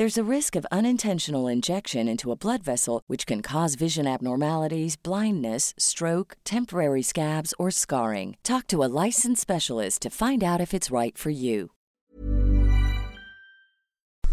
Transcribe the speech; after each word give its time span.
There's 0.00 0.16
a 0.16 0.24
risk 0.36 0.56
of 0.56 0.64
unintentional 0.72 1.46
injection 1.46 2.08
into 2.08 2.32
a 2.32 2.34
blood 2.34 2.62
vessel, 2.62 3.02
which 3.06 3.26
can 3.26 3.42
cause 3.42 3.74
vision 3.74 4.06
abnormalities, 4.06 4.96
blindness, 4.96 5.74
stroke, 5.76 6.38
temporary 6.42 7.02
scabs, 7.02 7.52
or 7.58 7.70
scarring. 7.70 8.38
Talk 8.42 8.66
to 8.68 8.82
a 8.82 8.88
licensed 8.88 9.42
specialist 9.42 10.00
to 10.00 10.08
find 10.08 10.42
out 10.42 10.58
if 10.58 10.72
it's 10.72 10.90
right 10.90 11.18
for 11.18 11.28
you. 11.28 11.72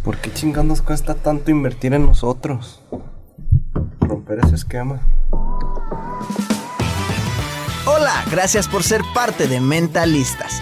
¿Por 0.05 0.15
qué 0.21 0.31
chingados 0.33 0.81
cuesta 0.81 1.15
tanto 1.15 1.51
invertir 1.51 1.93
en 1.93 2.05
nosotros? 2.05 2.79
Romper 3.99 4.39
ese 4.45 4.55
esquema. 4.55 5.01
Hola, 7.85 8.23
gracias 8.31 8.69
por 8.69 8.83
ser 8.83 9.01
parte 9.13 9.47
de 9.47 9.59
Mentalistas. 9.59 10.61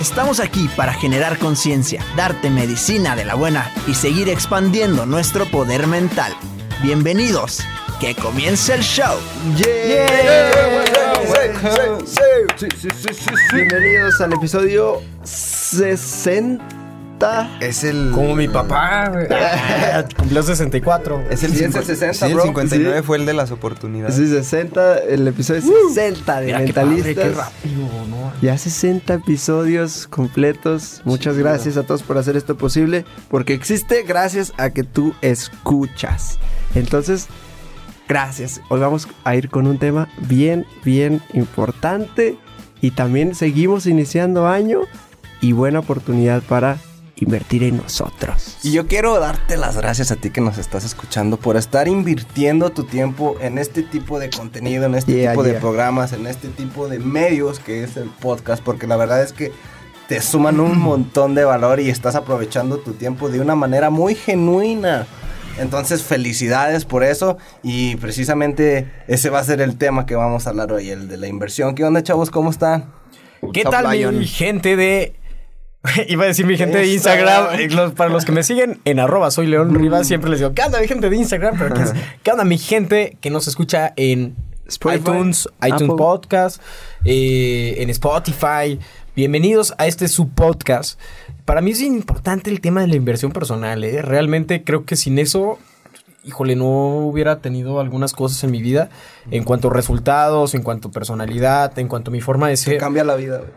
Estamos 0.00 0.38
aquí 0.38 0.68
para 0.76 0.92
generar 0.92 1.38
conciencia, 1.38 2.04
darte 2.16 2.50
medicina 2.50 3.16
de 3.16 3.24
la 3.24 3.34
buena 3.34 3.68
y 3.88 3.94
seguir 3.94 4.28
expandiendo 4.28 5.06
nuestro 5.06 5.44
poder 5.46 5.88
mental. 5.88 6.32
Bienvenidos, 6.84 7.64
que 7.98 8.14
comience 8.14 8.74
el 8.74 8.80
show. 8.82 9.18
Bienvenidos 13.52 14.20
al 14.20 14.34
episodio 14.34 15.02
60. 15.24 16.77
Es 17.60 17.84
el. 17.84 18.10
Como 18.12 18.34
mi 18.36 18.48
papá. 18.48 19.10
güey. 19.12 19.26
Cumplió 20.16 20.42
64. 20.42 21.24
Es 21.30 21.42
el, 21.42 21.50
Sí, 21.52 21.64
es 21.64 21.74
el 21.74 21.82
cincu- 21.82 21.84
60, 21.84 22.14
sí, 22.14 22.24
el 22.26 22.34
bro. 22.34 22.42
59 22.44 22.96
Sí. 22.98 23.02
fue 23.04 23.16
el 23.18 23.26
de 23.26 23.34
las 23.34 23.50
oportunidades. 23.50 24.14
Sí, 24.16 24.26
60, 24.28 24.98
el 24.98 25.26
episodio 25.26 25.62
60 25.88 26.40
de 26.40 26.46
Mira 26.46 26.64
qué 26.64 26.72
padre, 26.72 26.86
Mentalistas. 26.88 27.24
qué 27.24 27.30
rápido, 27.34 28.06
¿no? 28.08 28.32
Ya 28.40 28.56
60 28.56 29.14
episodios 29.14 30.06
completos. 30.08 31.02
Muchas 31.04 31.36
gracias 31.36 31.76
a 31.76 31.82
todos 31.84 32.02
por 32.02 32.18
hacer 32.18 32.36
esto 32.36 32.56
posible. 32.56 33.04
Porque 33.30 33.52
existe 33.54 34.02
gracias 34.04 34.52
a 34.56 34.70
que 34.70 34.84
tú 34.84 35.14
escuchas. 35.22 36.38
Entonces, 36.74 37.26
gracias. 38.08 38.60
Hoy 38.68 38.80
vamos 38.80 39.08
a 39.24 39.34
ir 39.34 39.48
con 39.50 39.66
un 39.66 39.78
tema 39.78 40.08
bien, 40.18 40.66
bien 40.84 41.20
importante. 41.32 42.38
Y 42.80 42.92
también 42.92 43.34
seguimos 43.34 43.86
iniciando 43.86 44.46
año. 44.46 44.82
Y 45.40 45.52
buena 45.52 45.78
oportunidad 45.80 46.42
para 46.42 46.78
invertir 47.20 47.64
en 47.64 47.78
nosotros. 47.78 48.56
Y 48.62 48.72
yo 48.72 48.86
quiero 48.86 49.18
darte 49.18 49.56
las 49.56 49.76
gracias 49.76 50.10
a 50.10 50.16
ti 50.16 50.30
que 50.30 50.40
nos 50.40 50.58
estás 50.58 50.84
escuchando 50.84 51.36
por 51.36 51.56
estar 51.56 51.88
invirtiendo 51.88 52.70
tu 52.70 52.84
tiempo 52.84 53.36
en 53.40 53.58
este 53.58 53.82
tipo 53.82 54.18
de 54.18 54.30
contenido, 54.30 54.86
en 54.86 54.94
este 54.94 55.12
Yeah, 55.12 55.32
tipo 55.32 55.42
de 55.42 55.54
programas, 55.54 56.12
en 56.12 56.26
este 56.26 56.48
tipo 56.48 56.88
de 56.88 56.98
medios 56.98 57.58
que 57.60 57.82
es 57.82 57.96
el 57.96 58.08
podcast, 58.08 58.62
porque 58.62 58.86
la 58.86 58.96
verdad 58.96 59.22
es 59.22 59.32
que 59.32 59.52
te 60.06 60.20
suman 60.20 60.60
un 60.60 60.78
montón 60.80 61.34
de 61.34 61.44
valor 61.44 61.80
y 61.80 61.90
estás 61.90 62.14
aprovechando 62.14 62.78
tu 62.78 62.92
tiempo 62.92 63.28
de 63.28 63.40
una 63.40 63.54
manera 63.54 63.90
muy 63.90 64.14
genuina. 64.14 65.06
Entonces, 65.58 66.04
felicidades 66.04 66.84
por 66.84 67.02
eso 67.02 67.36
y 67.64 67.96
precisamente 67.96 68.88
ese 69.08 69.28
va 69.28 69.40
a 69.40 69.44
ser 69.44 69.60
el 69.60 69.76
tema 69.76 70.06
que 70.06 70.14
vamos 70.14 70.46
a 70.46 70.50
hablar 70.50 70.72
hoy, 70.72 70.90
el 70.90 71.08
de 71.08 71.16
la 71.16 71.26
inversión. 71.26 71.74
¿Qué 71.74 71.84
onda, 71.84 72.00
chavos? 72.02 72.30
¿Cómo 72.30 72.50
están? 72.50 72.92
¿Qué 73.52 73.64
tal 73.64 73.88
mi 74.12 74.26
gente 74.26 74.76
de... 74.76 75.17
Iba 76.08 76.24
a 76.24 76.26
decir 76.28 76.46
mi 76.46 76.56
gente 76.56 76.78
de 76.78 76.86
Instagram. 76.92 77.58
Eh, 77.60 77.68
los- 77.70 77.92
para 77.92 78.10
los 78.10 78.24
que 78.24 78.32
me 78.32 78.42
siguen 78.42 78.80
en 78.84 79.00
arroba 79.00 79.30
soy 79.30 79.46
León 79.46 79.74
Rivas, 79.74 80.06
siempre 80.06 80.30
les 80.30 80.38
digo, 80.40 80.52
¿qué 80.54 80.62
onda 80.62 80.80
mi 80.80 80.88
gente 80.88 81.08
de 81.10 81.16
Instagram? 81.16 81.56
Pero 81.58 81.74
¿qué, 81.74 81.82
es- 81.82 81.92
qué 82.22 82.30
onda 82.30 82.44
mi 82.44 82.58
gente 82.58 83.16
que 83.20 83.30
nos 83.30 83.48
escucha 83.48 83.92
en 83.96 84.36
Spotify, 84.66 85.00
iTunes, 85.00 85.48
iTunes 85.62 85.82
Apple. 85.82 85.94
Podcast, 85.96 86.62
eh, 87.04 87.76
en 87.78 87.90
Spotify? 87.90 88.78
Bienvenidos 89.16 89.74
a 89.78 89.86
este 89.86 90.06
subpodcast. 90.08 90.98
Para 91.44 91.60
mí 91.60 91.70
es 91.72 91.80
importante 91.80 92.50
el 92.50 92.60
tema 92.60 92.82
de 92.82 92.88
la 92.88 92.96
inversión 92.96 93.32
personal. 93.32 93.82
¿eh? 93.82 94.02
Realmente 94.02 94.62
creo 94.64 94.84
que 94.84 94.96
sin 94.96 95.18
eso 95.18 95.58
híjole, 96.24 96.56
no 96.56 96.66
hubiera 97.06 97.38
tenido 97.40 97.80
algunas 97.80 98.12
cosas 98.12 98.44
en 98.44 98.50
mi 98.50 98.60
vida 98.60 98.90
en 99.30 99.44
cuanto 99.44 99.68
a 99.70 99.72
resultados, 99.72 100.54
en 100.54 100.62
cuanto 100.62 100.88
a 100.88 100.90
personalidad, 100.90 101.78
en 101.78 101.88
cuanto 101.88 102.10
a 102.10 102.12
mi 102.12 102.20
forma 102.20 102.48
de 102.48 102.54
Te 102.54 102.56
ser. 102.58 102.78
cambia 102.78 103.02
la 103.02 103.16
vida, 103.16 103.38
güey. 103.38 103.50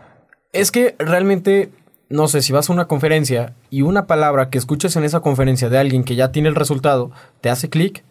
Es 0.54 0.70
que 0.70 0.94
realmente, 0.98 1.68
no 2.12 2.28
sé, 2.28 2.42
si 2.42 2.52
vas 2.52 2.68
a 2.68 2.72
una 2.72 2.86
conferencia 2.86 3.54
y 3.70 3.82
una 3.82 4.06
palabra 4.06 4.50
que 4.50 4.58
escuches 4.58 4.94
en 4.96 5.04
esa 5.04 5.20
conferencia 5.20 5.68
de 5.68 5.78
alguien 5.78 6.04
que 6.04 6.14
ya 6.14 6.30
tiene 6.30 6.50
el 6.50 6.54
resultado, 6.54 7.10
te 7.40 7.48
hace 7.48 7.70
clic, 7.70 8.04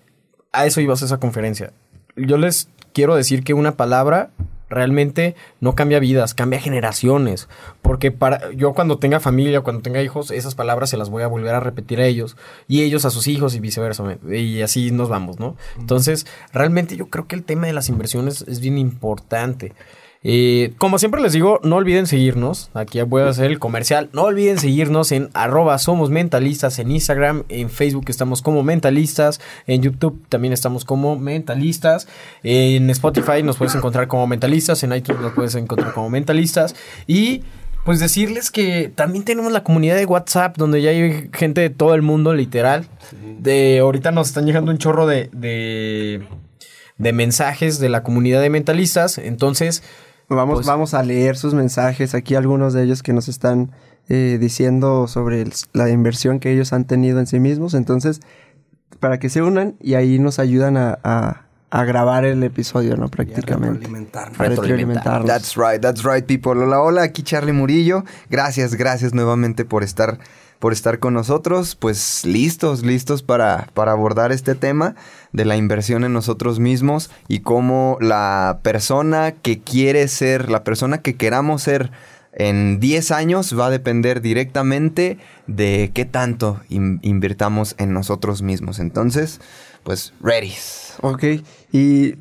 a 0.52 0.66
eso 0.66 0.82
ibas 0.82 1.02
a 1.02 1.06
esa 1.06 1.20
conferencia. 1.20 1.72
Yo 2.16 2.38
les 2.38 2.70
quiero 2.94 3.16
decir 3.16 3.44
que 3.44 3.54
una 3.54 3.78
palabra 3.78 4.32
realmente 4.72 5.36
no 5.60 5.76
cambia 5.76 6.00
vidas, 6.00 6.34
cambia 6.34 6.60
generaciones. 6.60 7.48
Porque 7.84 8.12
para 8.12 8.52
yo 8.54 8.74
cuando 8.74 8.98
tenga 8.98 9.20
familia, 9.20 9.62
cuando 9.62 9.84
tenga 9.84 10.02
hijos, 10.02 10.32
esas 10.32 10.56
palabras 10.56 10.90
se 10.90 10.98
las 10.98 11.10
voy 11.10 11.22
a 11.22 11.28
volver 11.28 11.54
a 11.54 11.60
repetir 11.60 12.00
a 12.00 12.06
ellos 12.06 12.38
y 12.68 12.82
ellos 12.82 13.06
a 13.06 13.12
sus 13.12 13.28
hijos 13.28 13.54
y 13.54 13.60
viceversa. 13.60 14.04
Y 14.28 14.62
así 14.62 14.90
nos 14.92 15.10
vamos, 15.10 15.40
¿no? 15.40 15.56
Entonces, 15.78 16.26
realmente 16.54 16.96
yo 16.96 17.08
creo 17.08 17.28
que 17.28 17.36
el 17.36 17.44
tema 17.44 17.68
de 17.68 17.74
las 17.74 17.90
inversiones 17.90 18.44
es 18.48 18.60
bien 18.62 18.78
importante. 18.80 19.74
Como 20.78 21.00
siempre 21.00 21.20
les 21.20 21.34
digo, 21.34 21.60
no 21.64 21.78
olviden 21.78 22.06
seguirnos. 22.06 22.70
Aquí 22.76 23.02
voy 23.02 23.24
a 23.24 23.30
hacer 23.30 23.50
el 23.50 23.58
comercial. 23.58 24.10
No 24.14 24.24
olviden 24.24 24.60
seguirnos 24.60 25.12
en 25.12 25.30
arroba 25.34 25.80
somos 25.80 26.12
mentalistas 26.12 26.78
en 26.78 26.92
Instagram. 26.92 27.44
En 27.50 27.72
Facebook 27.72 28.06
estamos 28.08 28.44
como 28.44 28.62
mentalistas. 28.62 29.42
En 29.66 29.82
YouTube 29.82 30.24
también 30.30 30.54
estamos 30.54 30.86
como 30.86 31.18
mentalistas. 31.18 32.08
En 32.44 32.92
Spotify 32.92 33.42
nos 33.44 33.58
puedes 33.58 33.74
encontrar 33.74 34.08
como 34.08 34.28
mentalistas. 34.28 34.84
En 34.84 34.94
iTunes 34.94 35.22
nos 35.24 35.34
puedes 35.34 35.56
encontrar 35.56 35.94
como 35.94 36.12
mentalistas. 36.12 36.76
Y 37.08 37.42
pues 37.84 38.00
decirles 38.00 38.52
que 38.52 38.92
también 38.94 39.26
tenemos 39.26 39.52
la 39.52 39.64
comunidad 39.64 39.96
de 39.96 40.06
WhatsApp 40.06 40.56
donde 40.56 40.84
ya 40.84 40.92
hay 40.92 41.32
gente 41.34 41.62
de 41.62 41.72
todo 41.72 41.96
el 41.96 42.04
mundo, 42.04 42.36
literal. 42.36 42.86
De 43.40 43.80
ahorita 43.80 44.12
nos 44.12 44.28
están 44.28 44.46
llegando 44.46 44.72
un 44.72 44.78
chorro 44.78 45.08
de, 45.08 45.30
de, 45.34 46.22
de 47.00 47.12
mensajes 47.12 47.80
de 47.80 47.90
la 47.90 48.04
comunidad 48.04 48.40
de 48.40 48.52
mentalistas. 48.52 49.18
Entonces, 49.18 49.82
Vamos, 50.36 50.56
Pues- 50.58 50.68
vamos 50.68 50.94
a 50.94 51.04
leer 51.04 51.36
sus 51.38 51.54
mensajes. 51.54 52.16
Aquí 52.16 52.36
algunos 52.36 52.74
de 52.74 52.84
ellos 52.84 53.04
que 53.04 53.14
nos 53.14 53.28
están 53.28 53.72
eh, 54.10 54.38
diciendo 54.42 55.08
sobre 55.08 55.42
el- 55.42 55.54
la 55.74 55.90
inversión 55.90 56.40
que 56.40 56.52
ellos 56.52 56.74
han 56.74 56.86
tenido 56.86 57.20
en 57.20 57.28
sí 57.28 57.40
mismos. 57.40 57.74
Entonces, 57.74 58.20
para 59.00 59.20
que 59.20 59.30
se 59.30 59.42
unan 59.42 59.76
y 59.80 59.94
ahí 59.94 60.20
nos 60.20 60.38
ayudan 60.40 60.76
a, 60.76 60.98
a- 61.04 61.44
a 61.70 61.84
grabar 61.86 62.26
el 62.26 62.44
episodio, 62.44 62.98
¿no? 62.98 63.08
Prácticamente. 63.08 63.76
retroalimentarnos. 63.88 64.38
Retroalimentarnos. 64.38 65.28
That's 65.28 65.56
right, 65.56 65.82
that's 65.82 66.04
right, 66.04 66.26
people. 66.26 66.52
Hola, 66.62 66.82
hola, 66.82 67.04
aquí 67.04 67.24
Charlie 67.24 67.54
Murillo. 67.54 68.04
Gracias, 68.30 68.76
gracias 68.76 69.14
nuevamente 69.14 69.64
por 69.64 69.84
estar, 69.84 70.18
por 70.62 70.72
estar 70.72 71.00
con 71.00 71.14
nosotros. 71.14 71.76
Pues 71.76 72.24
listos, 72.26 72.84
listos 72.86 73.24
para, 73.24 73.68
para 73.74 73.92
abordar 73.92 74.32
este 74.32 74.56
tema 74.56 74.96
de 75.34 75.44
la 75.44 75.58
inversión 75.58 76.06
en 76.06 76.14
nosotros 76.14 76.60
mismos 76.60 77.10
y 77.28 77.40
cómo 77.40 77.98
la 78.00 78.60
persona 78.64 79.34
que 79.34 79.60
quiere 79.60 80.08
ser, 80.08 80.50
la 80.50 80.64
persona 80.64 81.02
que 81.02 81.16
queramos 81.18 81.64
ser 81.64 81.92
en 82.34 82.80
10 82.80 83.12
años 83.12 83.58
va 83.60 83.66
a 83.66 83.70
depender 83.72 84.22
directamente 84.22 85.18
de 85.48 85.92
qué 85.94 86.06
tanto 86.06 86.62
in- 86.70 87.00
invirtamos 87.02 87.76
en 87.78 87.92
nosotros 87.92 88.42
mismos. 88.42 88.80
Entonces, 88.80 89.42
pues, 89.84 90.14
ready. 90.22 90.54
Ok, 91.02 91.24
y 91.74 92.16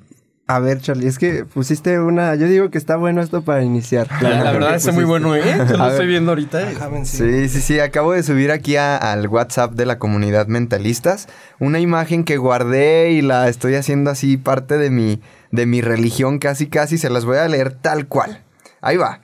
a 0.54 0.58
ver, 0.58 0.80
Charlie, 0.80 1.06
es 1.06 1.18
que 1.18 1.44
pusiste 1.44 1.98
una. 2.00 2.34
Yo 2.34 2.46
digo 2.46 2.70
que 2.70 2.78
está 2.78 2.96
bueno 2.96 3.20
esto 3.22 3.42
para 3.42 3.62
iniciar. 3.62 4.08
La, 4.20 4.42
la 4.44 4.52
verdad, 4.52 4.74
es 4.74 4.92
muy 4.92 5.04
bueno, 5.04 5.34
¿eh? 5.36 5.42
Te 5.66 5.76
lo 5.76 5.84
A 5.84 5.90
estoy 5.90 6.06
viendo 6.06 6.32
ahorita. 6.32 6.58
Déjame 6.58 7.04
sí. 7.04 7.18
Sí, 7.18 7.48
sí, 7.48 7.60
sí. 7.60 7.80
Acabo 7.80 8.12
de 8.12 8.22
subir 8.22 8.50
aquí 8.50 8.76
a- 8.76 8.96
al 8.96 9.28
WhatsApp 9.28 9.72
de 9.74 9.86
la 9.86 9.98
comunidad 9.98 10.46
mentalistas 10.48 11.28
una 11.58 11.78
imagen 11.80 12.24
que 12.24 12.36
guardé 12.36 13.10
y 13.12 13.22
la 13.22 13.48
estoy 13.48 13.74
haciendo 13.74 14.10
así 14.10 14.36
parte 14.36 14.78
de 14.78 14.90
mi, 14.90 15.20
de 15.50 15.66
mi 15.66 15.80
religión 15.80 16.38
casi 16.38 16.66
casi. 16.68 16.98
Se 16.98 17.10
las 17.10 17.24
voy 17.24 17.36
a 17.38 17.48
leer 17.48 17.72
tal 17.72 18.06
cual. 18.08 18.42
Ahí 18.80 18.96
va. 18.96 19.20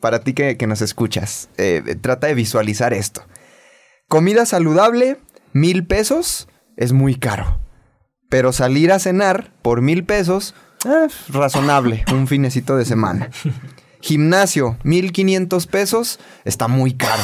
Para 0.00 0.20
ti 0.20 0.32
que, 0.32 0.56
que 0.56 0.66
nos 0.66 0.82
escuchas. 0.82 1.48
Eh, 1.58 1.96
trata 2.00 2.26
de 2.26 2.34
visualizar 2.34 2.92
esto. 2.92 3.22
Comida 4.08 4.46
saludable, 4.46 5.16
mil 5.52 5.86
pesos, 5.86 6.48
es 6.76 6.92
muy 6.92 7.14
caro. 7.14 7.60
Pero 8.32 8.50
salir 8.54 8.90
a 8.92 8.98
cenar 8.98 9.52
por 9.60 9.82
mil 9.82 10.04
pesos, 10.04 10.54
eh, 10.86 11.06
razonable, 11.28 12.02
un 12.14 12.26
finecito 12.26 12.78
de 12.78 12.86
semana. 12.86 13.28
Gimnasio, 14.00 14.78
1500 14.84 15.66
pesos, 15.66 16.18
está 16.46 16.66
muy 16.66 16.94
caro. 16.94 17.22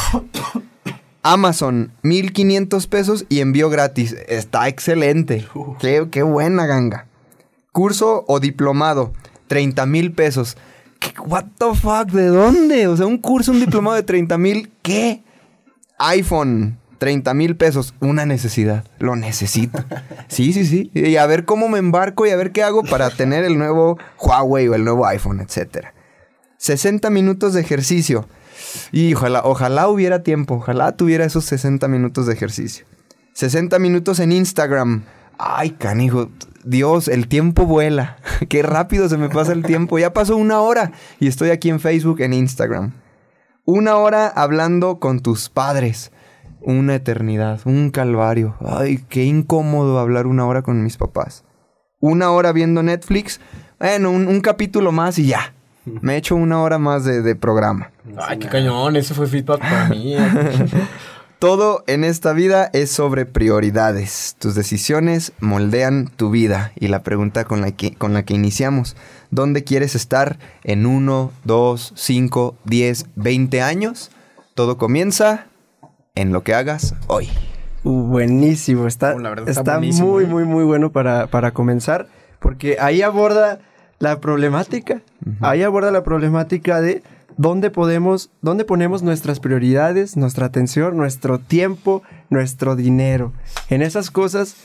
Amazon, 1.23 1.93
1500 2.03 2.87
pesos 2.89 3.25
y 3.31 3.41
envío 3.41 3.71
gratis. 3.71 4.15
Está 4.29 4.69
excelente. 4.69 5.49
Qué, 5.81 6.09
qué 6.11 6.23
buena 6.23 6.67
ganga. 6.67 7.07
Curso 7.73 8.27
o 8.29 8.39
diplomado, 8.39 9.15
30 9.47 9.87
mil 9.87 10.13
pesos. 10.13 10.59
¿Qué- 11.01 11.15
What 11.21 11.45
the 11.57 11.75
fuck? 11.75 12.11
¿De 12.13 12.27
dónde? 12.27 12.87
O 12.87 12.99
sea, 12.99 13.07
un 13.07 13.17
curso, 13.17 13.53
un 13.53 13.61
diplomado 13.61 13.97
de 13.97 14.03
30 14.03 14.37
mil, 14.37 14.71
¿qué? 14.83 15.23
iPhone, 15.99 16.77
30 16.99 17.33
mil 17.35 17.57
pesos, 17.57 17.95
una 18.01 18.27
necesidad, 18.27 18.85
lo 18.99 19.17
necesito. 19.17 19.85
Sí, 20.29 20.53
sí, 20.53 20.67
sí. 20.67 20.91
Y 20.93 21.17
a 21.17 21.25
ver 21.27 21.47
cómo 21.47 21.69
me 21.69 21.79
embarco 21.79 22.27
y 22.27 22.31
a 22.31 22.37
ver 22.37 22.53
qué 22.53 22.63
hago 22.63 22.83
para 22.83 23.09
tener 23.09 23.45
el 23.45 23.57
nuevo 23.57 23.99
Huawei 24.21 24.69
o 24.69 24.75
el 24.75 24.85
nuevo 24.85 25.07
iPhone, 25.07 25.41
etcétera. 25.41 25.95
60 26.59 27.09
minutos 27.09 27.55
de 27.55 27.63
ejercicio. 27.63 28.29
Y 28.93 29.15
ojalá, 29.15 29.43
ojalá 29.45 29.89
hubiera 29.89 30.23
tiempo, 30.23 30.57
ojalá 30.57 30.93
tuviera 30.93 31.25
esos 31.25 31.47
60 31.47 31.89
minutos 31.89 32.27
de 32.27 32.35
ejercicio. 32.35 32.85
60 33.33 33.79
minutos 33.79 34.19
en 34.21 34.33
Instagram. 34.33 35.05
Ay, 35.39 35.71
canijo, 35.71 36.29
Dios, 36.65 37.09
el 37.09 37.29
tiempo 37.29 37.65
vuela. 37.65 38.19
Qué 38.49 38.63
rápido 38.63 39.09
se 39.09 39.17
me 39.17 39.29
pasa 39.29 39.53
el 39.53 39.63
tiempo. 39.63 39.99
Ya 39.99 40.13
pasó 40.13 40.37
una 40.37 40.61
hora 40.61 40.93
y 41.21 41.29
estoy 41.29 41.51
aquí 41.51 41.71
en 41.71 41.81
Facebook, 41.81 42.21
en 42.21 42.33
Instagram. 42.33 42.93
Una 43.65 43.97
hora 43.97 44.29
hablando 44.29 44.99
con 44.99 45.21
tus 45.21 45.49
padres. 45.49 46.11
Una 46.61 46.95
eternidad, 46.97 47.61
un 47.65 47.91
calvario. 47.91 48.57
Ay, 48.65 49.05
qué 49.09 49.25
incómodo 49.25 49.99
hablar 49.99 50.27
una 50.27 50.47
hora 50.47 50.63
con 50.63 50.83
mis 50.83 50.97
papás. 50.97 51.45
Una 52.01 52.31
hora 52.31 52.53
viendo 52.53 52.83
Netflix. 52.83 53.41
Bueno, 53.79 54.11
un, 54.11 54.27
un 54.29 54.41
capítulo 54.41 54.93
más 54.93 55.19
y 55.19 55.27
ya. 55.29 55.55
Me 55.85 56.17
echo 56.17 56.37
una 56.37 56.61
hora 56.61 56.79
más 56.79 57.05
de, 57.05 57.23
de 57.23 57.35
programa. 57.35 57.91
Ay, 58.19 58.39
qué 58.39 58.49
cañón. 58.49 58.97
Ese 58.97 59.15
fue 59.15 59.27
feedback 59.27 59.61
para 59.61 59.89
mí. 59.89 60.15
eh. 60.15 60.21
Todo 61.39 61.85
en 61.87 62.03
esta 62.03 62.33
vida 62.33 62.69
es 62.73 62.91
sobre 62.91 63.25
prioridades. 63.25 64.35
Tus 64.41 64.57
decisiones 64.57 65.33
moldean 65.39 66.09
tu 66.09 66.31
vida. 66.31 66.73
Y 66.75 66.89
la 66.89 67.05
pregunta 67.05 67.45
con 67.45 67.61
la 67.61 67.71
que, 67.71 67.95
con 67.95 68.13
la 68.13 68.25
que 68.25 68.35
iniciamos, 68.35 68.97
¿dónde 69.31 69.63
quieres 69.63 69.95
estar 69.95 70.39
en 70.65 70.85
1, 70.85 71.31
2, 71.45 71.93
5, 71.95 72.57
10, 72.65 73.07
20 73.15 73.63
años? 73.63 74.11
Todo 74.55 74.79
comienza 74.79 75.47
en 76.19 76.33
lo 76.33 76.43
que 76.43 76.53
hagas 76.53 76.95
hoy. 77.07 77.29
Uh, 77.85 78.03
buenísimo, 78.03 78.87
está, 78.89 79.15
Oh, 79.15 79.21
la 79.21 79.31
verdad 79.31 79.49
está, 79.49 79.61
está 79.61 79.77
buenísimo, 79.77 80.09
muy, 80.09 80.25
¿eh? 80.25 80.27
muy, 80.27 80.45
muy 80.45 80.65
bueno 80.65 80.91
para, 80.91 81.29
para 81.29 81.53
comenzar, 81.53 82.09
porque 82.41 82.77
ahí 82.81 83.03
aborda 83.03 83.61
la 84.01 84.21
problemática, 84.21 85.01
ahí 85.41 85.63
aborda 85.63 85.93
la 85.93 86.03
problemática 86.03 86.81
de 86.81 87.03
dónde 87.37 87.71
podemos, 87.71 88.31
dónde 88.43 88.65
ponemos 88.65 89.03
nuestras 89.03 89.39
prioridades, 89.39 90.17
nuestra 90.17 90.47
atención, 90.47 90.97
nuestro 90.97 91.39
tiempo, 91.39 92.03
nuestro 92.31 92.75
dinero, 92.75 93.33
en 93.71 93.83
esas 93.83 94.11
cosas 94.11 94.57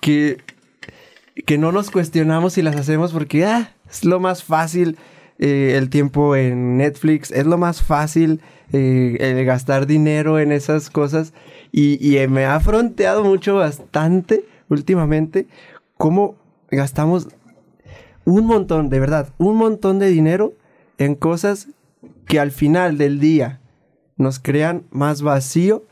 que, 0.00 0.38
que 1.46 1.56
no 1.56 1.70
nos 1.70 1.90
cuestionamos 1.92 2.58
y 2.58 2.62
las 2.62 2.74
hacemos 2.74 3.12
porque 3.12 3.44
ah, 3.44 3.74
es 3.88 4.04
lo 4.04 4.18
más 4.18 4.42
fácil 4.42 4.98
eh, 5.42 5.78
el 5.78 5.88
tiempo 5.88 6.36
en 6.36 6.76
Netflix, 6.76 7.30
es 7.30 7.46
lo 7.46 7.56
más 7.56 7.80
fácil 7.80 8.42
eh, 8.74 9.16
el 9.20 9.46
gastar 9.46 9.86
dinero 9.86 10.38
en 10.38 10.52
esas 10.52 10.90
cosas 10.90 11.32
y, 11.72 11.96
y, 12.06 12.18
eh, 12.18 12.28
me 12.28 12.44
ha 12.44 12.60
fronteado 12.60 13.24
mucho 13.24 13.54
bastante 13.54 14.44
últimamente 14.68 15.48
cómo 15.96 16.36
gastamos 16.70 17.28
un 18.26 18.44
montón, 18.44 18.90
de 18.90 19.00
verdad, 19.00 19.30
un 19.38 19.56
montón 19.56 19.98
de 19.98 20.08
dinero 20.08 20.52
en 20.98 21.14
cosas 21.14 21.68
que 22.26 22.38
al 22.38 22.50
final 22.50 22.98
del 22.98 23.18
día 23.18 23.60
nos 24.18 24.40
crean 24.40 24.84
más 24.90 25.22
vacío 25.22 25.86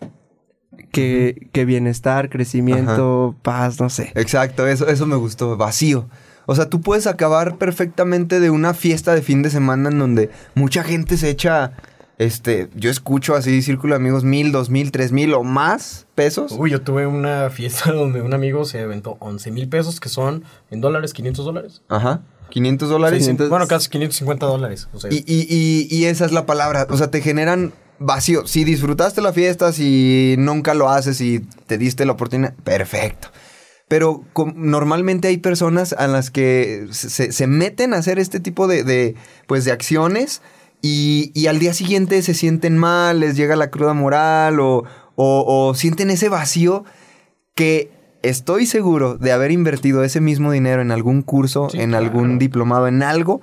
que, 0.92 1.48
que 1.52 1.64
bienestar, 1.64 2.28
crecimiento, 2.28 3.34
paz, 3.40 3.80
no 3.80 3.88
sé. 3.88 4.12
Exacto, 4.14 4.66
eso, 4.66 4.86
eso 4.88 5.06
me 5.06 5.16
gustó, 5.16 5.56
vacío. 5.56 6.06
O 6.50 6.54
sea, 6.54 6.70
tú 6.70 6.80
puedes 6.80 7.06
acabar 7.06 7.58
perfectamente 7.58 8.40
de 8.40 8.48
una 8.48 8.72
fiesta 8.72 9.14
de 9.14 9.20
fin 9.20 9.42
de 9.42 9.50
semana 9.50 9.90
en 9.90 9.98
donde 9.98 10.30
mucha 10.54 10.82
gente 10.82 11.18
se 11.18 11.28
echa, 11.28 11.72
este, 12.16 12.70
yo 12.74 12.88
escucho 12.88 13.34
así, 13.34 13.60
círculo 13.60 13.92
de 13.92 13.96
amigos, 14.00 14.24
mil, 14.24 14.50
dos 14.50 14.70
mil, 14.70 14.90
tres 14.90 15.12
mil 15.12 15.34
o 15.34 15.44
más 15.44 16.06
pesos. 16.14 16.52
Uy, 16.56 16.70
yo 16.70 16.80
tuve 16.80 17.06
una 17.06 17.50
fiesta 17.50 17.92
donde 17.92 18.22
un 18.22 18.32
amigo 18.32 18.64
se 18.64 18.80
aventó 18.80 19.18
11 19.20 19.50
mil 19.50 19.68
pesos, 19.68 20.00
que 20.00 20.08
son 20.08 20.42
en 20.70 20.80
dólares, 20.80 21.12
500 21.12 21.44
dólares. 21.44 21.82
Ajá, 21.90 22.22
500 22.48 22.88
dólares. 22.88 23.18
600. 23.18 23.50
Bueno, 23.50 23.66
casi 23.66 23.90
550 23.90 24.46
dólares. 24.46 24.88
O 24.94 25.00
sea, 25.00 25.12
Y, 25.12 25.16
y, 25.26 25.46
y, 25.50 25.94
y 25.94 26.06
esa 26.06 26.24
es 26.24 26.32
la 26.32 26.46
palabra. 26.46 26.86
O 26.88 26.96
sea, 26.96 27.10
te 27.10 27.20
generan 27.20 27.74
vacío. 27.98 28.46
Si 28.46 28.64
disfrutaste 28.64 29.20
la 29.20 29.34
fiesta, 29.34 29.70
si 29.72 30.34
nunca 30.38 30.72
lo 30.72 30.88
haces 30.88 31.20
y 31.20 31.40
te 31.66 31.76
diste 31.76 32.06
la 32.06 32.12
oportunidad, 32.12 32.54
perfecto. 32.54 33.28
Pero 33.88 34.22
normalmente 34.54 35.28
hay 35.28 35.38
personas 35.38 35.94
a 35.94 36.06
las 36.06 36.30
que 36.30 36.86
se, 36.90 37.32
se 37.32 37.46
meten 37.46 37.94
a 37.94 37.96
hacer 37.98 38.18
este 38.18 38.38
tipo 38.38 38.66
de, 38.68 38.84
de, 38.84 39.14
pues, 39.46 39.64
de 39.64 39.72
acciones 39.72 40.42
y, 40.82 41.32
y 41.34 41.46
al 41.46 41.58
día 41.58 41.72
siguiente 41.72 42.20
se 42.22 42.34
sienten 42.34 42.76
mal, 42.76 43.20
les 43.20 43.34
llega 43.36 43.56
la 43.56 43.70
cruda 43.70 43.94
moral 43.94 44.60
o, 44.60 44.84
o- 45.16 45.68
o 45.68 45.74
sienten 45.74 46.10
ese 46.10 46.28
vacío 46.28 46.84
que 47.54 47.90
estoy 48.22 48.66
seguro 48.66 49.16
de 49.16 49.32
haber 49.32 49.50
invertido 49.52 50.04
ese 50.04 50.20
mismo 50.20 50.52
dinero 50.52 50.82
en 50.82 50.90
algún 50.90 51.22
curso, 51.22 51.68
Sí, 51.70 51.80
en 51.80 51.90
claro. 51.90 52.04
algún 52.04 52.38
diplomado, 52.38 52.88
en 52.88 53.02
algo, 53.02 53.40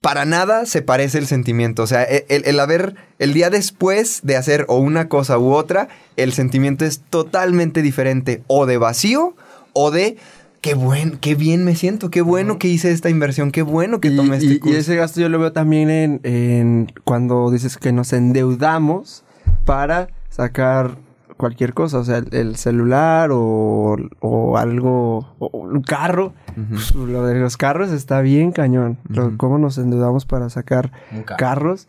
para 0.00 0.24
nada 0.26 0.66
se 0.66 0.82
parece 0.82 1.16
el 1.18 1.26
sentimiento. 1.26 1.82
O 1.82 1.86
sea, 1.86 2.02
e- 2.02 2.26
el, 2.28 2.44
el 2.44 2.60
haber, 2.60 2.94
el 3.18 3.32
día 3.32 3.48
después 3.48 4.20
de 4.22 4.36
hacer 4.36 4.66
o 4.68 4.76
una 4.78 5.08
cosa 5.08 5.38
u 5.38 5.52
otra, 5.54 5.88
el 6.16 6.32
sentimiento 6.34 6.84
es 6.84 7.00
totalmente 7.08 7.80
diferente. 7.80 8.42
O 8.46 8.66
de 8.66 8.76
vacío, 8.76 9.34
o 9.74 9.90
de 9.90 10.16
qué 10.62 10.72
buen, 10.74 11.18
qué 11.18 11.34
bien 11.34 11.62
me 11.64 11.76
siento, 11.76 12.10
qué 12.10 12.22
bueno 12.22 12.58
que 12.58 12.68
hice 12.68 12.90
esta 12.90 13.10
inversión, 13.10 13.50
qué 13.50 13.60
bueno 13.62 14.00
que 14.00 14.08
Y, 14.08 14.16
tomé 14.16 14.36
este 14.38 14.46
y- 14.46 14.52
y 14.54 14.58
curso. 14.60 14.78
ese 14.78 14.96
gasto 14.96 15.20
yo 15.20 15.28
lo 15.28 15.38
veo 15.38 15.52
también 15.52 15.90
en, 15.90 16.20
en 16.24 16.90
cuando 17.04 17.50
dices 17.50 17.76
que 17.76 17.92
nos 17.92 18.12
endeudamos 18.14 19.24
para 19.66 20.08
sacar 20.30 20.96
cualquier 21.36 21.74
cosa, 21.74 21.98
o 21.98 22.04
sea, 22.04 22.18
el, 22.18 22.28
el 22.34 22.56
celular 22.56 23.30
o, 23.32 23.96
o 24.20 24.56
algo, 24.56 25.34
o 25.38 25.50
un 25.52 25.82
carro. 25.82 26.32
Pues, 26.70 26.94
Lo 26.94 27.26
de 27.26 27.34
los 27.40 27.56
carros 27.56 27.90
está 27.90 28.20
bien 28.20 28.52
cañón. 28.52 28.98
Cómo 29.36 29.58
nos 29.58 29.76
endeudamos 29.78 30.24
para 30.26 30.48
sacar 30.48 30.92
carro. 31.26 31.36
carros. 31.36 31.88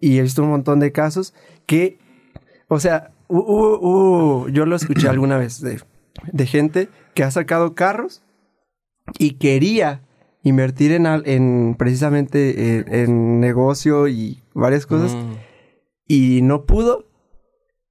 Y 0.00 0.18
he 0.18 0.22
visto 0.22 0.42
un 0.42 0.50
montón 0.50 0.78
de 0.78 0.92
casos 0.92 1.34
que, 1.66 1.98
o 2.68 2.78
sea, 2.78 3.10
yo 3.28 4.46
lo 4.66 4.76
escuché 4.76 5.08
alguna 5.08 5.36
vez 5.36 5.60
de, 5.60 5.80
de 6.32 6.46
gente 6.46 6.88
que 7.14 7.22
ha 7.24 7.30
sacado 7.30 7.74
carros 7.74 8.22
y 9.18 9.32
quería 9.32 10.02
invertir 10.42 10.92
en, 10.92 11.06
al- 11.06 11.26
en 11.28 11.74
precisamente 11.78 12.78
en, 12.78 12.94
en 12.94 13.40
negocio 13.40 14.08
y 14.08 14.42
varias 14.54 14.86
cosas 14.86 15.14
Mm. 15.14 15.32
y 16.08 16.42
no 16.42 16.64
pudo. 16.66 17.04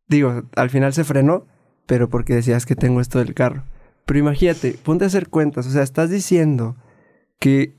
Digo, 0.08 0.44
al 0.56 0.70
final 0.70 0.94
se 0.94 1.04
frenó, 1.04 1.46
pero 1.86 2.10
porque 2.10 2.36
decías 2.36 2.66
que 2.66 2.76
tengo 2.76 3.02
esto 3.02 3.20
del 3.20 3.34
carro. 3.34 3.64
Pero 4.06 4.20
imagínate, 4.20 4.76
ponte 4.84 5.04
a 5.04 5.08
hacer 5.08 5.30
cuentas. 5.30 5.66
O 5.68 5.72
sea, 5.72 5.82
estás 5.84 6.10
diciendo 6.12 6.76
que 7.40 7.76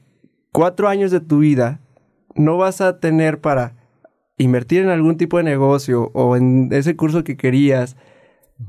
cuatro 0.53 0.89
años 0.89 1.11
de 1.11 1.21
tu 1.21 1.39
vida 1.39 1.81
no 2.35 2.57
vas 2.57 2.81
a 2.81 2.99
tener 2.99 3.41
para 3.41 3.77
invertir 4.39 4.83
en 4.83 4.89
algún 4.91 5.17
tipo 5.17 5.39
de 5.39 5.45
negocio 5.45 6.11
o 6.15 6.37
en 6.37 6.69
ese 6.73 6.97
curso 6.97 7.25
que 7.25 7.37
querías 7.37 7.97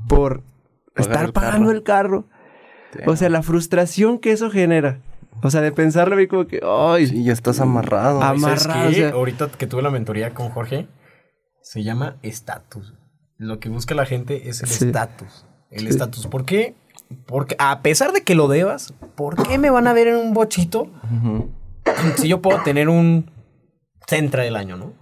por 0.08 0.42
Pagar 0.98 1.10
estar 1.12 1.24
el 1.26 1.32
pagando 1.32 1.58
carro. 1.66 1.70
el 1.72 1.82
carro. 1.82 2.24
O 3.06 3.16
sea, 3.16 3.28
la 3.28 3.42
frustración 3.42 4.18
que 4.18 4.32
eso 4.32 4.50
genera. 4.50 5.00
O 5.42 5.50
sea, 5.50 5.60
de 5.60 5.70
pensarlo 5.72 6.16
mí 6.16 6.26
como 6.26 6.46
que, 6.46 6.60
ay, 6.64 7.06
Sí, 7.06 7.22
ya 7.24 7.32
estás 7.32 7.60
amarrado. 7.60 8.22
Am- 8.22 8.40
¿Sabes 8.40 8.64
amarrado, 8.66 8.90
qué? 8.90 8.96
o 8.96 8.98
sea- 9.08 9.10
Ahorita 9.14 9.48
que 9.56 9.66
tuve 9.66 9.82
la 9.82 9.90
mentoría 9.90 10.34
con 10.34 10.48
Jorge, 10.50 10.88
se 11.62 11.82
llama 11.84 12.16
estatus. 12.22 12.94
Lo 13.36 13.60
que 13.60 13.68
busca 13.68 13.94
la 13.94 14.04
gente 14.06 14.48
es 14.48 14.62
el 14.62 14.68
Sí. 14.68 14.86
estatus. 14.86 15.46
El 15.70 15.80
Sí. 15.82 15.88
estatus. 15.88 16.26
¿Por 16.26 16.44
qué? 16.44 16.74
Porque 17.26 17.54
a 17.58 17.82
pesar 17.82 18.12
de 18.12 18.22
que 18.22 18.34
lo 18.34 18.48
debas, 18.48 18.94
¿por 19.14 19.40
qué 19.46 19.58
me 19.58 19.70
van 19.70 19.86
a 19.86 19.92
ver 19.92 20.08
en 20.08 20.16
un 20.16 20.34
bochito 20.34 20.90
si 22.16 22.26
yo 22.28 22.42
puedo 22.42 22.62
tener 22.62 22.88
un 22.88 23.30
centra 24.08 24.42
del 24.42 24.56
año, 24.56 24.76
no? 24.76 24.92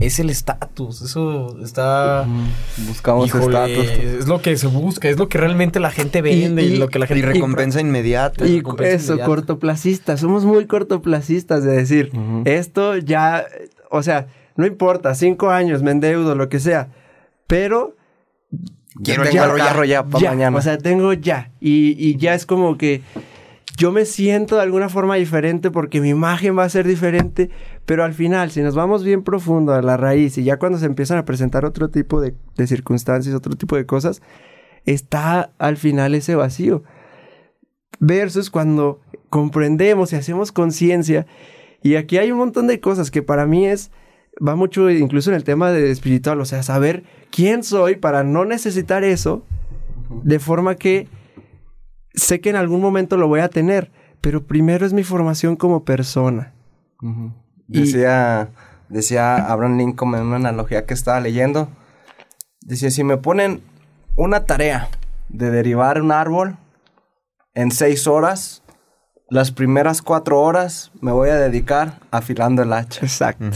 Es 0.00 0.18
el 0.18 0.28
estatus. 0.28 1.02
Eso 1.02 1.56
está. 1.62 2.26
Buscamos 2.88 3.32
estatus. 3.34 3.88
es 3.88 4.26
lo 4.26 4.42
que 4.42 4.56
se 4.56 4.66
busca, 4.66 5.08
es 5.08 5.18
lo 5.18 5.28
que 5.28 5.38
realmente 5.38 5.78
la 5.80 5.90
gente 5.92 6.20
vende 6.20 6.62
y, 6.64 6.74
y- 6.74 6.76
lo 6.78 6.88
que 6.88 6.98
la 6.98 7.04
Y 7.04 7.08
gente 7.08 7.26
recompensa 7.26 7.80
inmediata. 7.80 8.44
Y 8.46 8.56
recompensa 8.56 8.92
eso, 8.94 9.12
inmediata. 9.12 9.26
cortoplacistas. 9.28 10.20
Somos 10.20 10.44
muy 10.44 10.66
cortoplacistas 10.66 11.62
de 11.64 11.72
decir, 11.76 12.10
esto 12.44 12.96
ya, 12.96 13.44
o 13.90 14.02
sea, 14.02 14.26
no 14.56 14.66
importa, 14.66 15.14
cinco 15.14 15.50
años, 15.50 15.82
me 15.82 15.92
endeudo, 15.92 16.34
lo 16.34 16.48
que 16.48 16.58
sea, 16.60 16.88
pero 17.46 17.96
Quiero 19.02 19.22
el 19.24 19.30
carro 19.34 19.56
ya. 19.58 19.64
carro 19.64 19.84
ya 19.84 20.04
para 20.04 20.22
ya, 20.22 20.30
mañana. 20.30 20.56
o 20.56 20.62
sea, 20.62 20.78
tengo 20.78 21.12
ya. 21.12 21.50
Y, 21.60 21.96
y 21.98 22.16
ya 22.16 22.34
es 22.34 22.46
como 22.46 22.76
que 22.78 23.02
yo 23.76 23.90
me 23.90 24.04
siento 24.04 24.54
de 24.56 24.62
alguna 24.62 24.88
forma 24.88 25.16
diferente 25.16 25.72
porque 25.72 26.00
mi 26.00 26.10
imagen 26.10 26.56
va 26.56 26.62
a 26.62 26.68
ser 26.68 26.86
diferente, 26.86 27.50
pero 27.86 28.04
al 28.04 28.14
final, 28.14 28.50
si 28.50 28.62
nos 28.62 28.74
vamos 28.74 29.04
bien 29.04 29.22
profundo 29.22 29.72
a 29.74 29.82
la 29.82 29.96
raíz 29.96 30.38
y 30.38 30.44
ya 30.44 30.58
cuando 30.58 30.78
se 30.78 30.86
empiezan 30.86 31.18
a 31.18 31.24
presentar 31.24 31.64
otro 31.64 31.88
tipo 31.90 32.20
de, 32.20 32.34
de 32.56 32.66
circunstancias, 32.66 33.34
otro 33.34 33.54
tipo 33.56 33.76
de 33.76 33.84
cosas, 33.86 34.22
está 34.84 35.52
al 35.58 35.76
final 35.76 36.14
ese 36.14 36.34
vacío. 36.34 36.82
Versus 38.00 38.50
cuando 38.50 39.00
comprendemos 39.30 40.12
y 40.12 40.16
hacemos 40.16 40.50
conciencia. 40.52 41.26
Y 41.82 41.96
aquí 41.96 42.18
hay 42.18 42.32
un 42.32 42.38
montón 42.38 42.66
de 42.66 42.80
cosas 42.80 43.10
que 43.10 43.22
para 43.22 43.46
mí 43.46 43.66
es, 43.66 43.90
va 44.46 44.56
mucho 44.56 44.90
incluso 44.90 45.30
en 45.30 45.36
el 45.36 45.44
tema 45.44 45.70
de 45.70 45.90
espiritual, 45.90 46.40
o 46.40 46.44
sea, 46.44 46.62
saber 46.62 47.04
quién 47.30 47.62
soy 47.62 47.96
para 47.96 48.24
no 48.24 48.44
necesitar 48.44 49.04
eso, 49.04 49.44
de 50.22 50.38
forma 50.38 50.76
que 50.76 51.08
sé 52.14 52.40
que 52.40 52.50
en 52.50 52.56
algún 52.56 52.80
momento 52.80 53.16
lo 53.16 53.28
voy 53.28 53.40
a 53.40 53.48
tener, 53.48 53.90
pero 54.20 54.44
primero 54.46 54.86
es 54.86 54.92
mi 54.92 55.04
formación 55.04 55.56
como 55.56 55.84
persona. 55.84 56.54
Ujú. 57.02 57.32
Y- 57.34 57.43
Decía, 57.66 58.48
decía 58.88 59.36
Abraham 59.36 59.78
Lincoln 59.78 60.14
en 60.14 60.22
una 60.22 60.36
analogía 60.36 60.84
que 60.86 60.94
estaba 60.94 61.20
leyendo. 61.20 61.68
Decía, 62.60 62.90
si 62.90 63.04
me 63.04 63.16
ponen 63.16 63.62
una 64.16 64.44
tarea 64.44 64.88
de 65.28 65.50
derivar 65.50 66.00
un 66.00 66.12
árbol 66.12 66.56
en 67.54 67.70
seis 67.70 68.06
horas, 68.06 68.62
las 69.30 69.50
primeras 69.50 70.02
cuatro 70.02 70.40
horas 70.40 70.92
me 71.00 71.12
voy 71.12 71.30
a 71.30 71.36
dedicar 71.36 72.00
afilando 72.10 72.62
el 72.62 72.72
hacha. 72.72 73.00
Exacto. 73.04 73.46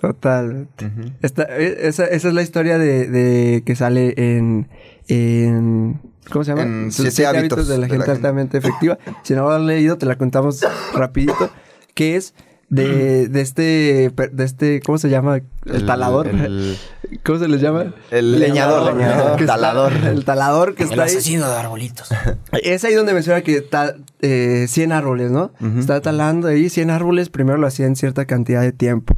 Totalmente. 0.00 0.90
Esta- 1.22 1.44
e- 1.56 1.88
esa, 1.88 2.04
esa 2.04 2.28
es 2.28 2.34
la 2.34 2.42
historia 2.42 2.78
de, 2.78 3.08
de 3.08 3.62
que 3.64 3.74
sale 3.76 4.14
en, 4.16 4.68
en- 5.08 6.00
¿Cómo 6.30 6.44
se 6.44 6.50
llama? 6.50 6.62
En 6.62 6.92
Sus 6.92 7.14
Siete 7.14 7.26
Hábitos 7.26 7.66
de 7.68 7.78
la 7.78 7.86
de 7.86 7.92
gente 7.92 7.98
la 7.98 8.04
gente. 8.14 8.26
altamente 8.26 8.58
efectiva. 8.58 8.98
Si 9.22 9.34
no 9.34 9.42
lo 9.44 9.50
has 9.52 9.62
leído, 9.62 9.96
te 9.96 10.06
la 10.06 10.16
contamos 10.16 10.60
rapidito. 10.92 11.50
Que 11.94 12.16
es 12.16 12.34
de, 12.68 13.28
de 13.28 13.40
este, 13.40 14.10
de 14.32 14.44
este, 14.44 14.80
¿cómo 14.80 14.98
se 14.98 15.08
llama? 15.08 15.40
El, 15.66 15.86
talador. 15.86 16.26
El, 16.28 16.76
¿Cómo 17.24 17.38
se 17.38 17.48
les 17.48 17.60
llama? 17.60 17.94
el 18.10 18.38
leñador. 18.40 19.00
Está- 19.00 19.46
Talador. 19.46 19.92
el 20.04 20.24
talador 20.24 20.74
que 20.74 20.82
está 20.84 21.04
ahí. 21.04 21.36
de 21.36 21.44
arbolitos. 21.44 22.08
Es 22.62 22.84
ahí 22.84 22.94
donde 22.94 23.14
menciona 23.14 23.42
que 23.42 23.56
está 23.56 23.94
eh, 24.20 24.66
100 24.68 24.92
árboles, 24.92 25.30
¿no? 25.30 25.52
Está 25.78 26.00
talando 26.00 26.48
ahí 26.48 26.68
100 26.68 26.90
árboles. 26.90 27.28
Primero 27.28 27.58
lo 27.58 27.66
hacía 27.66 27.86
en 27.86 27.96
cierta 27.96 28.24
cantidad 28.24 28.62
de 28.62 28.72
tiempo. 28.72 29.16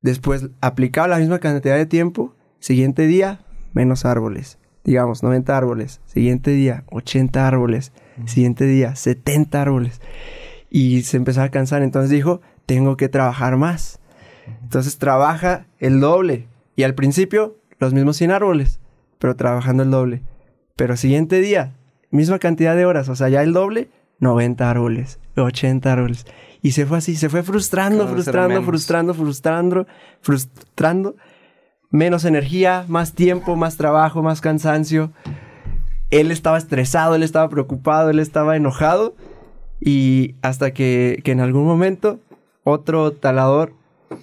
Después 0.00 0.46
aplicaba 0.60 1.08
la 1.08 1.18
misma 1.18 1.40
cantidad 1.40 1.76
de 1.76 1.86
tiempo. 1.86 2.34
Siguiente 2.60 3.06
día, 3.06 3.40
menos 3.72 4.04
árboles. 4.04 4.58
Digamos, 4.84 5.22
90 5.22 5.56
árboles. 5.56 6.00
Siguiente 6.06 6.52
día, 6.52 6.84
80 6.90 7.46
árboles. 7.46 7.92
Siguiente 8.26 8.64
día, 8.64 8.94
70 8.94 9.60
árboles. 9.60 10.00
Y 10.70 11.02
se 11.02 11.16
empezaba 11.16 11.46
a 11.46 11.50
cansar. 11.50 11.82
Entonces 11.82 12.10
dijo, 12.10 12.40
tengo 12.68 12.98
que 12.98 13.08
trabajar 13.08 13.56
más. 13.56 13.98
Entonces 14.62 14.98
trabaja 14.98 15.64
el 15.78 16.00
doble. 16.00 16.48
Y 16.76 16.82
al 16.82 16.94
principio, 16.94 17.56
los 17.78 17.94
mismos 17.94 18.18
100 18.18 18.30
árboles. 18.30 18.78
Pero 19.18 19.34
trabajando 19.36 19.84
el 19.84 19.90
doble. 19.90 20.22
Pero 20.76 20.94
siguiente 20.98 21.40
día, 21.40 21.72
misma 22.10 22.38
cantidad 22.38 22.76
de 22.76 22.84
horas, 22.84 23.08
o 23.08 23.16
sea, 23.16 23.30
ya 23.30 23.42
el 23.42 23.54
doble, 23.54 23.88
90 24.20 24.70
árboles, 24.70 25.18
80 25.34 25.90
árboles. 25.90 26.26
Y 26.60 26.72
se 26.72 26.84
fue 26.84 26.98
así, 26.98 27.16
se 27.16 27.30
fue 27.30 27.42
frustrando, 27.42 28.06
frustrando, 28.06 28.62
frustrando, 28.62 29.14
frustrando, 29.14 29.86
frustrando. 30.20 31.16
Menos 31.90 32.26
energía, 32.26 32.84
más 32.86 33.14
tiempo, 33.14 33.56
más 33.56 33.78
trabajo, 33.78 34.22
más 34.22 34.42
cansancio. 34.42 35.10
Él 36.10 36.30
estaba 36.30 36.58
estresado, 36.58 37.14
él 37.14 37.22
estaba 37.22 37.48
preocupado, 37.48 38.10
él 38.10 38.18
estaba 38.18 38.56
enojado. 38.56 39.16
Y 39.80 40.34
hasta 40.42 40.72
que, 40.72 41.22
que 41.24 41.32
en 41.32 41.40
algún 41.40 41.64
momento 41.64 42.20
otro 42.68 43.12
talador, 43.12 43.72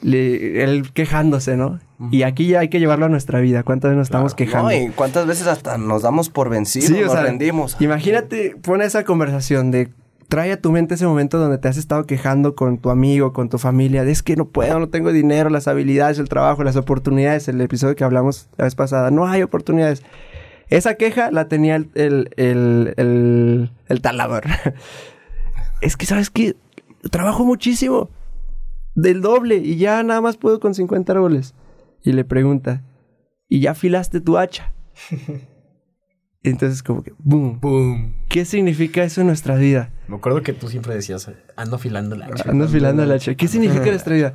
le- 0.02 0.64
él 0.64 0.92
quejándose, 0.94 1.58
¿no? 1.58 1.80
Y 2.12 2.24
aquí 2.24 2.48
ya 2.48 2.60
hay 2.60 2.68
que 2.70 2.80
llevarlo 2.80 3.06
a 3.06 3.10
nuestra 3.10 3.40
vida. 3.40 3.64
¿Cuántas 3.64 3.90
veces 3.90 3.98
nos 3.98 4.08
estamos 4.08 4.36
quejando? 4.36 4.70
No, 4.70 4.76
y 4.76 4.90
cuántas 4.90 5.26
veces 5.28 5.48
hasta 5.48 5.78
nos 5.78 6.02
damos 6.02 6.30
por 6.30 6.50
vencidos, 6.50 6.90
Sí, 6.90 6.96
o 7.02 7.04
nos 7.06 7.14
sea, 7.14 7.24
rendimos. 7.24 7.78
Imagínate, 7.80 8.56
pon 8.62 8.82
esa 8.82 9.04
conversación 9.06 9.72
de 9.72 9.90
trae 10.28 10.52
a 10.52 10.60
tu 10.60 10.72
mente 10.72 10.96
ese 10.96 11.06
momento 11.06 11.38
donde 11.38 11.58
te 11.60 11.68
has 11.68 11.78
estado 11.78 12.06
quejando 12.06 12.56
con 12.56 12.80
tu 12.80 12.90
amigo, 12.90 13.32
con 13.32 13.48
tu 13.48 13.58
familia, 13.60 14.04
de 14.04 14.12
es 14.12 14.24
que 14.24 14.36
no 14.36 14.46
puedo, 14.46 14.80
no 14.80 14.90
tengo 14.90 15.14
dinero, 15.14 15.50
las 15.50 15.68
habilidades, 15.68 16.18
el 16.20 16.28
trabajo, 16.28 16.64
las 16.64 16.76
oportunidades, 16.76 17.48
el 17.48 17.62
episodio 17.62 17.96
que 17.96 18.04
hablamos 18.04 18.50
la 18.58 18.66
vez 18.66 18.76
pasada, 18.76 19.12
no 19.12 19.28
hay 19.28 19.44
oportunidades. 19.44 20.04
Esa 20.70 20.96
queja 20.96 21.30
la 21.32 21.48
tenía 21.48 21.76
el, 21.76 21.90
el, 21.94 22.30
el, 22.38 22.94
el- 22.98 23.72
el 23.88 24.02
talador. 24.02 24.44
es 25.82 25.96
que, 25.96 26.06
¿sabes 26.06 26.30
qué? 26.30 26.56
Trabajo 27.12 27.46
muchísimo, 27.46 28.10
del 28.96 29.22
doble, 29.22 29.58
y 29.58 29.76
ya 29.78 30.02
nada 30.04 30.22
más 30.22 30.38
puedo 30.38 30.60
con 30.60 30.74
50 30.74 31.12
árboles. 31.14 31.54
Y 32.04 32.12
le 32.14 32.24
pregunta, 32.24 32.84
¿y 33.50 33.60
ya 33.60 33.72
afilaste 33.72 34.22
tu 34.22 34.38
hacha? 34.38 34.74
Entonces 36.44 36.84
como 36.84 37.02
que, 37.02 37.12
boom. 37.18 37.60
Boom. 37.60 38.14
¿Qué 38.30 38.46
significa 38.46 39.04
eso 39.04 39.22
en 39.22 39.28
nuestra 39.28 39.56
vida? 39.56 39.90
Me 40.08 40.16
acuerdo 40.18 40.44
que 40.44 40.54
tú 40.54 40.68
siempre 40.68 40.94
decías, 40.94 41.30
ando 41.56 41.78
afilando 41.78 42.16
la 42.16 42.28
hacha. 42.28 42.52
Ando 42.52 42.66
afilando 42.66 43.02
el 43.04 43.12
hacha. 43.12 43.34
¿Qué 43.34 43.48
significa 43.48 43.86
nuestra 43.86 44.14
vida? 44.16 44.34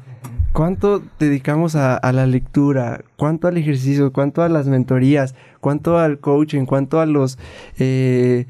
¿Cuánto 0.52 1.04
dedicamos 1.20 1.76
a, 1.76 1.96
a 1.96 2.12
la 2.12 2.26
lectura? 2.26 3.04
¿Cuánto 3.16 3.46
al 3.46 3.56
ejercicio? 3.56 4.12
¿Cuánto 4.12 4.42
a 4.42 4.48
las 4.48 4.66
mentorías? 4.66 5.36
¿Cuánto 5.60 5.98
al 5.98 6.18
coaching? 6.18 6.64
¿Cuánto 6.66 6.98
a 7.00 7.06
los... 7.06 7.38
eh, 7.78 8.46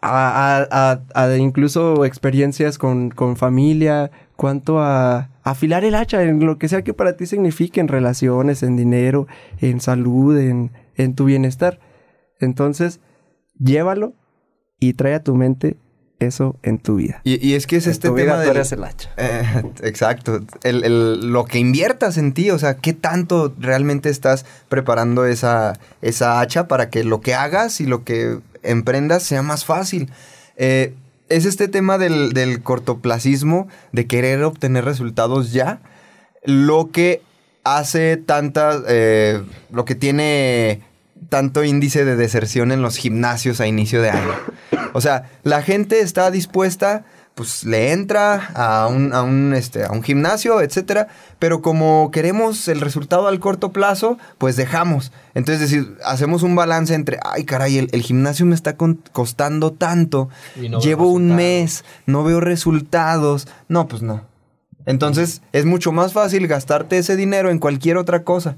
a, 0.00 0.62
a- 0.70 1.00
a- 1.14 1.22
a 1.24 1.36
incluso 1.36 2.06
experiencias 2.06 2.78
con, 2.78 3.10
con 3.10 3.36
familia? 3.36 4.10
¿Cuánto 4.36 4.80
a 4.80 5.28
afilar 5.50 5.84
el 5.84 5.94
hacha 5.94 6.22
en 6.22 6.44
lo 6.44 6.58
que 6.58 6.68
sea 6.68 6.82
que 6.82 6.92
para 6.94 7.16
ti 7.16 7.26
signifique 7.26 7.80
en 7.80 7.88
relaciones, 7.88 8.62
en 8.62 8.76
dinero, 8.76 9.26
en 9.60 9.80
salud, 9.80 10.36
en, 10.38 10.72
en 10.96 11.14
tu 11.14 11.24
bienestar? 11.24 11.78
Entonces, 12.40 13.00
llévalo 13.58 14.14
y 14.80 14.92
trae 14.94 15.14
a 15.14 15.22
tu 15.22 15.34
mente 15.34 15.76
eso 16.18 16.58
en 16.62 16.78
tu 16.78 16.96
vida. 16.96 17.20
Y, 17.24 17.46
y 17.46 17.54
es 17.54 17.66
que 17.66 17.76
es 17.76 17.86
En 17.86 17.92
este 17.92 18.08
tu 18.08 18.14
tema 18.16 18.32
vida 18.36 18.42
tú 18.42 18.48
del- 18.48 18.56
eres 18.56 18.72
el 18.72 18.84
hacha. 18.84 19.10
Eh, 19.18 19.62
exacto. 19.82 20.40
El, 20.62 20.82
el- 20.84 21.30
lo 21.32 21.44
que 21.44 21.58
inviertas 21.58 22.16
en 22.18 22.32
ti, 22.32 22.50
o 22.50 22.58
sea, 22.58 22.76
qué 22.78 22.92
tanto 22.94 23.54
realmente 23.58 24.08
estás 24.08 24.46
preparando 24.68 25.26
esa, 25.26 25.78
esa 26.02 26.40
hacha 26.40 26.68
para 26.68 26.88
que 26.90 27.04
lo 27.04 27.20
que 27.20 27.34
hagas 27.34 27.80
y 27.80 27.86
lo 27.86 28.02
que 28.04 28.38
emprendas 28.62 29.22
sea 29.22 29.42
más 29.42 29.64
fácil. 29.64 30.10
Eh, 30.56 30.94
es 31.28 31.44
este 31.44 31.68
tema 31.68 31.98
del, 31.98 32.60
cortoplacismo, 32.62 33.68
de 33.92 34.06
querer 34.06 34.42
obtener 34.44 34.84
resultados 34.84 35.52
ya, 35.52 35.80
lo 36.44 36.90
que 36.90 37.22
hace 37.64 38.16
tanta, 38.16 38.80
eh, 38.88 39.42
lo 39.70 39.84
que 39.84 39.94
tiene 39.94 40.82
tanto 41.28 41.64
índice 41.64 42.04
de 42.04 42.16
deserción 42.16 42.70
en 42.70 42.82
los 42.82 42.96
gimnasios 42.96 43.60
a 43.60 43.66
inicio 43.66 44.00
de 44.02 44.10
año. 44.10 44.34
O 44.92 45.00
sea, 45.00 45.30
la 45.42 45.62
gente 45.62 46.00
está 46.00 46.30
dispuesta 46.30 47.04
pues 47.36 47.64
le 47.64 47.92
entra 47.92 48.50
a 48.54 48.88
un, 48.88 49.12
a 49.12 49.22
un, 49.22 49.52
este, 49.54 49.84
a 49.84 49.92
un 49.92 50.02
gimnasio, 50.02 50.62
etcétera, 50.62 51.08
pero 51.38 51.60
como 51.60 52.10
queremos 52.10 52.66
el 52.66 52.80
resultado 52.80 53.28
al 53.28 53.40
corto 53.40 53.72
plazo, 53.72 54.16
pues 54.38 54.56
dejamos. 54.56 55.12
Entonces, 55.34 55.60
decir, 55.60 55.98
hacemos 56.02 56.42
un 56.42 56.56
balance 56.56 56.94
entre, 56.94 57.18
ay, 57.22 57.44
caray, 57.44 57.76
el, 57.76 57.88
el 57.92 58.00
gimnasio 58.00 58.46
me 58.46 58.54
está 58.54 58.78
con- 58.78 59.02
costando 59.12 59.70
tanto, 59.70 60.30
no 60.70 60.80
llevo 60.80 61.10
un 61.12 61.36
mes, 61.36 61.84
no 62.06 62.24
veo 62.24 62.40
resultados. 62.40 63.46
No, 63.68 63.86
pues 63.86 64.00
no. 64.00 64.22
Entonces, 64.86 65.42
es 65.52 65.66
mucho 65.66 65.92
más 65.92 66.14
fácil 66.14 66.46
gastarte 66.46 66.96
ese 66.96 67.16
dinero 67.16 67.50
en 67.50 67.58
cualquier 67.58 67.98
otra 67.98 68.22
cosa. 68.24 68.56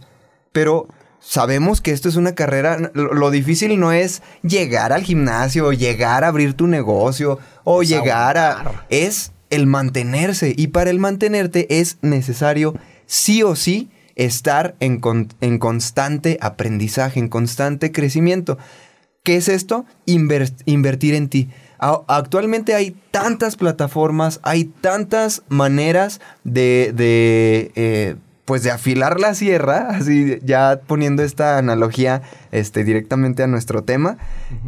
Pero 0.53 0.87
sabemos 1.21 1.81
que 1.81 1.93
esto 1.93 2.09
es 2.09 2.17
una 2.17 2.35
carrera. 2.35 2.91
Lo, 2.95 3.13
lo 3.15 3.31
difícil 3.31 3.79
no 3.79 3.93
es 3.93 4.23
llegar 4.43 4.93
al 4.93 5.03
gimnasio, 5.03 5.73
llegar 5.73 6.25
a 6.25 6.29
abrir 6.29 6.55
tu 6.55 6.67
negocio 6.67 7.39
o 7.65 7.83
llegar 7.83 8.39
a. 8.39 8.85
Es 8.89 9.33
el 9.51 9.67
mantenerse. 9.67 10.55
Y 10.57 10.69
para 10.69 10.91
el 10.91 10.99
mantenerte 10.99 11.81
es 11.81 11.99
necesario, 12.03 12.75
sí 13.07 13.43
o 13.43 13.57
sí, 13.57 13.91
estar 14.17 14.75
en, 14.81 15.01
con- 15.01 15.29
en 15.41 15.59
constante 15.59 16.39
aprendizaje, 16.41 17.21
en 17.21 17.29
constante 17.29 17.93
crecimiento. 17.93 18.59
¿Qué 19.23 19.37
es 19.37 19.49
esto? 19.49 19.85
Inver- 20.07 20.53
invertir 20.65 21.15
en 21.15 21.29
ti. 21.29 21.49
A- 21.79 22.03
actualmente 22.09 22.75
hay 22.75 22.97
tantas 23.11 23.57
plataformas, 23.57 24.41
hay 24.43 24.65
tantas 24.65 25.43
maneras 25.49 26.21
de, 26.45 26.93
de, 26.95 27.71
eh, 27.77 28.17
pues 28.49 28.63
de 28.63 28.71
afilar 28.71 29.21
la 29.21 29.35
sierra, 29.35 29.89
así 29.91 30.39
ya 30.43 30.81
poniendo 30.87 31.23
esta 31.23 31.59
analogía 31.59 32.23
este, 32.51 32.83
directamente 32.83 33.43
a 33.43 33.47
nuestro 33.47 33.85
tema, 33.85 34.17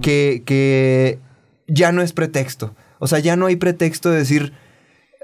que, 0.03 0.43
que 0.45 1.19
ya 1.67 1.91
no 1.91 2.03
es 2.03 2.13
pretexto. 2.13 2.75
O 2.99 3.07
sea, 3.07 3.21
ya 3.21 3.37
no 3.37 3.47
hay 3.47 3.57
pretexto 3.57 4.11
de 4.11 4.19
decir, 4.19 4.53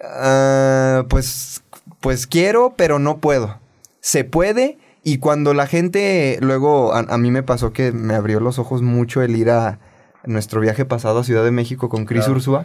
"Ah, 0.03 1.05
pues, 1.11 1.65
pues 2.01 2.27
quiero, 2.27 2.73
pero 2.79 2.99
no 2.99 3.19
puedo. 3.19 3.61
Se 4.01 4.25
puede 4.25 4.79
y 5.03 5.19
cuando 5.19 5.53
la 5.53 5.67
gente, 5.67 6.39
luego 6.41 6.95
a, 6.95 7.01
a 7.01 7.19
mí 7.19 7.31
me 7.31 7.43
pasó 7.43 7.75
que 7.75 7.93
me 7.93 8.15
abrió 8.15 8.41
los 8.41 8.59
ojos 8.59 8.81
mucho 8.81 9.21
el 9.21 9.37
ir 9.37 9.51
a 9.51 9.81
nuestro 10.25 10.63
viaje 10.63 10.87
pasado 10.87 11.19
a 11.19 11.25
Ciudad 11.25 11.45
de 11.45 11.51
México 11.51 11.91
con 11.91 12.07
Chris 12.07 12.27
Ursúa. 12.27 12.65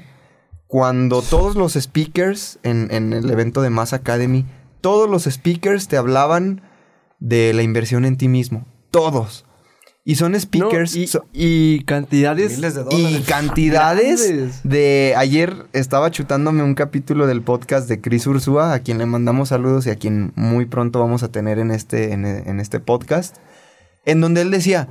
Cuando 0.67 1.21
todos 1.21 1.57
los 1.57 1.73
speakers 1.73 2.59
en, 2.63 2.87
en 2.91 3.11
el 3.11 3.29
evento 3.29 3.61
de 3.61 3.69
Mass 3.69 3.91
Academy, 3.91 4.45
todos 4.81 5.09
los 5.09 5.23
speakers 5.23 5.87
te 5.87 5.97
hablaban 5.97 6.61
de 7.19 7.53
la 7.53 7.61
inversión 7.63 8.03
en 8.05 8.17
ti 8.17 8.27
mismo. 8.27 8.65
Todos. 8.91 9.45
Y 10.03 10.15
son 10.15 10.31
No, 10.31 10.39
speakers. 10.39 10.95
y, 10.95 11.05
so- 11.05 11.25
y 11.31 11.83
cantidades. 11.83 12.53
Miles 12.55 12.73
de 12.73 12.81
y 12.81 12.83
dólares. 13.03 13.27
cantidades 13.27 14.27
Grandes. 14.27 14.59
de... 14.63 15.13
Ayer 15.15 15.55
estaba 15.73 16.09
chutándome 16.09 16.63
un 16.63 16.73
capítulo 16.73 17.27
del 17.27 17.43
podcast 17.43 17.87
de 17.87 18.01
Chris 18.01 18.25
Ursúa, 18.25 18.73
a 18.73 18.79
quien 18.79 18.97
le 18.97 19.05
mandamos 19.05 19.49
saludos 19.49 19.85
y 19.85 19.91
a 19.91 19.95
quien 19.97 20.33
muy 20.35 20.65
pronto 20.65 20.99
vamos 20.99 21.21
a 21.21 21.31
tener 21.31 21.59
en 21.59 21.69
este, 21.69 22.13
en, 22.13 22.25
en 22.25 22.59
este 22.59 22.79
podcast, 22.79 23.37
en 24.05 24.21
donde 24.21 24.41
él 24.41 24.49
decía, 24.49 24.87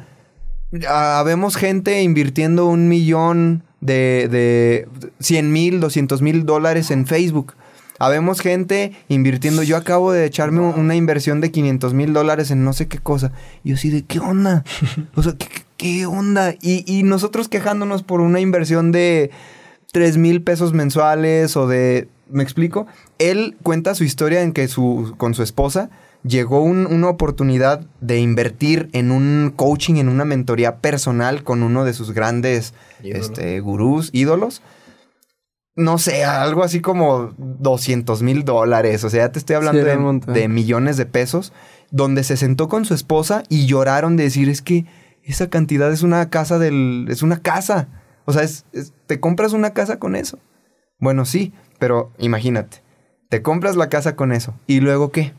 "Ah, 0.89 1.23
vemos 1.27 1.57
gente 1.57 2.01
invirtiendo 2.03 2.67
un 2.67 2.89
millón 2.89 3.65
de, 3.81 4.29
de 4.31 4.89
100 5.19 5.51
mil, 5.53 5.81
200 5.81 6.23
mil 6.23 6.47
dólares 6.47 6.93
en 6.93 7.07
Facebook. 7.09 7.55
Habemos 8.01 8.41
gente 8.41 8.93
invirtiendo. 9.09 9.63
Yo 9.63 9.77
acabo 9.77 10.11
de 10.11 10.25
echarme 10.25 10.59
un- 10.61 10.75
una 10.81 10.97
inversión 10.97 11.41
de 11.41 11.53
500 11.53 11.95
mil 11.95 12.13
dólares 12.13 12.51
en 12.51 12.65
no 12.65 12.73
sé 12.73 12.89
qué 12.89 12.99
cosa. 12.99 13.31
Y 13.63 13.69
yo 13.69 13.75
así 13.77 13.91
de, 13.91 14.03
¿qué 14.05 14.19
onda? 14.19 14.65
O 15.15 15.23
sea, 15.23 15.35
¿qué, 15.39 15.47
qué- 15.47 15.63
qué 15.77 16.07
onda? 16.07 16.55
Y, 16.61 16.83
y 16.93 17.03
nosotros 17.05 17.49
quejándonos 17.49 18.03
por 18.03 18.21
una 18.21 18.41
inversión 18.41 18.91
de 18.91 19.31
3 19.93 20.17
mil 20.17 20.43
pesos 20.43 20.73
mensuales 20.73 21.57
o 21.57 21.67
de... 21.69 22.09
¿Me 22.33 22.43
explico? 22.45 22.87
Él 23.19 23.57
cuenta 23.63 23.95
su 23.95 24.05
historia 24.05 24.43
en 24.43 24.53
que 24.53 24.69
su, 24.69 25.15
con 25.17 25.35
su 25.35 25.43
esposa 25.43 25.91
llegó 26.23 26.63
un- 26.63 26.87
una 26.87 27.09
oportunidad 27.09 27.87
de 28.01 28.19
invertir 28.21 28.89
en 28.93 29.11
un 29.11 29.53
coaching, 29.57 29.97
en 29.97 30.09
una 30.09 30.25
mentoría 30.25 30.77
personal 30.77 31.43
con 31.43 31.63
uno 31.65 31.85
de 31.85 31.93
sus 31.93 32.13
grandes 32.13 32.73
Ídolo. 33.03 33.19
este, 33.21 33.61
gurús, 33.61 34.11
ídolos. 34.13 34.63
No 35.81 35.99
sé, 35.99 36.25
algo 36.25 36.63
así 36.65 36.81
como 36.81 37.33
200 37.39 38.23
mil 38.23 38.45
dólares. 38.45 39.03
O 39.05 39.11
sea, 39.11 39.27
ya 39.27 39.33
te 39.33 39.39
estoy 39.39 39.57
hablando 39.57 39.81
Sí, 39.81 40.33
de, 40.33 40.49
millones 40.49 40.97
de 40.97 41.07
pesos. 41.07 41.53
Donde 41.91 42.23
se 42.25 42.37
sentó 42.37 42.69
con 42.69 42.85
su 42.85 42.95
esposa 42.95 43.43
y 43.49 43.67
lloraron 43.67 44.17
de 44.17 44.25
decir, 44.25 44.49
es 44.49 44.63
que 44.63 44.87
esa 45.23 45.49
cantidad 45.51 45.91
es 45.93 46.03
una 46.03 46.29
casa 46.31 46.59
del... 46.59 47.07
Es 47.09 47.23
una 47.23 47.41
casa. 47.43 47.89
O 48.27 48.33
sea, 48.33 48.43
es- 48.43 48.65
es- 48.73 48.93
te 49.07 49.21
compras 49.21 49.53
una 49.53 49.71
casa 49.71 49.99
con 49.99 50.17
eso. 50.17 50.39
Bueno, 50.99 51.25
sí, 51.25 51.53
pero 51.79 52.13
imagínate. 52.19 52.83
Te 53.29 53.43
compras 53.43 53.77
la 53.77 53.89
casa 53.89 54.17
con 54.17 54.33
eso. 54.33 54.55
¿Y 54.67 54.81
luego 54.81 55.11
qué? 55.11 55.33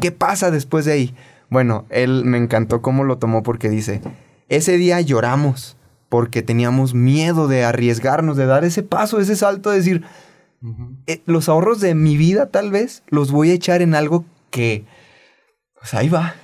¿Qué 0.00 0.12
pasa 0.12 0.50
después 0.50 0.84
de 0.84 0.92
ahí? 0.92 1.14
Bueno, 1.50 1.86
él 1.88 2.24
me 2.26 2.36
encantó 2.38 2.82
cómo 2.82 3.04
lo 3.04 3.16
tomó 3.18 3.42
porque 3.42 3.70
dice, 3.70 4.02
ese 4.50 4.76
día 4.76 5.00
lloramos 5.00 5.77
porque 6.08 6.42
teníamos 6.42 6.94
miedo 6.94 7.48
de 7.48 7.64
arriesgarnos, 7.64 8.36
de 8.36 8.46
dar 8.46 8.64
ese 8.64 8.82
paso, 8.82 9.20
ese 9.20 9.36
salto, 9.36 9.70
de 9.70 9.76
decir, 9.76 10.04
"Eh, 11.06 11.20
los 11.26 11.48
ahorros 11.48 11.80
de 11.80 11.94
mi 11.94 12.16
vida 12.16 12.46
tal 12.46 12.70
vez 12.70 13.02
los 13.08 13.30
voy 13.30 13.50
a 13.50 13.54
echar 13.54 13.82
en 13.82 13.94
algo 13.94 14.24
que, 14.50 14.84
pues 15.78 15.94
ahí 15.94 16.08
va. 16.08 16.34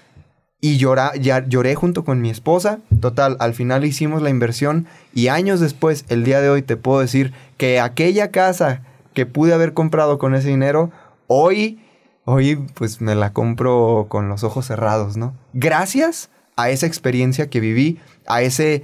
Y 0.60 0.78
llora, 0.78 1.12
ya, 1.16 1.46
lloré 1.46 1.74
junto 1.74 2.04
con 2.04 2.22
mi 2.22 2.30
esposa. 2.30 2.78
Total, 3.00 3.36
al 3.38 3.52
final 3.52 3.84
hicimos 3.84 4.22
la 4.22 4.30
inversión 4.30 4.86
y 5.14 5.28
años 5.28 5.60
después, 5.60 6.06
el 6.08 6.24
día 6.24 6.40
de 6.40 6.48
hoy, 6.48 6.62
te 6.62 6.76
puedo 6.76 7.00
decir 7.00 7.32
que 7.58 7.80
aquella 7.80 8.30
casa 8.30 8.82
que 9.12 9.26
pude 9.26 9.52
haber 9.52 9.74
comprado 9.74 10.18
con 10.18 10.34
ese 10.34 10.48
dinero, 10.48 10.90
hoy, 11.26 11.80
hoy 12.24 12.56
pues 12.74 13.00
me 13.00 13.14
la 13.14 13.32
compro 13.32 14.06
con 14.08 14.28
los 14.28 14.42
ojos 14.42 14.66
cerrados, 14.66 15.16
¿no? 15.16 15.34
Gracias 15.52 16.30
a 16.56 16.70
esa 16.70 16.86
experiencia 16.86 17.50
que 17.50 17.60
viví, 17.60 17.98
a 18.26 18.40
ese, 18.42 18.82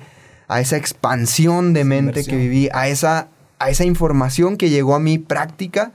a 0.50 0.60
esa 0.60 0.76
expansión 0.76 1.72
de 1.72 1.84
mente 1.84 2.24
que 2.24 2.36
viví, 2.36 2.68
a 2.72 2.88
esa, 2.88 3.28
a 3.58 3.70
esa 3.70 3.84
información 3.84 4.56
que 4.56 4.68
llegó 4.70 4.94
a 4.94 5.00
mi 5.00 5.18
práctica, 5.18 5.92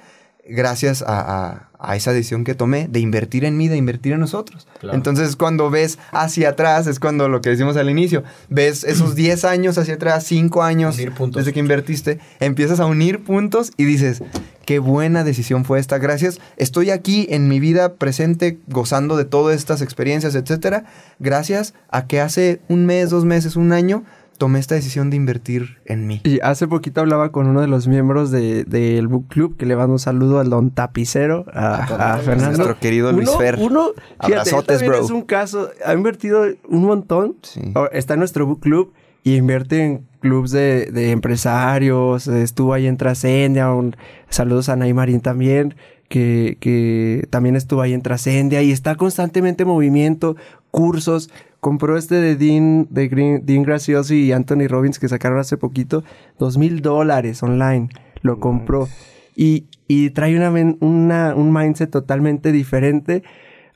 gracias 0.47 1.01
a, 1.01 1.19
a- 1.19 1.69
a 1.77 1.95
esa 1.95 2.13
decisión 2.13 2.43
que 2.45 2.55
tomé 2.55 2.87
de 2.87 2.99
invertir 2.99 3.43
en 3.45 3.57
mí, 3.57 3.67
de 3.67 3.77
invertir 3.77 4.13
en 4.13 4.19
nosotros. 4.19 4.65
Claro. 4.79 4.95
Entonces, 4.97 5.35
cuando 5.35 5.69
ves 5.69 5.99
hacia 6.11 6.49
atrás, 6.49 6.87
es 6.87 6.99
cuando 6.99 7.29
lo 7.29 7.41
que 7.41 7.49
decimos 7.51 7.77
al 7.77 7.89
inicio, 7.91 8.23
ves 8.49 8.83
esos 8.85 9.13
10 9.15 9.43
años 9.45 9.77
hacia 9.77 9.95
atrás, 9.95 10.23
5 10.23 10.63
años 10.63 10.97
desde 10.97 11.53
que 11.53 11.59
invertiste, 11.59 12.19
empiezas 12.39 12.79
a 12.79 12.85
unir 12.87 13.23
puntos 13.23 13.71
y 13.77 13.83
dices, 13.83 14.23
qué 14.65 14.79
buena 14.79 15.23
decisión 15.23 15.63
fue 15.63 15.79
esta, 15.79 15.99
gracias, 15.99 16.39
estoy 16.57 16.89
aquí 16.89 17.27
en 17.29 17.47
mi 17.49 17.59
vida 17.59 17.95
presente, 17.95 18.57
gozando 18.67 19.15
de 19.17 19.25
todas 19.25 19.55
estas 19.55 19.81
experiencias, 19.83 20.33
etcétera, 20.33 20.85
gracias 21.19 21.75
a 21.89 22.07
que 22.07 22.19
hace 22.19 22.61
un 22.67 22.85
mes, 22.87 23.11
dos 23.11 23.25
meses, 23.25 23.57
un 23.57 23.73
año, 23.73 24.05
tomé 24.37 24.59
esta 24.59 24.75
decisión 24.75 25.09
de 25.09 25.15
invertir 25.17 25.77
en 25.85 26.07
mí. 26.07 26.21
Y 26.23 26.39
hace 26.41 26.67
poquito 26.67 27.01
hablaba 27.01 27.31
con 27.31 27.47
uno 27.47 27.61
de 27.61 27.67
los 27.67 27.87
miembros 27.87 28.31
de- 28.31 28.63
del 28.65 29.07
book 29.07 29.27
club 29.29 29.55
que 29.57 29.65
le 29.65 29.75
mando 29.75 29.93
un 29.93 29.99
saludo 29.99 30.39
al 30.39 30.49
don 30.49 30.71
tapicero, 30.71 31.45
a, 31.53 32.13
a 32.13 32.17
Fernando. 32.17 32.57
Nuestro 32.57 32.79
querido 32.79 33.11
Luis 33.11 33.29
uno, 33.29 33.37
Fer. 33.37 33.57
Uno, 33.59 33.89
fíjate, 34.21 34.49
Abrazotes, 34.49 34.85
bro. 34.85 35.03
es 35.03 35.09
un 35.09 35.21
caso, 35.21 35.69
ha 35.85 35.93
invertido 35.93 36.43
un 36.67 36.83
montón. 36.83 37.35
Sí. 37.43 37.61
Está 37.91 38.13
en 38.15 38.19
nuestro 38.19 38.45
book 38.45 38.59
club 38.59 38.93
y 39.23 39.35
invierte 39.37 39.83
en 39.83 40.05
clubs 40.19 40.51
de, 40.51 40.91
de 40.91 41.11
empresarios. 41.11 42.27
Estuvo 42.27 42.73
ahí 42.73 42.87
en 42.87 42.97
Trascendia. 42.97 43.71
un- 43.71 43.95
saludos 44.29 44.69
a 44.69 44.75
Nay 44.75 44.93
Marín 44.93 45.21
también, 45.21 45.75
que, 46.09 46.57
que 46.59 47.25
también 47.29 47.55
estuvo 47.55 47.81
ahí 47.81 47.93
en 47.93 48.01
Trascendia 48.01 48.61
y 48.61 48.71
está 48.71 48.95
constantemente 48.95 49.63
en 49.63 49.69
movimiento, 49.69 50.35
cursos. 50.71 51.29
Compró 51.65 51.97
este 51.97 52.13
de 52.21 52.35
Dean, 52.35 52.85
de 52.91 53.07
Green- 53.07 53.41
Dean 53.43 53.63
Graciosi 53.63 54.17
y 54.25 54.31
Anthony 54.33 54.67
Robbins 54.69 54.99
que 54.99 55.07
sacaron 55.09 55.39
hace 55.39 55.57
poquito, 55.57 56.03
dos 56.37 56.59
mil 56.59 56.83
dólares 56.83 57.41
online. 57.41 57.89
Lo 58.21 58.39
compró. 58.39 58.87
Y, 59.35 59.65
y 59.87 60.11
trae 60.11 60.35
una, 60.79 61.33
un 61.35 61.51
mindset 61.51 61.89
totalmente 61.89 62.51
diferente 62.51 63.23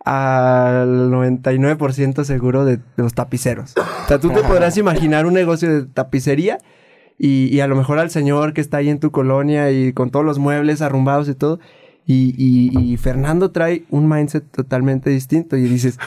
al 0.06 1.10
99% 1.12 2.24
seguro 2.24 2.64
de, 2.64 2.78
de 2.78 2.84
los 2.98 3.14
tapiceros. 3.16 3.74
O 3.78 4.08
sea, 4.08 4.20
tú 4.20 4.30
te 4.30 4.42
podrás 4.44 4.78
imaginar 4.78 5.26
un 5.26 5.34
negocio 5.34 5.74
de 5.74 5.86
tapicería 5.88 6.60
y, 7.18 7.46
y 7.54 7.60
a 7.60 7.68
lo 7.68 7.76
mejor 7.76 7.98
al 8.00 8.10
señor 8.12 8.54
que 8.54 8.62
está 8.62 8.78
ahí 8.78 8.90
en 8.90 9.00
tu 9.00 9.10
colonia 9.12 9.72
y 9.72 9.94
con 9.94 10.12
todos 10.12 10.26
los 10.26 10.38
muebles 10.40 10.82
arrumbados 10.84 11.28
y 11.28 11.34
todo. 11.36 11.60
Y, 12.06 12.34
y- 12.38 12.94
y 12.94 12.98
Fernando 12.98 13.50
trae 13.52 13.84
un 13.90 14.08
mindset 14.08 14.44
totalmente 14.52 15.10
distinto 15.10 15.58
y 15.58 15.64
dices, 15.64 16.00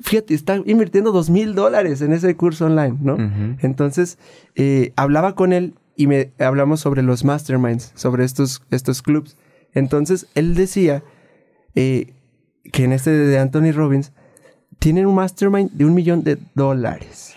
fíjate, 0.00 0.34
está 0.34 0.56
invirtiendo 0.64 1.12
dos 1.12 1.30
mil 1.30 1.54
dólares 1.54 2.00
en 2.02 2.12
ese 2.12 2.34
curso 2.36 2.66
online, 2.66 2.96
¿no? 3.00 3.16
Entonces, 3.60 4.18
eh, 4.54 4.92
hablaba 4.96 5.34
con 5.34 5.52
él 5.52 5.74
y 5.96 6.06
me 6.06 6.32
hablamos 6.38 6.80
sobre 6.80 7.02
los 7.02 7.24
masterminds, 7.24 7.92
sobre 7.94 8.24
estos, 8.24 8.62
estos 8.70 9.02
clubs. 9.02 9.36
Entonces, 9.74 10.26
él 10.34 10.54
decía 10.54 11.02
eh, 11.74 12.12
que 12.72 12.84
en 12.84 12.92
este 12.92 13.10
de 13.10 13.38
Anthony 13.38 13.72
Robbins 13.72 14.12
tienen 14.78 15.06
un 15.06 15.14
mastermind 15.14 15.70
de 15.72 15.84
un 15.84 15.94
millón 15.94 16.24
de 16.24 16.38
dólares. 16.54 17.36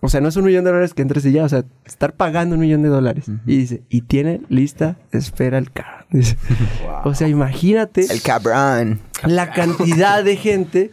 O 0.00 0.08
sea, 0.08 0.20
no 0.20 0.28
es 0.28 0.36
un 0.36 0.44
millón 0.44 0.64
de 0.64 0.70
dólares 0.70 0.92
que 0.92 1.00
entres 1.02 1.24
y 1.24 1.32
ya, 1.32 1.44
o 1.44 1.48
sea, 1.48 1.64
estar 1.86 2.12
pagando 2.14 2.56
un 2.56 2.60
millón 2.60 2.82
de 2.82 2.88
dólares. 2.88 3.26
Y 3.46 3.56
dice, 3.56 3.82
y 3.88 4.02
tiene 4.02 4.42
lista, 4.50 4.98
espera 5.12 5.56
el 5.56 5.70
cabrón. 5.70 6.04
Dice, 6.10 6.36
O 7.04 7.14
sea, 7.14 7.28
imagínate 7.28 8.02
El 8.12 8.20
cabrón. 8.20 9.00
la 9.24 9.52
cantidad 9.52 10.22
de 10.22 10.36
gente 10.36 10.90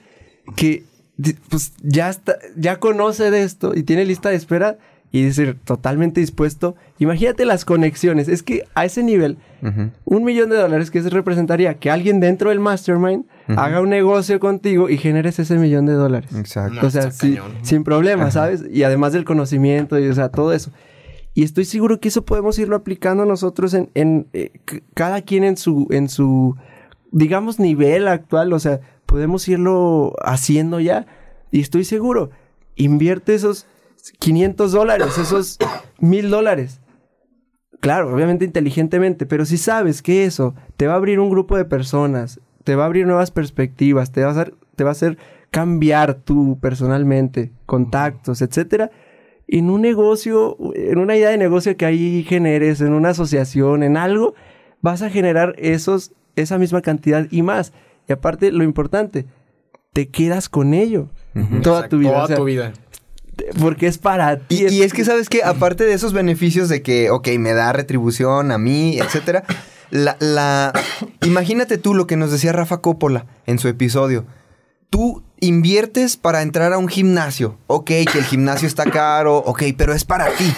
que 0.55 0.83
pues 1.49 1.73
ya 1.81 2.09
está, 2.09 2.37
ya 2.55 2.79
conoce 2.79 3.31
de 3.31 3.43
esto 3.43 3.73
y 3.75 3.83
tiene 3.83 4.05
lista 4.05 4.29
de 4.29 4.35
espera 4.35 4.77
y 5.11 5.23
decir 5.23 5.57
totalmente 5.65 6.21
dispuesto. 6.21 6.75
Imagínate 6.99 7.45
las 7.45 7.65
conexiones. 7.65 8.29
Es 8.29 8.43
que 8.43 8.63
a 8.75 8.85
ese 8.85 9.03
nivel, 9.03 9.37
un 10.05 10.23
millón 10.23 10.49
de 10.49 10.55
dólares 10.55 10.89
que 10.89 11.01
se 11.01 11.09
representaría 11.09 11.73
que 11.75 11.91
alguien 11.91 12.19
dentro 12.19 12.49
del 12.49 12.59
mastermind 12.59 13.25
haga 13.47 13.81
un 13.81 13.89
negocio 13.89 14.39
contigo 14.39 14.89
y 14.89 14.97
generes 14.97 15.37
ese 15.39 15.57
millón 15.57 15.85
de 15.85 15.93
dólares. 15.93 16.31
Exacto. 16.33 16.87
O 16.87 16.89
sea, 16.89 17.11
sí, 17.11 17.37
sin 17.61 17.83
problema, 17.83 18.31
¿sabes? 18.31 18.63
Y 18.71 18.83
además 18.83 19.11
del 19.11 19.25
conocimiento 19.25 19.99
y, 19.99 20.07
o 20.07 20.13
sea, 20.13 20.29
todo 20.29 20.53
eso. 20.53 20.71
Y 21.33 21.43
estoy 21.43 21.65
seguro 21.65 21.99
que 21.99 22.09
eso 22.09 22.25
podemos 22.25 22.57
irlo 22.59 22.75
aplicando 22.75 23.25
nosotros 23.25 23.73
en, 23.73 23.89
en 23.93 24.27
eh, 24.33 24.51
cada 24.93 25.21
quien 25.21 25.43
en 25.43 25.55
su, 25.55 25.87
en 25.89 26.09
su, 26.09 26.57
digamos, 27.11 27.59
nivel 27.59 28.07
actual. 28.07 28.53
O 28.53 28.59
sea, 28.59 28.81
podemos 29.05 29.47
irlo 29.47 30.15
haciendo 30.23 30.79
ya. 30.79 31.05
Y 31.51 31.59
estoy 31.59 31.83
seguro, 31.83 32.31
invierte 32.75 33.33
esos 33.33 33.67
500 34.19 34.71
dólares, 34.71 35.17
esos 35.17 35.57
1000 35.99 36.29
dólares. 36.29 36.81
Claro, 37.79 38.13
obviamente 38.13 38.45
inteligentemente, 38.45 39.25
pero 39.25 39.43
si 39.43 39.57
sabes 39.57 40.03
que 40.03 40.25
eso 40.25 40.53
te 40.77 40.85
va 40.85 40.93
a 40.93 40.97
abrir 40.97 41.19
un 41.19 41.31
grupo 41.31 41.57
de 41.57 41.65
personas, 41.65 42.39
te 42.63 42.75
va 42.75 42.83
a 42.83 42.85
abrir 42.85 43.07
nuevas 43.07 43.31
perspectivas, 43.31 44.11
te 44.11 44.21
va 44.21 44.27
a 44.27 44.31
hacer, 44.31 44.53
te 44.75 44.83
va 44.83 44.91
a 44.91 44.93
hacer 44.93 45.17
cambiar 45.49 46.13
tú 46.13 46.59
personalmente, 46.61 47.51
contactos, 47.65 48.41
etcétera, 48.43 48.91
en 49.47 49.69
un 49.69 49.81
negocio, 49.81 50.57
en 50.75 50.99
una 50.99 51.17
idea 51.17 51.29
de 51.29 51.37
negocio 51.37 51.75
que 51.75 51.85
ahí 51.85 52.23
generes, 52.23 52.81
en 52.81 52.93
una 52.93 53.09
asociación, 53.09 53.83
en 53.83 53.97
algo, 53.97 54.33
vas 54.81 55.01
a 55.01 55.09
generar 55.09 55.55
esos, 55.57 56.13
esa 56.35 56.57
misma 56.57 56.81
cantidad 56.81 57.27
y 57.31 57.41
más. 57.41 57.73
Y 58.07 58.13
aparte, 58.13 58.51
lo 58.51 58.63
importante, 58.63 59.25
te 59.93 60.09
quedas 60.09 60.49
con 60.49 60.73
ello 60.73 61.09
toda 61.63 61.87
tu 61.87 61.99
vida. 61.99 62.11
Toda 62.11 62.23
o 62.23 62.27
sea, 62.27 62.35
tu 62.35 62.45
vida. 62.45 62.73
Porque 63.59 63.87
es 63.87 63.97
para 63.97 64.37
ti. 64.37 64.65
Y, 64.69 64.75
y 64.75 64.81
es 64.83 64.93
que, 64.93 65.05
¿sabes 65.05 65.29
que 65.29 65.43
Aparte 65.43 65.83
de 65.83 65.93
esos 65.93 66.13
beneficios 66.13 66.69
de 66.69 66.81
que, 66.81 67.09
ok, 67.09 67.29
me 67.39 67.53
da 67.53 67.73
retribución 67.73 68.51
a 68.51 68.57
mí, 68.57 68.99
etcétera, 68.99 69.43
la, 69.89 70.15
la... 70.19 70.73
Imagínate 71.23 71.77
tú 71.77 71.93
lo 71.93 72.07
que 72.07 72.17
nos 72.17 72.31
decía 72.31 72.51
Rafa 72.51 72.81
Coppola 72.81 73.25
en 73.45 73.59
su 73.59 73.67
episodio. 73.67 74.25
Tú 74.89 75.23
inviertes 75.39 76.17
para 76.17 76.41
entrar 76.41 76.73
a 76.73 76.77
un 76.77 76.87
gimnasio. 76.87 77.57
Ok, 77.67 77.87
que 77.87 78.17
el 78.17 78.25
gimnasio 78.25 78.67
está 78.67 78.85
caro, 78.85 79.37
ok, 79.37 79.63
pero 79.77 79.93
es 79.93 80.05
para 80.05 80.29
ti. 80.29 80.53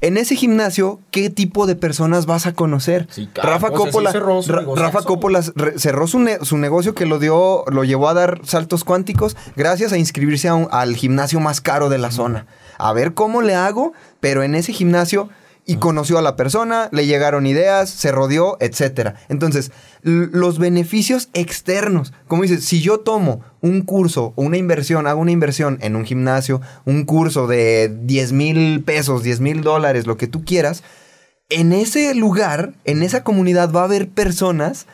En 0.00 0.16
ese 0.18 0.36
gimnasio, 0.36 1.00
¿qué 1.10 1.30
tipo 1.30 1.66
de 1.66 1.74
personas 1.76 2.26
vas 2.26 2.46
a 2.46 2.52
conocer? 2.52 3.06
Sí, 3.10 3.28
claro, 3.32 3.50
Rafa 3.50 3.66
o 3.68 3.70
sea, 3.70 3.78
sí 3.78 3.84
Coppola, 3.86 4.12
cerró 4.12 4.42
su 4.42 4.52
negociazo. 4.54 4.82
Rafa 4.92 5.06
Coppola 5.06 5.42
cerró 5.76 6.06
su, 6.06 6.18
ne- 6.18 6.38
su 6.42 6.58
negocio 6.58 6.94
que 6.94 7.06
lo 7.06 7.18
dio, 7.18 7.64
lo 7.68 7.84
llevó 7.84 8.08
a 8.08 8.14
dar 8.14 8.40
saltos 8.44 8.84
cuánticos 8.84 9.36
gracias 9.56 9.92
a 9.92 9.98
inscribirse 9.98 10.48
a 10.48 10.54
un- 10.54 10.68
al 10.70 10.96
gimnasio 10.96 11.40
más 11.40 11.60
caro 11.60 11.88
de 11.88 11.98
la 11.98 12.10
zona. 12.10 12.46
A 12.78 12.92
ver 12.92 13.14
cómo 13.14 13.40
le 13.40 13.54
hago, 13.54 13.94
pero 14.20 14.42
en 14.42 14.54
ese 14.54 14.72
gimnasio 14.72 15.30
y 15.66 15.76
conoció 15.76 16.16
a 16.16 16.22
la 16.22 16.36
persona, 16.36 16.88
le 16.92 17.06
llegaron 17.06 17.44
ideas, 17.44 17.90
se 17.90 18.12
rodeó, 18.12 18.56
etcétera. 18.60 19.16
Entonces, 19.28 19.72
los 20.02 20.60
beneficios 20.60 21.28
externos, 21.34 22.12
como 22.28 22.42
dices, 22.42 22.64
si 22.64 22.80
yo 22.80 23.00
tomo 23.00 23.40
un 23.60 23.82
curso 23.82 24.32
o 24.36 24.42
una 24.42 24.56
inversión, 24.56 25.08
hago 25.08 25.20
una 25.20 25.32
inversión 25.32 25.78
en 25.82 25.96
un 25.96 26.04
gimnasio, 26.04 26.60
un 26.84 27.04
curso 27.04 27.48
de 27.48 27.92
10 28.02 28.32
mil 28.32 28.84
pesos, 28.84 29.24
10 29.24 29.40
mil 29.40 29.62
dólares, 29.62 30.06
lo 30.06 30.16
que 30.16 30.28
tú 30.28 30.44
quieras, 30.44 30.84
en 31.48 31.72
ese 31.72 32.14
lugar, 32.14 32.74
en 32.84 33.02
esa 33.02 33.24
comunidad 33.24 33.72
va 33.72 33.80
a 33.80 33.84
haber 33.84 34.08
personas 34.08 34.86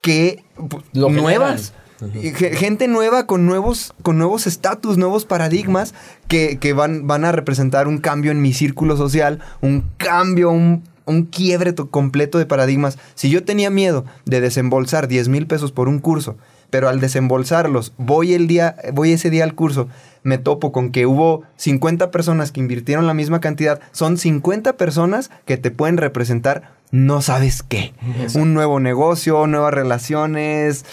que 0.00 0.44
Lo 0.92 1.10
nuevas. 1.10 1.72
Gente 2.10 2.88
nueva 2.88 3.26
con 3.26 3.46
nuevos 3.46 3.94
con 4.02 4.18
nuevos 4.18 4.46
estatus, 4.46 4.98
nuevos 4.98 5.24
paradigmas 5.24 5.94
que, 6.28 6.58
que 6.58 6.72
van, 6.72 7.06
van 7.06 7.24
a 7.24 7.32
representar 7.32 7.86
un 7.88 7.98
cambio 7.98 8.30
en 8.32 8.42
mi 8.42 8.52
círculo 8.52 8.96
social, 8.96 9.38
un 9.60 9.84
cambio, 9.98 10.50
un, 10.50 10.82
un 11.06 11.24
quiebre 11.26 11.72
to- 11.72 11.90
completo 11.90 12.38
de 12.38 12.46
paradigmas. 12.46 12.98
Si 13.14 13.30
yo 13.30 13.44
tenía 13.44 13.70
miedo 13.70 14.04
de 14.24 14.40
desembolsar 14.40 15.08
10 15.08 15.28
mil 15.28 15.46
pesos 15.46 15.72
por 15.72 15.88
un 15.88 15.98
curso, 15.98 16.36
pero 16.70 16.88
al 16.88 17.00
desembolsarlos, 17.00 17.92
voy, 17.98 18.32
el 18.34 18.46
día, 18.46 18.76
voy 18.94 19.12
ese 19.12 19.28
día 19.30 19.44
al 19.44 19.54
curso, 19.54 19.88
me 20.22 20.38
topo 20.38 20.72
con 20.72 20.90
que 20.90 21.04
hubo 21.06 21.42
50 21.56 22.10
personas 22.10 22.50
que 22.50 22.60
invirtieron 22.60 23.06
la 23.06 23.12
misma 23.14 23.40
cantidad, 23.40 23.80
son 23.92 24.16
50 24.16 24.76
personas 24.78 25.30
que 25.44 25.58
te 25.58 25.70
pueden 25.70 25.98
representar 25.98 26.72
no 26.92 27.20
sabes 27.22 27.62
qué. 27.64 27.92
Un 28.34 28.54
nuevo 28.54 28.78
negocio, 28.78 29.46
nuevas 29.48 29.74
relaciones. 29.74 30.84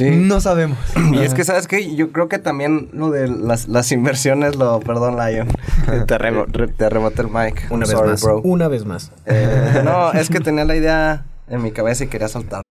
No 0.00 0.40
sabemos. 0.40 0.76
Y 1.12 1.18
es 1.20 1.32
que, 1.32 1.44
¿sabes 1.44 1.66
qué? 1.66 1.94
Yo 1.96 2.12
creo 2.12 2.28
que 2.28 2.38
también 2.38 2.90
lo 2.92 3.10
de 3.10 3.28
las, 3.28 3.66
las 3.68 3.90
inversiones, 3.92 4.56
lo... 4.56 4.80
Perdón, 4.80 5.16
Lion. 5.16 5.48
te, 6.06 6.18
remo- 6.18 6.46
re- 6.48 6.68
te 6.68 6.90
reboté 6.90 7.22
el 7.22 7.28
mic. 7.28 7.66
Una 7.70 7.86
vez 7.86 7.90
Sorry, 7.90 8.10
más. 8.10 8.22
bro. 8.22 8.40
Una 8.42 8.68
vez 8.68 8.84
más. 8.84 9.12
Eh, 9.24 9.80
no, 9.84 10.12
es 10.14 10.28
que 10.28 10.40
tenía 10.40 10.64
la 10.66 10.76
idea 10.76 11.24
en 11.48 11.62
mi 11.62 11.70
cabeza 11.72 12.04
y 12.04 12.08
quería 12.08 12.28
soltar. 12.28 12.62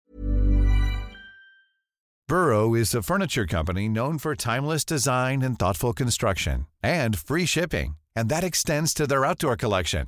Burrow 2.28 2.74
is 2.76 2.94
a 2.96 3.02
furniture 3.04 3.46
company 3.46 3.88
known 3.88 4.18
for 4.18 4.36
timeless 4.36 4.84
design 4.84 5.44
and 5.44 5.58
thoughtful 5.60 5.94
construction 5.94 6.66
and 6.82 7.16
free 7.18 7.46
shipping, 7.46 7.96
and 8.16 8.30
that 8.30 8.44
extends 8.44 8.94
to 8.96 9.06
their 9.08 9.24
outdoor 9.26 9.56
collection. 9.56 10.08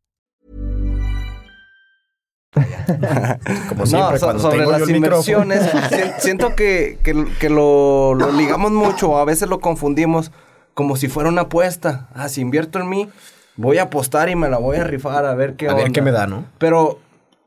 Como 3.69 3.81
No, 3.81 3.85
siempre, 3.85 4.19
so- 4.19 4.25
cuando 4.25 4.41
sobre 4.43 4.57
tengo 4.59 4.71
yo 4.73 4.77
las 4.79 4.89
inversiones, 4.89 5.61
si- 5.89 6.21
siento 6.21 6.55
que, 6.55 6.97
que- 7.03 7.25
que 7.39 7.49
lo, 7.49 8.13
lo 8.15 8.31
ligamos 8.31 8.71
mucho, 8.71 9.11
o 9.11 9.17
a 9.17 9.25
veces 9.25 9.47
lo 9.49 9.59
confundimos 9.59 10.31
como 10.73 10.95
si 10.95 11.07
fuera 11.07 11.29
una 11.29 11.41
apuesta. 11.43 12.09
Ah, 12.13 12.29
si 12.29 12.41
invierto 12.41 12.79
en 12.79 12.89
mí, 12.89 13.09
voy 13.55 13.77
a 13.77 13.83
apostar 13.83 14.29
y 14.29 14.35
me 14.35 14.49
la 14.49 14.57
voy 14.57 14.77
a 14.77 14.83
rifar 14.83 15.25
a 15.25 15.33
ver 15.33 15.55
qué 15.55 15.69
A 15.69 15.73
ver 15.73 15.91
qué 15.91 16.01
me 16.01 16.11
da, 16.11 16.27
¿no? 16.27 16.45
Pero 16.57 16.99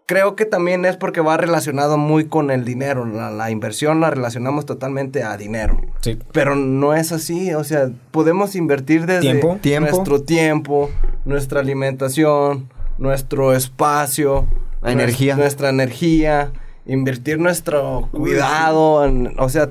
creo 0.07 0.37
que 0.37 0.45
también 0.47 0.85
es 0.85 0.97
porque 0.97 1.21
va 1.21 1.37
relacionado 1.37 1.97
muy 1.99 2.27
con 2.27 2.51
el 2.51 2.65
dinero. 2.65 3.05
La, 3.07 3.31
la 3.31 3.51
inversión 3.51 4.01
la 4.01 4.11
relacionamos 4.11 4.65
totalmente 4.67 5.23
a 5.23 5.37
dinero. 5.37 5.81
Sí. 6.01 6.19
Pero 6.33 6.55
no 6.57 6.95
es 6.95 7.13
así, 7.13 7.53
o 7.55 7.65
sea, 7.65 7.91
podemos 8.11 8.55
invertir 8.57 9.07
desde 9.07 9.21
¿Tiempo? 9.23 9.59
Tiempo. 9.61 9.91
nuestro 9.91 10.23
tiempo, 10.23 10.91
nuestra 11.25 11.61
alimentación, 11.61 12.69
nuestro 12.99 13.55
espacio, 13.55 14.47
energía. 14.93 15.35
nues- 15.35 15.39
nuestra 15.39 15.69
energía, 15.71 16.53
invertir 16.87 17.39
nuestro 17.39 18.09
cuidado, 18.13 19.05
en- 19.05 19.35
o 19.39 19.49
sea, 19.49 19.69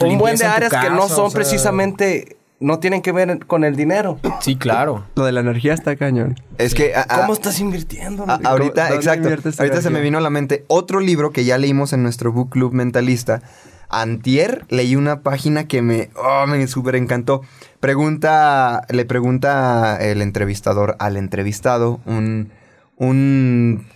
un 0.00 0.18
buen 0.18 0.36
de 0.36 0.44
áreas 0.44 0.72
que 0.72 0.90
no 0.90 1.08
son 1.08 1.26
o 1.26 1.30
sea- 1.30 1.36
precisamente, 1.38 2.36
no 2.60 2.78
tienen 2.78 3.00
que 3.00 3.12
ver 3.12 3.46
con 3.46 3.64
el 3.64 3.74
dinero. 3.74 4.18
Sí, 4.40 4.56
claro. 4.56 5.04
Lo 5.14 5.24
de 5.24 5.32
la 5.32 5.40
energía 5.40 5.72
está 5.72 5.96
cañón. 5.96 6.38
Es 6.58 6.74
que 6.74 6.94
a- 6.94 7.06
a- 7.08 7.20
¿Cómo 7.22 7.32
estás 7.32 7.58
invirtiendo? 7.58 8.24
a- 8.28 8.38
ahorita, 8.44 8.82
¿Dónde 8.90 8.96
exacto. 8.96 9.28
Ahorita 9.58 9.80
se 9.80 9.88
me 9.90 10.00
vino 10.02 10.18
a 10.18 10.20
la 10.20 10.28
mente 10.28 10.64
otro 10.68 11.00
libro 11.00 11.30
que 11.32 11.44
ya 11.46 11.56
leímos 11.56 11.94
en 11.94 12.02
nuestro 12.02 12.32
book 12.32 12.50
club 12.50 12.74
mentalista. 12.74 13.40
Antier 13.88 14.66
leí 14.68 14.94
una 14.94 15.20
página 15.22 15.64
que 15.66 15.80
me, 15.82 16.10
oh, 16.14 16.46
me 16.46 16.66
súper 16.68 16.94
encantó. 16.96 17.40
Pregunta, 17.80 18.82
le 18.90 19.04
pregunta 19.06 19.96
el 19.98 20.20
entrevistador 20.22 20.96
al 21.00 21.16
entrevistado, 21.16 21.98
un, 22.04 22.52
un 22.98 23.86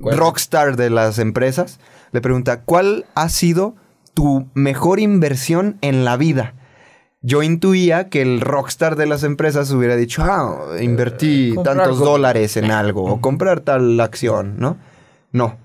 rockstar 0.00 0.76
de 0.76 0.90
las 0.90 1.18
empresas, 1.18 1.78
le 2.12 2.20
pregunta, 2.20 2.62
¿cuál 2.62 3.06
ha 3.14 3.28
sido 3.28 3.74
tu 4.14 4.48
mejor 4.54 5.00
inversión 5.00 5.78
en 5.80 6.04
la 6.04 6.16
vida? 6.16 6.54
Yo 7.22 7.42
intuía 7.42 8.08
que 8.08 8.20
el 8.20 8.40
rockstar 8.40 8.96
de 8.96 9.06
las 9.06 9.22
empresas 9.22 9.70
hubiera 9.70 9.96
dicho, 9.96 10.22
ah, 10.24 10.76
invertí 10.80 11.54
comprar 11.54 11.76
tantos 11.76 11.98
algo. 11.98 12.10
dólares 12.10 12.56
en 12.56 12.70
algo 12.70 13.04
o 13.04 13.20
comprar 13.20 13.60
tal 13.60 14.00
acción, 14.00 14.56
¿no? 14.58 14.76
No. 15.30 15.56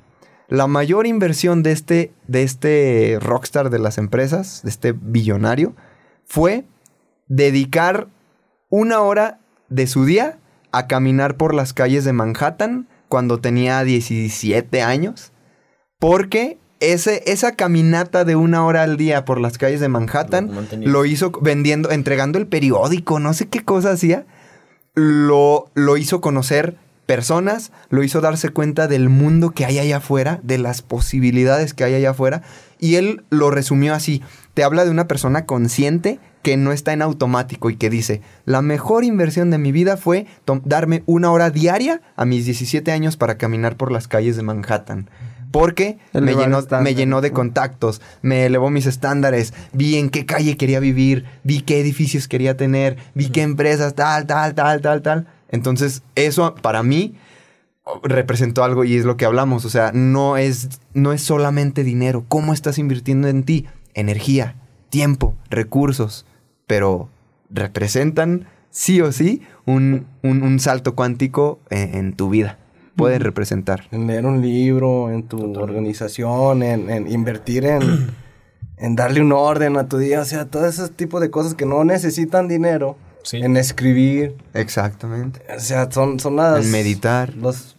La 0.50 0.68
mayor 0.68 1.08
inversión 1.08 1.64
de 1.64 1.72
este, 1.72 2.14
de 2.28 2.44
este 2.44 3.18
rockstar 3.20 3.70
de 3.70 3.80
las 3.80 3.98
empresas, 3.98 4.62
de 4.64 4.70
este 4.70 4.94
billonario, 4.94 5.76
fue 6.26 6.64
dedicar 7.28 8.08
una 8.70 9.02
hora 9.02 9.40
de 9.70 9.88
su 9.88 10.06
día 10.06 10.38
a 10.72 10.88
caminar 10.88 11.36
por 11.36 11.54
las 11.54 11.74
calles 11.74 12.06
de 12.06 12.14
Manhattan 12.14 12.88
cuando 13.08 13.40
tenía 13.40 13.84
17 13.84 14.82
años, 14.82 15.32
porque 16.00 16.58
ese, 16.80 17.24
esa 17.26 17.56
caminata 17.56 18.24
de 18.24 18.36
una 18.36 18.66
hora 18.66 18.84
al 18.84 18.98
día 18.98 19.26
por 19.26 19.40
las 19.40 19.58
calles 19.58 19.80
de 19.80 19.88
Manhattan 19.88 20.52
Lo 20.82 21.06
hizo 21.06 21.32
vendiendo, 21.42 21.92
entregando 21.92 22.38
el 22.38 22.48
periódico, 22.48 23.20
no 23.20 23.34
sé 23.34 23.48
qué 23.48 23.64
cosa 23.64 23.92
hacía. 23.92 24.26
Lo, 24.94 25.70
lo 25.74 25.98
hizo 25.98 26.22
conocer 26.22 26.78
personas, 27.06 27.72
lo 27.90 28.04
hizo 28.04 28.22
darse 28.22 28.50
cuenta 28.50 28.88
del 28.88 29.10
mundo 29.10 29.52
que 29.52 29.66
hay 29.66 29.80
allá 29.80 29.98
afuera, 29.98 30.40
de 30.44 30.58
las 30.58 30.82
posibilidades 30.82 31.74
que 31.74 31.84
hay 31.84 31.96
allá 31.96 32.12
afuera. 32.12 32.44
Y 32.80 32.96
él 32.96 33.24
lo 33.30 33.50
resumió 33.50 33.94
así. 33.94 34.22
Te 34.54 34.64
habla 34.64 34.86
de 34.86 34.92
una 34.92 35.08
persona 35.08 35.46
consciente 35.46 36.20
que 36.48 36.56
no 36.56 36.72
está 36.72 36.94
en 36.94 37.02
automático 37.02 37.70
y 37.70 37.76
que 37.76 37.90
dice, 37.90 38.22
la 38.46 38.62
mejor 38.62 39.04
inversión 39.04 39.52
de 39.52 39.58
mi 39.58 39.74
vida 39.74 39.98
fue 39.98 40.28
darme 40.64 41.04
una 41.06 41.30
hora 41.30 41.50
diaria 41.50 42.00
a 42.16 42.24
mis 42.24 42.46
17 42.46 42.90
años 42.94 43.18
para 43.18 43.38
caminar 43.38 43.76
por 43.76 43.92
las 43.92 44.08
calles 44.08 44.38
de 44.38 44.44
Manhattan. 44.44 45.10
Porque 45.52 45.98
me 46.14 46.36
llenó, 46.36 46.62
me 46.82 46.96
llenó 46.96 47.20
de 47.20 47.34
contactos, 47.34 48.02
me 48.22 48.46
elevó 48.46 48.70
mis 48.70 48.86
estándares, 48.86 49.54
vi 49.74 49.98
en 49.98 50.10
qué 50.10 50.26
calle 50.26 50.56
quería 50.56 50.80
vivir, 50.80 51.26
vi 51.44 51.60
qué 51.64 51.82
edificios 51.82 52.30
quería 52.30 52.56
tener, 52.56 52.96
vi 53.14 53.28
qué 53.28 53.42
empresas, 53.42 53.94
tal, 53.94 54.26
tal, 54.26 54.56
tal, 54.56 54.80
tal, 54.80 55.02
tal. 55.02 55.28
Entonces, 55.50 56.02
eso 56.16 56.56
para 56.56 56.82
mí 56.82 57.16
oh, 57.84 58.00
representó 58.04 58.64
algo 58.64 58.86
y 58.86 58.96
es 58.96 59.04
lo 59.04 59.18
que 59.18 59.26
hablamos. 59.26 59.66
O 59.66 59.70
sea, 59.70 59.92
no 59.94 60.38
es, 60.38 60.80
no 60.94 61.12
es 61.12 61.22
solamente 61.22 61.84
dinero. 61.84 62.24
¿Cómo 62.30 62.54
estás 62.54 62.78
invirtiendo 62.78 63.28
en 63.28 63.44
ti? 63.44 63.66
Energía, 63.94 64.56
tiempo, 64.90 65.36
recursos. 65.50 66.26
Pero 66.68 67.10
representan 67.50 68.48
sí 68.70 69.02
o 69.02 69.12
sí 69.12 69.42
un, 69.66 70.06
un- 70.22 70.44
un 70.44 70.60
salto 70.60 70.94
cuántico 70.96 71.60
en, 71.70 71.96
en 71.96 72.14
tu 72.14 72.30
vida. 72.30 72.58
Pueden 72.96 73.22
representar. 73.22 73.84
En 73.92 74.08
leer 74.08 74.26
un 74.26 74.42
libro, 74.42 75.12
en 75.12 75.24
tu 75.24 75.54
organización, 75.60 76.64
en, 76.64 76.90
en 76.90 77.12
invertir 77.12 77.66
en, 77.66 78.10
en 78.78 78.96
darle 78.96 79.22
un 79.22 79.32
orden 79.32 79.78
a 79.78 79.88
tu 79.88 79.98
día. 79.98 80.22
O 80.22 80.26
sea, 80.26 80.46
todo 80.46 80.66
ese 80.66 80.90
tipo 80.90 81.20
de 81.20 81.30
cosas 81.30 81.54
que 81.54 81.66
no 81.66 81.84
necesitan 81.84 82.48
dinero. 82.48 82.98
Sí. 83.24 83.38
En 83.38 83.56
escribir. 83.58 84.36
Exactamente. 84.54 85.42
O 85.56 85.60
sea, 85.60 85.92
son, 85.92 86.20
son 86.20 86.38
las... 86.38 86.66
En 86.66 86.72
meditar. 86.72 87.36
Los, 87.36 87.76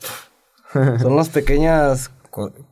son 0.73 1.17
las 1.17 1.31
pequeñas 1.31 2.11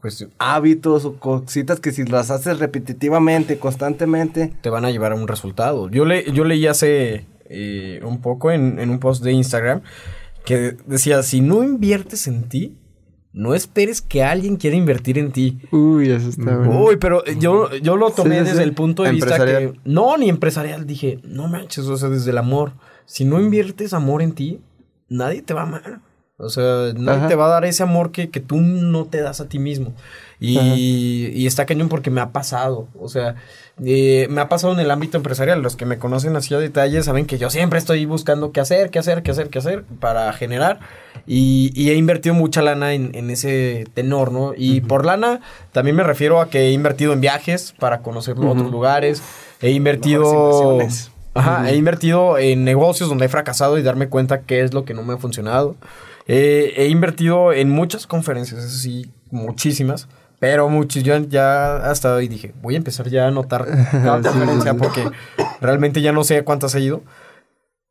Pues 0.01 0.27
hábitos 0.39 1.05
o 1.05 1.15
cositas 1.19 1.81
que 1.81 1.93
si 1.93 2.05
las 2.05 2.31
haces 2.31 2.59
repetitivamente, 2.59 3.59
constantemente, 3.59 4.53
te 4.61 4.71
van 4.71 4.85
a 4.85 4.91
llevar 4.91 5.13
a 5.13 5.15
un 5.17 5.29
resultado. 5.29 5.89
Yo, 5.91 6.05
le, 6.05 6.31
yo 6.33 6.45
leí 6.45 6.67
hace 6.67 7.27
eh, 7.47 8.01
un 8.05 8.21
poco 8.21 8.51
en, 8.51 8.79
en 8.79 8.91
un 8.91 8.99
post 8.99 9.23
de 9.25 9.33
Instagram 9.33 9.83
que 10.45 10.77
decía, 10.87 11.23
si 11.23 11.41
no 11.41 11.65
inviertes 11.65 12.27
en 12.29 12.49
ti, 12.49 12.77
no 13.33 13.55
esperes 13.55 14.01
que 14.01 14.25
alguien 14.25 14.57
quiera 14.57 14.77
invertir 14.77 15.19
en 15.19 15.31
ti. 15.31 15.59
Uy, 15.71 16.11
eso 16.11 16.29
está 16.31 16.57
bueno. 16.57 16.85
Uy, 16.85 16.97
pero 16.97 17.23
yo, 17.39 17.71
yo 17.77 17.97
lo 17.97 18.11
tomé 18.11 18.39
Sí, 18.39 18.45
desde 18.45 18.57
sí. 18.59 18.63
el 18.63 18.73
punto 18.73 19.03
de 19.03 19.13
vista 19.13 19.45
que... 19.45 19.75
No, 19.85 20.17
ni 20.17 20.31
empresarial. 20.31 20.87
Dije, 20.87 21.19
no 21.23 21.47
manches, 21.47 21.85
o 21.85 21.97
sea, 21.99 22.09
desde 22.09 22.31
el 22.31 22.39
amor. 22.39 22.73
Si 23.05 23.25
no 23.27 23.39
inviertes 23.39 23.93
amor 23.93 24.23
en 24.23 24.33
ti, 24.33 24.61
nadie 25.11 25.43
te 25.43 25.53
va 25.53 25.63
a 25.63 25.65
amar. 25.65 26.01
O 26.39 26.51
sea, 26.51 26.93
nadie 26.95 27.21
Ajá. 27.21 27.29
te 27.29 27.35
va 27.35 27.47
a 27.47 27.51
dar 27.51 27.65
ese 27.65 27.83
amor 27.83 28.13
que, 28.13 28.29
que 28.29 28.41
tú 28.41 28.61
no 28.61 29.07
te 29.07 29.23
das 29.23 29.41
a 29.41 29.49
ti 29.49 29.59
mismo. 29.59 29.95
Y, 30.39 31.31
y 31.35 31.47
está 31.47 31.65
cañón 31.65 31.89
porque 31.89 32.11
me 32.11 32.21
ha 32.21 32.29
pasado. 32.29 32.89
O 33.01 33.09
sea, 33.09 33.37
eh, 33.83 34.27
me 34.29 34.43
ha 34.43 34.49
pasado 34.51 34.75
en 34.75 34.81
el 34.81 34.91
ámbito 34.91 35.17
empresarial. 35.17 35.63
Los 35.63 35.77
que 35.77 35.87
me 35.87 35.97
conocen 35.99 36.37
así 36.37 36.53
a 36.55 36.59
detalle 36.59 37.03
saben 37.03 37.25
que 37.25 37.39
yo 37.39 37.49
siempre 37.49 37.79
estoy 37.79 38.05
buscando 38.05 38.53
qué 38.53 38.61
hacer, 38.61 38.91
qué 38.91 38.99
hacer, 38.99 39.23
qué 39.23 39.31
hacer, 39.31 39.49
qué 39.49 39.61
hacer 39.61 39.85
para 39.99 40.31
generar. 40.35 40.81
Y, 41.27 41.73
y 41.75 41.89
he 41.89 41.95
invertido 41.95 42.35
mucha 42.35 42.61
lana 42.61 42.93
en, 42.93 43.15
en 43.15 43.31
ese 43.31 43.87
tenor, 43.95 44.31
¿no? 44.31 44.53
Y 44.55 44.83
por 44.83 45.07
lana 45.07 45.41
también 45.73 45.97
me 45.97 46.03
refiero 46.03 46.43
a 46.43 46.51
que 46.51 46.67
he 46.67 46.73
invertido 46.73 47.15
en 47.15 47.23
viajes 47.23 47.75
para 47.79 48.03
conocer 48.03 48.35
otros 48.39 48.71
lugares. 48.71 49.23
He 49.63 49.71
invertido... 49.71 50.79
Ajá, 51.33 51.71
he 51.71 51.77
invertido 51.77 52.39
en 52.39 52.65
negocios 52.65 53.11
donde 53.11 53.27
he 53.27 53.29
fracasado 53.29 53.77
y 53.77 53.83
darme 53.83 54.09
cuenta 54.09 54.43
qué 54.43 54.63
es 54.63 54.73
lo 54.73 54.87
que 54.87 54.95
no 54.95 55.03
me 55.03 55.15
ha 55.15 55.19
funcionado. 55.19 55.77
Eh, 56.29 56.75
he 56.77 56.89
invertido 56.89 57.53
en 57.53 57.71
muchas 57.71 58.07
conferencias, 58.07 58.65
eso 58.65 58.77
sí, 58.77 59.11
muchísimas. 59.31 60.09
Pero 60.39 60.69
muchos, 60.69 61.03
yo 61.03 61.17
ya 61.19 61.77
hasta 61.91 62.13
hoy 62.15 62.29
dije, 62.29 62.53
voy 62.61 62.75
a 62.75 62.77
empezar 62.79 63.09
ya 63.09 63.25
a 63.25 63.29
anotar 63.29 63.65
cada 63.91 64.23
Sí, 64.23 64.29
conferencia 64.29 64.73
sí. 64.73 64.79
porque 64.79 65.09
realmente 65.61 66.03
ya 66.03 66.13
no 66.13 66.25
sé 66.25 66.43
cuántas 66.45 66.75
he 66.75 66.81
ido. 66.81 67.03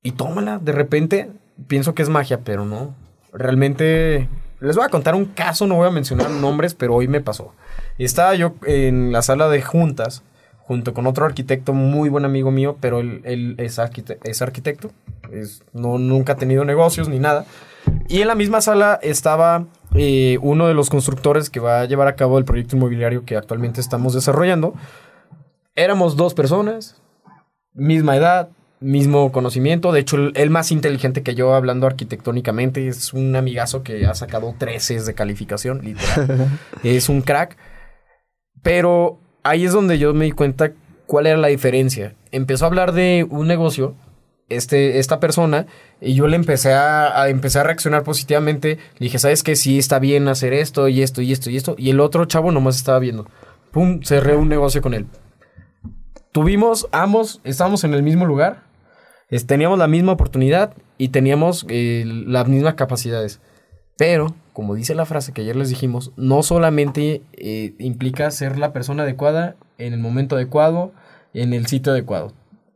Y 0.04 0.12
tómala, 0.12 0.60
de 0.60 0.72
repente 0.72 1.30
pienso 1.68 1.96
que 1.96 2.04
es 2.04 2.10
magia, 2.10 2.42
pero 2.44 2.64
no. 2.66 2.94
Realmente 3.34 4.30
les 4.60 4.76
voy 4.76 4.86
a 4.86 4.90
contar 4.90 5.16
un 5.16 5.26
caso, 5.26 5.66
no 5.66 5.76
voy 5.76 5.88
a 5.88 5.92
mencionar 5.92 6.30
nombres, 6.30 6.74
pero 6.76 6.94
hoy 6.94 7.08
me 7.08 7.22
pasó. 7.22 7.54
Estaba 7.98 8.36
yo 8.36 8.54
en 8.66 9.12
la 9.12 9.22
sala 9.22 9.50
de 9.50 9.62
juntas 9.62 10.22
junto 10.60 10.94
con 10.94 11.06
otro 11.08 11.26
arquitecto 11.26 11.74
muy 11.74 12.10
buen 12.10 12.26
amigo 12.26 12.52
mío, 12.52 12.78
pero 12.80 13.00
él, 13.00 13.22
él 13.24 13.56
es, 13.60 13.78
arquite- 13.80 14.18
es 14.24 14.42
arquitecto, 14.42 14.92
es- 15.32 15.64
no, 15.74 15.98
nunca 15.98 16.34
ha 16.34 16.36
tenido 16.38 16.66
negocios 16.66 17.08
ni 17.10 17.20
nada. 17.20 17.46
Y 18.08 18.22
en 18.22 18.28
la 18.28 18.36
misma 18.36 18.62
sala 18.62 19.00
estaba 19.02 19.66
eh, 19.96 20.38
uno 20.42 20.68
de 20.68 20.74
los 20.74 20.90
constructores 20.90 21.50
que 21.50 21.60
va 21.60 21.82
a 21.82 21.86
llevar 21.86 22.08
a 22.08 22.16
cabo 22.16 22.38
el 22.38 22.46
proyecto 22.46 22.76
inmobiliario 22.76 23.26
que 23.26 23.38
actualmente 23.38 23.82
estamos 23.82 24.14
desarrollando. 24.14 24.74
Éramos 25.76 26.16
dos 26.16 26.34
personas, 26.34 27.02
misma 27.74 28.16
edad, 28.16 28.50
mismo 28.80 29.32
conocimiento. 29.32 29.92
De 29.92 30.02
hecho, 30.02 30.18
el, 30.34 30.50
más 30.50 30.72
inteligente 30.72 31.24
que 31.24 31.36
yo 31.36 31.54
hablando 31.54 31.88
arquitectónicamente 31.88 32.88
es 32.88 33.14
un 33.14 33.36
amigazo 33.36 33.84
que 33.84 34.06
ha 34.06 34.14
sacado 34.14 34.54
13 34.58 35.02
de 35.04 35.14
calificación, 35.14 35.84
literal. 35.84 36.50
es 36.84 37.10
un 37.10 37.22
crack. 37.22 37.58
Pero 38.62 39.20
ahí 39.44 39.66
es 39.66 39.74
donde 39.74 39.98
yo 39.98 40.14
me 40.14 40.26
di 40.26 40.32
cuenta 40.32 40.72
cuál 41.06 41.28
era 41.28 41.38
la 41.38 41.48
diferencia. 41.48 42.16
Empezó 42.32 42.66
a 42.66 42.68
hablar 42.68 42.92
de 42.92 43.26
un 43.30 43.48
negocio, 43.48 43.96
este, 44.50 45.00
esta 45.00 45.20
persona, 45.20 45.66
y 46.02 46.14
yo 46.14 46.28
le 46.28 46.36
empecé 46.36 46.74
a, 46.74 47.22
a- 47.22 47.30
empecé 47.30 47.60
a 47.60 47.64
reaccionar 47.64 48.04
positivamente. 48.04 48.78
Le 48.98 49.06
dije, 49.06 49.20
¿sabes 49.20 49.44
qué? 49.44 49.56
Sí, 49.56 49.78
está 49.80 50.00
bien 50.00 50.28
hacer 50.28 50.54
esto 50.54 50.88
y 50.88 51.02
esto 51.02 51.22
y 51.22 51.32
esto 51.32 51.50
y 51.50 51.58
esto. 51.58 51.76
Y 51.78 51.90
el 51.90 52.00
otro 52.00 52.26
chavo 52.26 52.52
nomás 52.52 52.76
estaba 52.78 53.00
viendo. 53.00 53.28
Pum, 53.72 54.02
cerré 54.04 54.36
un 54.36 54.48
negocio 54.50 54.82
con 54.82 54.94
él. 54.94 55.08
Tuvimos, 56.32 56.88
ambos, 56.92 57.40
estábamos 57.44 57.84
en 57.84 57.94
el 57.94 58.04
mismo 58.04 58.26
lugar, 58.26 58.64
es- 59.30 59.48
teníamos 59.48 59.80
la 59.80 59.88
misma 59.88 60.12
oportunidad 60.14 60.74
y 60.98 61.10
teníamos 61.10 61.66
eh, 61.70 62.04
las 62.06 62.48
mismas 62.48 62.76
capacidades. 62.76 63.42
Pero, 63.98 64.36
como 64.52 64.76
dice 64.76 64.94
la 64.96 65.06
frase 65.06 65.32
que 65.32 65.42
ayer 65.42 65.56
les 65.56 65.70
dijimos, 65.70 66.12
no 66.18 66.44
solamente 66.44 67.22
eh, 67.34 67.76
implica 67.80 68.30
ser 68.32 68.58
la 68.60 68.74
persona 68.74 69.04
adecuada 69.04 69.56
en 69.78 69.94
el 69.94 70.00
momento 70.00 70.36
adecuado, 70.36 70.92
en 71.34 71.54
el 71.54 71.68
sitio 71.68 71.94
adecuado. 71.94 72.34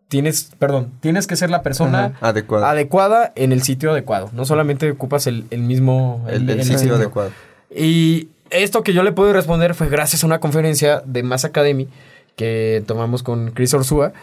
Tienes, 0.10 0.52
perdón, 0.60 0.92
tienes 1.00 1.28
que 1.28 1.36
ser 1.36 1.50
la 1.50 1.62
persona 1.62 2.18
Ajá, 2.20 2.34
adecuada 2.70 3.32
en 3.36 3.52
el 3.52 3.62
sitio 3.64 3.92
adecuado. 3.92 4.30
No 4.34 4.44
solamente 4.44 4.90
ocupas 4.92 5.28
el, 5.28 5.46
el 5.52 5.62
mismo... 5.62 6.26
El, 6.28 6.50
el 6.50 6.60
el 6.60 6.66
sitio 6.66 6.96
adecuado. 6.96 7.32
y 7.74 8.28
esto 8.50 8.84
que 8.84 8.94
yo 8.94 9.04
le 9.04 9.12
puedo 9.12 9.32
responder 9.32 9.76
fue 9.76 9.88
gracias 9.88 10.24
a 10.24 10.28
una 10.28 10.40
conferencia 10.40 11.02
de 11.06 11.24
Mass 11.24 11.46
Academy 11.46 11.88
que 12.36 12.84
tomamos 12.88 13.22
con 13.22 13.52
Chris 13.52 13.74
Orsúa, 13.74 14.14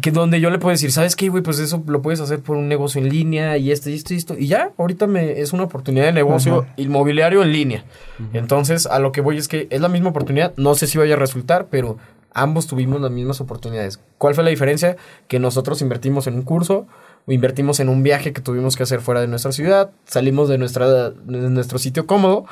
que 0.00 0.10
donde 0.10 0.40
yo 0.40 0.50
le 0.50 0.58
puedo 0.58 0.72
decir, 0.72 0.90
¿sabes 0.90 1.14
qué, 1.14 1.28
güey? 1.28 1.42
Pues 1.42 1.58
eso 1.58 1.82
lo 1.86 2.02
puedes 2.02 2.20
hacer 2.20 2.40
por 2.40 2.56
un 2.56 2.68
negocio 2.68 3.00
en 3.00 3.08
línea 3.08 3.56
y 3.56 3.70
esto 3.70 3.90
y 3.90 3.94
esto 3.94 4.14
y 4.14 4.16
esto. 4.16 4.34
Y 4.36 4.48
ya, 4.48 4.72
ahorita 4.78 5.06
me, 5.06 5.40
es 5.40 5.52
una 5.52 5.64
oportunidad 5.64 6.06
de 6.06 6.12
negocio 6.12 6.66
inmobiliario 6.76 7.42
en 7.42 7.52
línea. 7.52 7.84
Entonces, 8.32 8.86
a 8.86 8.98
lo 8.98 9.12
que 9.12 9.20
voy 9.20 9.36
es 9.36 9.46
que 9.46 9.68
es 9.70 9.80
la 9.80 9.88
misma 9.88 10.08
oportunidad. 10.10 10.54
No 10.56 10.74
sé 10.74 10.86
si 10.88 10.98
vaya 10.98 11.14
a 11.14 11.18
resultar, 11.18 11.68
pero 11.70 11.98
ambos 12.36 12.66
tuvimos 12.66 13.00
las 13.00 13.10
mismas 13.10 13.40
oportunidades. 13.40 13.98
¿Cuál 14.18 14.34
fue 14.34 14.44
la 14.44 14.50
diferencia? 14.50 14.96
Que 15.28 15.38
nosotros 15.38 15.80
invertimos 15.82 16.26
en 16.26 16.34
un 16.34 16.42
curso, 16.42 16.86
o 17.26 17.32
invertimos 17.32 17.80
en 17.80 17.88
un 17.88 18.02
viaje 18.02 18.32
que 18.32 18.40
tuvimos 18.40 18.76
que 18.76 18.82
hacer 18.84 19.00
fuera 19.00 19.20
de 19.20 19.26
nuestra 19.26 19.50
ciudad, 19.52 19.90
salimos 20.04 20.48
de, 20.48 20.58
nuestra, 20.58 21.10
de 21.10 21.50
nuestro 21.50 21.78
sitio 21.78 22.06
cómodo 22.06 22.44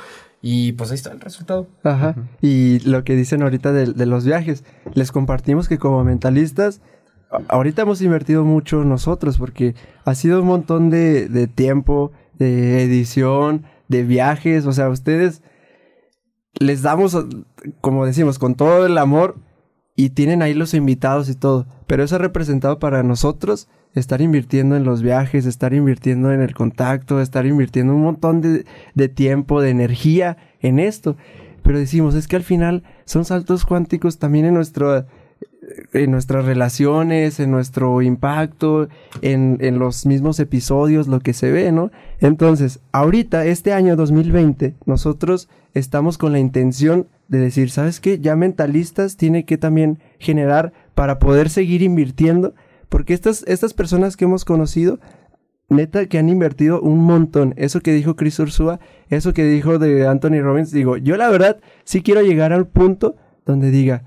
y 0.42 0.73
pues 0.73 0.90
ahí 0.90 0.97
está 0.97 1.12
el 1.12 1.20
resultado. 1.20 1.68
Ajá. 1.85 2.16
Y 2.42 2.81
lo 2.81 3.05
que 3.05 3.14
dicen 3.14 3.42
ahorita 3.42 3.73
de, 3.73 3.92
de 3.92 4.07
los 4.07 4.25
viajes, 4.25 4.64
les 4.94 5.12
compartimos 5.12 5.68
que 5.68 5.79
como 5.79 6.03
mentalistas, 6.03 6.81
a- 7.31 7.40
ahorita 7.55 7.83
hemos 7.83 8.03
invertido 8.03 8.44
mucho 8.44 8.85
nosotros 8.85 9.38
porque 9.38 9.75
ha 10.05 10.14
sido 10.16 10.40
un 10.40 10.49
montón 10.49 10.90
de, 10.90 11.29
de 11.29 11.47
tiempo, 11.47 12.11
de 12.38 12.83
edición, 12.83 13.64
de 13.88 14.03
viajes, 14.03 14.66
o 14.66 14.73
sea, 14.73 14.88
ustedes 14.88 15.42
les 16.59 16.83
damos, 16.83 17.16
como 17.81 18.07
decimos, 18.07 18.38
con 18.38 18.55
todo 18.55 18.87
el 18.87 18.99
amor 18.99 19.37
y 19.96 20.11
tienen 20.11 20.42
ahí 20.42 20.54
los 20.54 20.74
invitados 20.74 21.28
y 21.28 21.35
todo, 21.35 21.66
pero 21.87 22.02
eso 22.02 22.16
ha 22.16 22.18
representado 22.18 22.78
para 22.78 23.02
nosotros 23.02 23.68
estar 23.94 24.20
invirtiendo 24.20 24.76
en 24.76 24.85
los 24.85 25.02
viajes, 25.02 25.46
estar 25.46 25.72
invirtiendo 25.72 26.33
en 26.33 26.40
el 26.42 26.54
contacto, 26.54 27.20
estar 27.20 27.46
invirtiendo 27.46 27.94
un 27.94 28.02
montón 28.02 28.40
de, 28.40 28.64
de 28.94 29.09
tiempo, 29.09 29.61
de 29.61 29.70
energía 29.70 30.37
en 30.61 30.80
esto. 30.80 31.16
Pero 31.62 31.78
decimos, 31.78 32.14
es 32.14 32.26
que 32.26 32.37
al 32.37 32.42
final 32.42 32.83
son 33.04 33.24
saltos 33.24 33.64
cuánticos 33.64 34.18
también 34.18 34.46
en 34.46 34.54
nuestro 34.54 35.07
en 35.92 36.11
nuestras 36.11 36.44
relaciones, 36.44 37.40
en 37.40 37.50
nuestro 37.50 38.02
impacto, 38.02 38.88
en, 39.22 39.59
en 39.61 39.78
los 39.78 40.07
mismos 40.07 40.38
episodios, 40.38 41.09
lo 41.09 41.20
que 41.20 41.33
se 41.33 41.50
ve, 41.50 41.72
¿no? 41.72 41.90
Entonces, 42.20 42.80
ahorita, 42.92 43.46
este 43.46 43.72
año 43.72 43.96
2020, 43.96 44.74
nosotros 44.85 45.48
estamos 45.72 46.18
con 46.18 46.33
la 46.33 46.38
intención 46.38 47.09
de 47.35 47.40
decir, 47.40 47.70
¿sabes 47.70 48.01
qué? 48.01 48.18
Ya 48.18 48.37
mentalistas 48.37 49.16
tiene 49.16 49.44
que 49.44 49.59
también 49.59 49.99
generar 50.18 50.73
para 50.94 51.18
poder 51.18 51.51
seguir 51.51 51.83
invirtiendo, 51.83 52.55
porque 52.88 53.14
estas, 53.14 53.44
estas 53.47 53.75
personas 53.75 54.16
que 54.16 54.25
hemos 54.25 54.44
conocido, 54.44 55.01
neta 55.68 56.07
que 56.07 56.18
han 56.18 56.29
invertido 56.29 56.81
un 56.81 57.01
montón. 57.01 57.55
Eso 57.57 57.81
que 57.81 57.92
dijo 57.92 58.16
Chris 58.16 58.38
Ursula, 58.38 58.81
eso 59.09 59.33
que 59.33 59.44
dijo 59.44 59.79
de 59.79 60.07
Anthony 60.07 60.40
Robbins, 60.40 60.70
digo, 60.70 60.97
yo 60.97 61.16
la 61.16 61.31
verdad 61.31 61.59
sí 61.85 62.03
quiero 62.03 62.23
llegar 62.23 62.53
al 62.53 62.66
punto 62.66 63.16
donde 63.44 63.70
diga, 63.70 64.05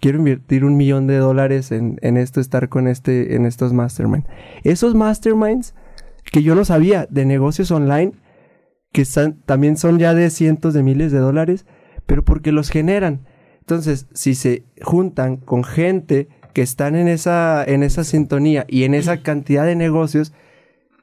quiero 0.00 0.18
invertir 0.18 0.64
un 0.64 0.76
millón 0.76 1.06
de 1.06 1.18
dólares 1.18 1.70
en, 1.72 1.98
en 2.02 2.16
esto, 2.16 2.40
estar 2.40 2.68
con 2.68 2.88
este, 2.88 3.36
en 3.36 3.46
estos 3.46 3.72
masterminds. 3.72 4.28
Esos 4.64 4.94
masterminds 4.94 5.74
que 6.24 6.42
yo 6.42 6.54
no 6.54 6.64
sabía 6.64 7.06
de 7.08 7.24
negocios 7.24 7.70
online, 7.70 8.12
que 8.92 9.02
están, 9.02 9.40
también 9.46 9.76
son 9.76 9.98
ya 9.98 10.14
de 10.14 10.28
cientos 10.30 10.74
de 10.74 10.82
miles 10.82 11.12
de 11.12 11.18
dólares, 11.18 11.66
pero 12.06 12.24
porque 12.24 12.52
los 12.52 12.70
generan. 12.70 13.20
Entonces, 13.60 14.06
si 14.12 14.34
se 14.34 14.64
juntan 14.82 15.36
con 15.36 15.64
gente 15.64 16.28
que 16.52 16.62
están 16.62 16.96
en 16.96 17.08
esa, 17.08 17.64
en 17.64 17.82
esa 17.82 18.04
sintonía 18.04 18.66
y 18.68 18.84
en 18.84 18.94
esa 18.94 19.18
cantidad 19.22 19.64
de 19.64 19.76
negocios, 19.76 20.32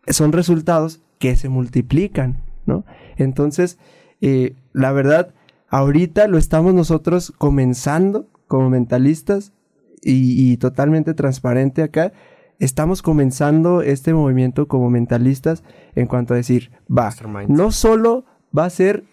son 0.07 0.31
resultados 0.31 1.01
que 1.19 1.35
se 1.35 1.49
multiplican, 1.49 2.41
¿no? 2.65 2.85
Entonces, 3.17 3.77
eh, 4.21 4.55
la 4.73 4.91
verdad, 4.91 5.33
ahorita 5.69 6.27
lo 6.27 6.37
estamos 6.37 6.73
nosotros 6.73 7.33
comenzando 7.37 8.27
como 8.47 8.69
mentalistas 8.69 9.53
y, 10.01 10.51
y 10.51 10.57
totalmente 10.57 11.13
transparente 11.13 11.83
acá. 11.83 12.13
Estamos 12.59 13.01
comenzando 13.01 13.81
este 13.81 14.13
movimiento 14.13 14.67
como 14.67 14.89
mentalistas 14.89 15.63
en 15.95 16.07
cuanto 16.07 16.33
a 16.33 16.37
decir, 16.37 16.71
va, 16.89 17.13
no 17.47 17.71
solo 17.71 18.25
va 18.57 18.65
a 18.65 18.69
ser 18.69 19.05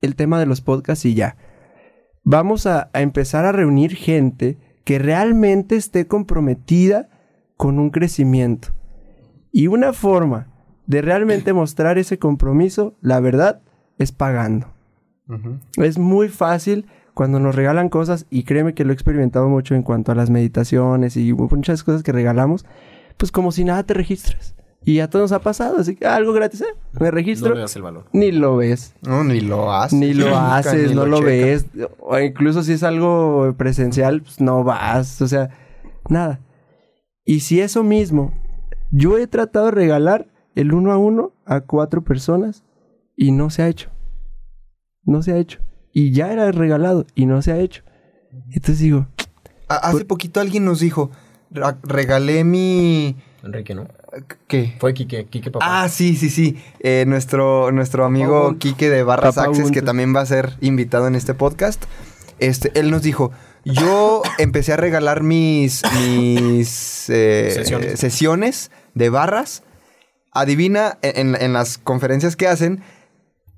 el 0.00 0.16
tema 0.16 0.38
de 0.38 0.46
los 0.46 0.60
podcasts 0.60 1.04
y 1.04 1.14
ya. 1.14 1.36
Vamos 2.24 2.66
a, 2.66 2.90
a 2.92 3.00
empezar 3.00 3.44
a 3.44 3.52
reunir 3.52 3.94
gente 3.94 4.58
que 4.84 4.98
realmente 4.98 5.76
esté 5.76 6.06
comprometida 6.06 7.08
con 7.56 7.78
un 7.78 7.90
crecimiento. 7.90 8.68
Y 9.52 9.66
una 9.66 9.92
forma 9.92 10.48
de 10.86 11.02
realmente 11.02 11.52
mostrar 11.52 11.98
ese 11.98 12.18
compromiso, 12.18 12.96
la 13.02 13.20
verdad, 13.20 13.60
es 13.98 14.12
pagando. 14.12 14.68
Es 15.76 15.98
muy 15.98 16.28
fácil 16.28 16.86
cuando 17.12 17.40
nos 17.40 17.54
regalan 17.54 17.88
cosas, 17.88 18.26
y 18.30 18.44
créeme 18.44 18.74
que 18.74 18.84
lo 18.84 18.92
he 18.92 18.94
experimentado 18.94 19.48
mucho 19.48 19.74
en 19.74 19.82
cuanto 19.82 20.12
a 20.12 20.14
las 20.14 20.30
meditaciones 20.30 21.16
y 21.16 21.34
muchas 21.34 21.82
cosas 21.82 22.02
que 22.02 22.12
regalamos, 22.12 22.64
pues 23.16 23.32
como 23.32 23.50
si 23.52 23.64
nada 23.64 23.82
te 23.82 23.92
registras. 23.92 24.54
Y 24.84 25.00
a 25.00 25.10
todos 25.10 25.24
nos 25.24 25.32
ha 25.32 25.40
pasado, 25.42 25.78
así 25.78 25.96
que 25.96 26.06
"Ah, 26.06 26.14
algo 26.16 26.32
gratis, 26.32 26.60
¿eh? 26.62 26.74
Me 26.98 27.10
registro. 27.10 27.50
No 27.50 27.54
le 27.56 27.60
das 27.62 27.76
el 27.76 27.82
valor. 27.82 28.06
Ni 28.12 28.32
lo 28.32 28.56
ves. 28.56 28.94
No, 29.02 29.22
ni 29.24 29.40
lo 29.40 29.72
haces. 29.72 29.98
Ni 29.98 30.14
lo 30.14 30.36
haces, 30.38 30.90
ni 30.90 30.94
no 30.94 31.04
lo, 31.04 31.20
ves. 31.20 31.66
O 31.98 32.18
incluso 32.18 32.62
si 32.62 32.72
es 32.72 32.82
algo 32.82 33.54
presencial, 33.58 34.22
pues 34.22 34.40
no 34.40 34.64
vas. 34.64 35.20
O 35.20 35.28
sea, 35.28 35.50
nada. 36.08 36.40
Y 37.24 37.40
si 37.40 37.60
eso 37.60 37.82
mismo, 37.82 38.32
yo 38.90 39.18
he 39.18 39.26
tratado 39.26 39.66
de 39.66 39.72
regalar 39.72 40.28
el 40.54 40.72
uno 40.72 40.92
a 40.92 40.96
uno 40.98 41.32
a 41.44 41.60
cuatro 41.60 42.02
personas 42.02 42.64
y 43.16 43.32
no 43.32 43.50
se 43.50 43.62
ha 43.62 43.68
hecho. 43.68 43.90
No 45.04 45.22
se 45.22 45.32
ha 45.32 45.36
hecho. 45.38 45.60
Y 45.92 46.12
ya 46.12 46.32
era 46.32 46.50
regalado 46.52 47.04
y 47.14 47.26
no 47.26 47.42
se 47.42 47.52
ha 47.52 47.58
hecho. 47.58 47.82
Entonces 48.50 48.78
digo, 48.78 49.06
A- 49.68 49.76
hace 49.90 50.04
poquito 50.04 50.40
alguien 50.40 50.64
nos 50.64 50.80
dijo, 50.80 51.10
"Ra- 51.50 51.78
regalé 51.82 52.44
mi... 52.44 53.16
Enrique, 53.42 53.74
¿no? 53.74 53.86
¿Qué? 54.48 54.74
Fue 54.80 54.94
Quique, 54.94 55.26
Quique 55.26 55.50
papá. 55.50 55.82
Ah, 55.82 55.88
sí, 55.88 56.16
sí, 56.16 56.28
sí. 56.30 56.56
Eh, 56.80 57.04
nuestro, 57.06 57.70
nuestro 57.72 58.04
amigo 58.04 58.42
Ubuntu. 58.46 58.58
Quique 58.58 58.90
de 58.90 59.02
Barras 59.02 59.36
Papá 59.36 59.48
Access, 59.48 59.70
que 59.70 59.82
también 59.82 60.14
va 60.14 60.20
a 60.22 60.26
ser 60.26 60.56
invitado 60.60 61.06
en 61.06 61.14
este 61.14 61.34
podcast. 61.34 61.84
Este, 62.40 62.72
él 62.78 62.90
nos 62.90 63.02
dijo, 63.02 63.30
yo 63.64 64.22
empecé 64.38 64.72
a 64.72 64.76
regalar 64.76 65.22
mis, 65.22 65.82
mis 66.00 67.08
eh, 67.10 67.50
Sesiones. 67.54 67.98
sesiones 68.00 68.70
de 68.94 69.10
barras. 69.10 69.62
Adivina, 70.32 70.98
en, 71.02 71.36
en 71.40 71.52
las 71.52 71.78
conferencias 71.78 72.36
que 72.36 72.48
hacen, 72.48 72.82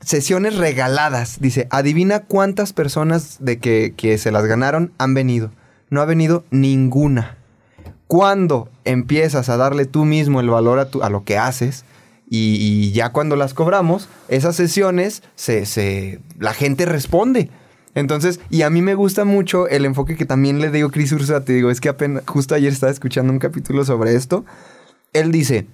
sesiones 0.00 0.56
regaladas. 0.56 1.40
Dice, 1.40 1.68
adivina 1.70 2.20
cuántas 2.20 2.72
personas 2.72 3.38
de 3.40 3.58
que, 3.58 3.94
que 3.96 4.18
se 4.18 4.30
las 4.30 4.44
ganaron 4.46 4.92
han 4.98 5.14
venido. 5.14 5.50
No 5.90 6.00
ha 6.00 6.04
venido 6.04 6.44
ninguna. 6.50 7.36
Cuando 8.10 8.68
empiezas 8.84 9.48
a 9.50 9.56
darle 9.56 9.84
tú 9.86 10.04
mismo 10.04 10.40
el 10.40 10.50
valor 10.50 10.90
a, 11.00 11.10
lo 11.10 11.22
que 11.22 11.38
haces, 11.38 11.84
y, 12.28 12.90
ya 12.90 13.12
cuando 13.12 13.36
las 13.36 13.54
cobramos, 13.54 14.08
esas 14.26 14.56
sesiones, 14.56 15.22
se, 15.36 15.64
se- 15.64 16.18
la 16.36 16.52
gente 16.52 16.86
responde. 16.86 17.50
Entonces, 17.94 18.40
y 18.50 18.62
a 18.62 18.70
mí 18.70 18.82
me 18.82 18.96
gusta 18.96 19.24
mucho 19.24 19.68
el 19.68 19.84
enfoque 19.84 20.16
que 20.16 20.24
también 20.24 20.60
le 20.60 20.72
dio 20.72 20.90
Chris 20.90 21.12
Ursula. 21.12 21.44
Te 21.44 21.52
digo, 21.52 21.70
es 21.70 21.80
que 21.80 21.88
apenas, 21.88 22.24
justo 22.26 22.56
ayer 22.56 22.72
estaba 22.72 22.90
escuchando 22.90 23.32
un 23.32 23.38
capítulo 23.38 23.84
sobre 23.84 24.16
esto. 24.16 24.44
Él 25.12 25.30
dice, 25.30 25.68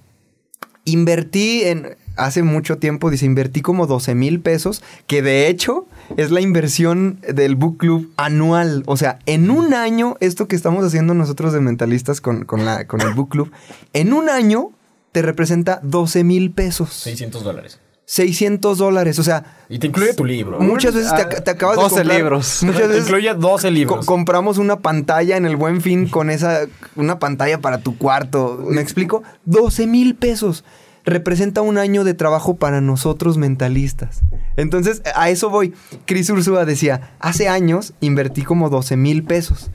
invertí 0.85 1.63
en, 1.63 1.97
hace 2.17 2.43
mucho 2.43 2.77
tiempo, 2.77 3.09
dice, 3.09 3.25
invertí 3.25 3.63
como 3.63 3.87
12 3.87 4.13
mil 4.13 4.41
pesos, 4.41 4.83
que 5.07 5.23
de 5.23 5.47
hecho 5.47 5.87
es 6.15 6.31
la 6.31 6.41
inversión 6.41 7.19
del 7.27 7.55
book 7.55 7.77
club 7.77 8.11
anual. 8.17 8.83
O 8.85 8.95
sea, 8.97 9.19
en 9.25 9.49
un 9.51 9.73
año, 9.73 10.15
esto 10.19 10.47
que 10.47 10.55
estamos 10.55 10.85
haciendo 10.85 11.13
nosotros 11.13 11.51
de 11.53 11.59
mentalistas 11.61 12.21
con, 12.21 12.45
con 12.45 12.63
la, 12.65 12.85
con 12.87 13.01
el 13.01 13.13
book 13.13 13.29
club, 13.29 13.51
en 13.93 14.13
un 14.13 14.29
año 14.29 14.71
te 15.11 15.21
representa 15.21 15.79
12 15.83 16.23
mil 16.23 16.51
pesos. 16.51 16.93
600 16.93 17.43
dólares. 17.43 17.79
600 18.05 18.77
dólares. 18.77 19.19
O 19.19 19.23
sea, 19.23 19.57
Y 19.67 19.79
te 19.79 19.87
incluye 19.87 20.13
tu 20.13 20.23
libro. 20.23 20.59
muchas 20.61 20.93
veces 20.95 21.13
te, 21.13 21.41
te 21.41 21.51
acabas 21.51 21.75
12 21.75 21.89
de 21.95 22.01
comprar... 22.01 22.17
libros. 22.17 22.59
Muchas 22.63 22.89
Te 22.89 22.97
incluye 22.99 23.33
12 23.33 23.67
Co- 23.67 23.71
libros. 23.73 24.05
compramos 24.05 24.57
una 24.59 24.79
pantalla 24.79 25.35
en 25.35 25.45
el 25.45 25.57
buen 25.57 25.81
fin 25.81 26.07
con 26.07 26.29
esa, 26.29 26.61
una 26.95 27.19
pantalla 27.19 27.59
para 27.59 27.79
tu 27.79 27.97
cuarto. 27.97 28.63
¿Me 28.69 28.79
explico? 28.81 29.23
12 29.43 29.87
mil 29.87 30.15
pesos. 30.15 30.63
Representa 31.07 31.61
un 31.61 31.77
año 31.77 32.03
de 32.03 32.13
trabajo 32.13 32.57
para 32.57 32.81
nosotros 32.81 33.37
mentalistas. 33.37 34.23
Entonces, 34.57 35.01
a 35.15 35.29
eso 35.29 35.49
voy. 35.49 35.73
Chris 36.03 36.29
Ursula 36.29 36.65
decía, 36.65 37.15
hace 37.19 37.47
años 37.47 37.93
invertí 38.01 38.43
como 38.43 38.69
12 38.69 38.97
mil 38.97 39.23
pesos. 39.23 39.71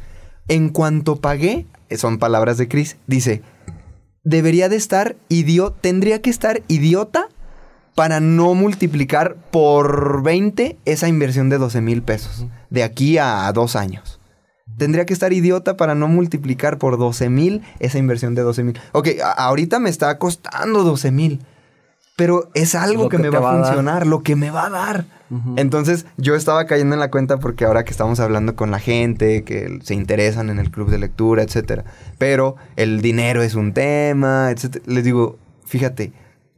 En 0.47 0.69
cuanto 0.69 1.17
pagué, 1.17 1.65
eh, 1.89 1.97
son 1.97 2.19
palabras 2.19 2.59
de 2.59 2.69
Chris, 2.69 2.99
dice, 3.07 3.41
debería 4.25 4.69
de 4.69 4.77
estar 4.77 5.17
idiota, 5.31 5.79
tendría 5.81 6.21
que 6.21 6.29
estar 6.29 6.61
idiota 6.69 7.29
para 7.95 8.21
no 8.21 8.53
multiplicar 8.53 9.37
por 9.51 10.23
20 10.23 10.77
esa 10.85 11.09
inversión 11.09 11.49
de 11.49 11.57
12 11.57 11.81
mil 11.81 12.03
pesos 12.03 12.45
de 12.69 12.83
aquí 12.83 13.17
a 13.17 13.51
dos 13.55 13.75
años. 13.75 14.21
Tendría 14.79 15.07
que 15.07 15.13
estar 15.13 15.33
idiota 15.33 15.77
para 15.77 15.95
no 15.95 16.09
multiplicar 16.09 16.79
por 16.79 16.99
12 16.99 17.29
mil 17.29 17.63
esa 17.79 17.99
inversión 17.99 18.35
de 18.35 18.43
12 18.43 18.65
mil. 18.65 18.81
Ok, 18.93 19.09
ahorita 19.37 19.79
me 19.79 19.91
está 19.91 20.19
costando 20.19 20.83
12 20.83 21.11
mil. 21.11 21.41
Pero 22.17 22.51
es 22.55 22.75
algo 22.75 23.09
que, 23.09 23.17
que 23.17 23.23
me 23.23 23.31
va, 23.31 23.41
va 23.41 23.53
a 23.53 23.65
funcionar, 23.65 24.07
lo 24.07 24.23
que 24.23 24.37
me 24.37 24.51
va 24.51 24.67
a 24.67 24.71
dar. 24.71 25.05
Entonces 25.57 26.05
yo 26.19 26.35
estaba 26.35 26.67
cayendo 26.67 26.95
en 26.95 27.01
la 27.01 27.11
cuenta 27.11 27.39
porque 27.39 27.65
ahora 27.65 27.85
que 27.85 27.91
estamos 27.91 28.21
hablando 28.21 28.55
con 28.55 28.71
la 28.71 28.79
gente, 28.79 29.45
que 29.45 29.79
se 29.83 29.95
interesan 29.95 30.51
en 30.51 30.59
el 30.59 30.71
club 30.71 30.91
de 30.91 30.99
lectura, 30.99 31.43
etcétera. 31.43 31.85
Pero 32.19 32.57
el 32.77 33.01
dinero 33.01 33.43
es 33.43 33.55
un 33.55 33.73
tema, 33.73 34.51
etcétera. 34.51 34.85
Les 34.87 35.05
digo, 35.05 35.39
fíjate, 35.65 36.13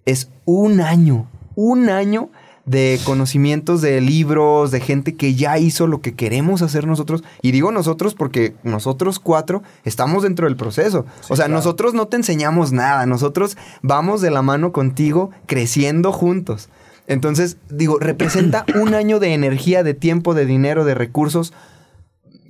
es 0.06 0.28
un 0.44 0.80
año, 0.80 1.30
un 1.54 1.88
año 1.88 2.30
de 2.66 2.98
conocimientos 3.04 3.82
de 3.82 4.00
libros, 4.00 4.70
de 4.70 4.80
gente 4.80 5.16
que 5.16 5.34
ya 5.34 5.58
hizo 5.58 5.86
lo 5.86 6.00
que 6.00 6.14
queremos 6.14 6.62
hacer 6.62 6.86
nosotros. 6.86 7.22
Y 7.42 7.50
digo 7.50 7.72
nosotros 7.72 8.14
porque 8.14 8.54
nosotros 8.62 9.18
cuatro 9.18 9.62
estamos 9.84 10.22
dentro 10.22 10.46
del 10.46 10.56
proceso. 10.56 11.04
o 11.28 11.36
sea, 11.36 11.48
nosotros 11.48 11.94
no 11.94 12.08
te 12.08 12.16
enseñamos 12.16 12.72
nada, 12.72 13.06
nosotros 13.06 13.56
vamos 13.82 14.20
de 14.20 14.30
la 14.30 14.42
mano 14.42 14.72
contigo 14.72 15.30
creciendo 15.46 16.12
juntos. 16.12 16.68
Entonces, 17.06 17.58
digo, 17.68 17.98
representa 17.98 18.64
un 18.80 18.94
año 18.94 19.20
de 19.20 19.34
energía, 19.34 19.82
de 19.82 19.94
tiempo, 19.94 20.34
de 20.34 20.46
dinero, 20.46 20.84
de 20.84 20.94
recursos 20.94 21.52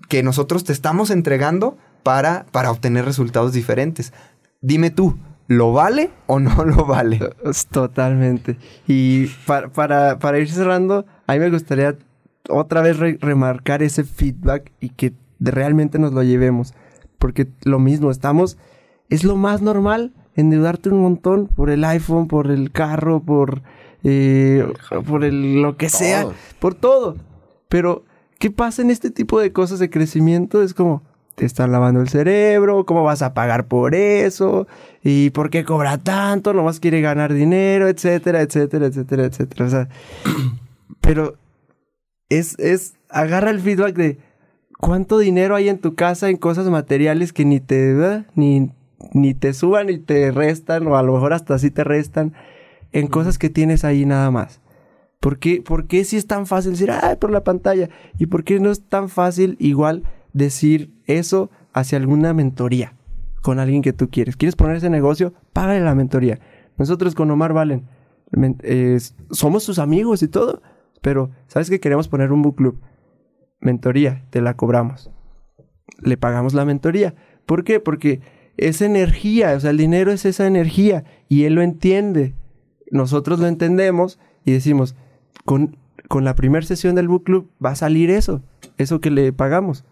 que 0.09 0.23
nosotros 0.23 0.65
te 0.65 0.73
estamos 0.73 1.11
entregando 1.11 1.77
para, 2.03 2.47
para 2.53 2.71
obtener 2.71 3.05
resultados 3.05 3.53
diferentes. 3.53 4.13
Dime 4.61 4.91
tú, 4.91 5.17
¿lo 5.47 5.73
vale 5.73 6.11
o 6.27 6.41
no 6.41 6.65
lo 6.65 6.87
vale? 6.87 7.21
Es 7.45 7.67
Totalmente. 7.67 8.57
Y 8.87 9.27
para, 9.47 9.69
para, 9.69 10.19
para 10.19 10.39
ir 10.39 10.51
cerrando, 10.51 11.05
a 11.27 11.33
mí 11.35 11.39
me 11.39 11.51
gustaría 11.51 11.97
otra 12.49 12.83
vez 12.83 12.99
re- 12.99 13.19
remarcar 13.21 13.83
ese 13.83 14.05
feedback 14.05 14.73
y 14.81 14.91
que 14.91 15.13
realmente 15.41 15.99
nos 15.99 16.13
lo 16.13 16.23
llevemos. 16.23 16.75
Porque 17.19 17.49
lo 17.65 17.79
mismo, 17.79 18.11
estamos, 18.11 18.59
es 19.09 19.25
lo 19.25 19.37
más 19.37 19.63
normal 19.63 20.13
endeudarte 20.37 20.91
un 20.91 21.01
montón 21.01 21.47
por 21.47 21.71
el 21.71 21.85
iPhone, 21.85 22.27
por 22.29 22.51
el 22.51 22.71
carro, 22.73 23.21
por, 23.21 23.63
eh, 24.03 24.67
por 25.07 25.25
el, 25.25 25.63
lo 25.63 25.77
que 25.77 25.89
sea, 25.89 26.27
por 26.59 26.75
todo. 26.75 27.17
Pero, 27.69 28.05
¿qué 28.39 28.51
pasa 28.51 28.83
en 28.83 28.91
este 28.91 29.11
tipo 29.11 29.41
de 29.41 29.53
cosas 29.53 29.79
de 29.79 29.91
crecimiento? 29.91 30.63
Es 30.63 30.75
como, 30.75 31.03
te 31.35 31.45
están 31.45 31.73
lavando 31.73 32.01
el 32.01 32.09
cerebro, 32.09 32.87
¿cómo 32.87 33.03
vas 33.03 33.23
a 33.23 33.35
pagar 33.35 33.67
por 33.67 33.95
eso? 33.95 34.67
¿Y 35.03 35.31
por 35.31 35.51
qué 35.51 35.65
cobra 35.65 35.99
tanto? 35.99 36.53
Nomás 36.53 36.81
quiere 36.81 37.01
ganar 37.01 37.33
dinero, 37.33 37.89
etcétera, 37.89 38.41
etcétera, 38.41 38.87
etcétera, 38.87 39.25
etcétera. 39.25 39.65
O 39.65 39.71
sea, 39.71 39.89
pero 41.01 41.37
es, 42.29 42.59
es 42.59 42.95
agarra 43.09 43.51
el 43.51 43.61
feedback 43.61 43.95
de 43.97 44.19
cuánto 44.79 45.19
dinero 45.19 45.55
hay 45.55 45.69
en 45.69 45.79
tu 45.79 45.95
casa 45.95 46.29
en 46.29 46.37
cosas 46.37 46.69
materiales 46.69 47.33
que 47.33 47.45
ni 47.45 47.61
te 47.61 47.95
¿verdad? 47.95 48.27
ni, 48.35 48.71
ni 49.13 49.35
te 49.35 49.53
suban 49.55 49.89
ni 49.89 49.99
te 49.99 50.31
restan, 50.31 50.87
o 50.87 50.97
a 50.97 51.03
lo 51.03 51.15
mejor 51.15 51.33
hasta 51.33 51.55
así 51.55 51.71
te 51.71 51.85
restan, 51.85 52.33
en 52.93 53.09
cosas 53.09 53.39
que 53.39 53.51
tienes 53.51 53.85
ahí 53.85 54.07
nada 54.07 54.31
más. 54.31 54.61
¿Por 55.21 55.39
qué, 55.39 55.63
¿Por 55.63 55.87
qué 55.87 56.05
si 56.05 56.17
es 56.17 56.27
tan 56.27 56.47
fácil 56.47 56.73
decir, 56.73 56.91
ay, 56.91 57.17
por 57.17 57.31
la 57.31 57.43
pantalla? 57.43 57.89
¿Y 58.19 58.27
por 58.27 58.45
qué 58.45 58.61
no 58.61 58.71
es 58.71 58.83
tan 58.83 59.09
fácil 59.09 59.57
igual 59.59 60.03
decir 60.35 60.93
eso 61.07 61.51
hacia 61.73 61.97
alguna 61.97 62.35
mentoría 62.35 62.95
con 63.41 63.59
alguien 63.59 63.81
que 63.81 63.95
tú 63.95 64.11
quieres? 64.11 64.37
¿Quieres 64.37 64.57
poner 64.57 64.77
ese 64.77 64.91
negocio? 64.91 65.33
Págale 65.55 65.81
la 65.81 65.95
mentoría. 65.95 66.39
Nosotros 66.77 67.15
con 67.15 67.31
Omar 67.31 67.55
Valen 67.55 67.87
somos 69.31 69.65
tus 69.65 69.79
amigos 69.79 70.23
y 70.23 70.29
todo, 70.29 70.63
pero 71.01 71.31
¿sabes 71.47 71.71
que 71.71 71.81
queremos 71.81 72.09
poner 72.09 72.33
un 72.33 72.43
book 72.43 72.57
club? 72.57 72.81
Mentoría, 73.61 74.25
te 74.31 74.41
la 74.41 74.55
cobramos. 74.55 75.11
Le 76.03 76.17
pagamos 76.17 76.55
la 76.55 76.65
mentoría. 76.65 77.15
¿Por 77.47 77.65
qué? 77.65 77.81
Porque 77.81 78.21
es 78.57 78.83
energía, 78.83 79.55
o 79.57 79.61
sea, 79.61 79.71
el 79.71 79.79
dinero 79.79 80.13
es 80.13 80.25
esa 80.25 80.47
energía 80.47 81.05
y 81.29 81.45
él 81.45 81.55
lo 81.55 81.63
entiende. 81.63 82.35
Nosotros 82.91 83.41
lo 83.41 83.47
entendemos 83.47 84.19
y 84.45 84.53
decimos, 84.53 84.95
con, 85.45 85.77
con 86.09 86.25
la 86.25 86.35
primera 86.35 86.65
sesión 86.67 86.95
del 86.95 87.09
book 87.09 87.25
club 87.25 87.51
va 87.65 87.71
a 87.71 87.77
salir 87.77 88.11
eso, 88.11 88.43
eso 88.79 89.01
que 89.01 89.11
le 89.11 89.33
pagamos, 89.33 89.85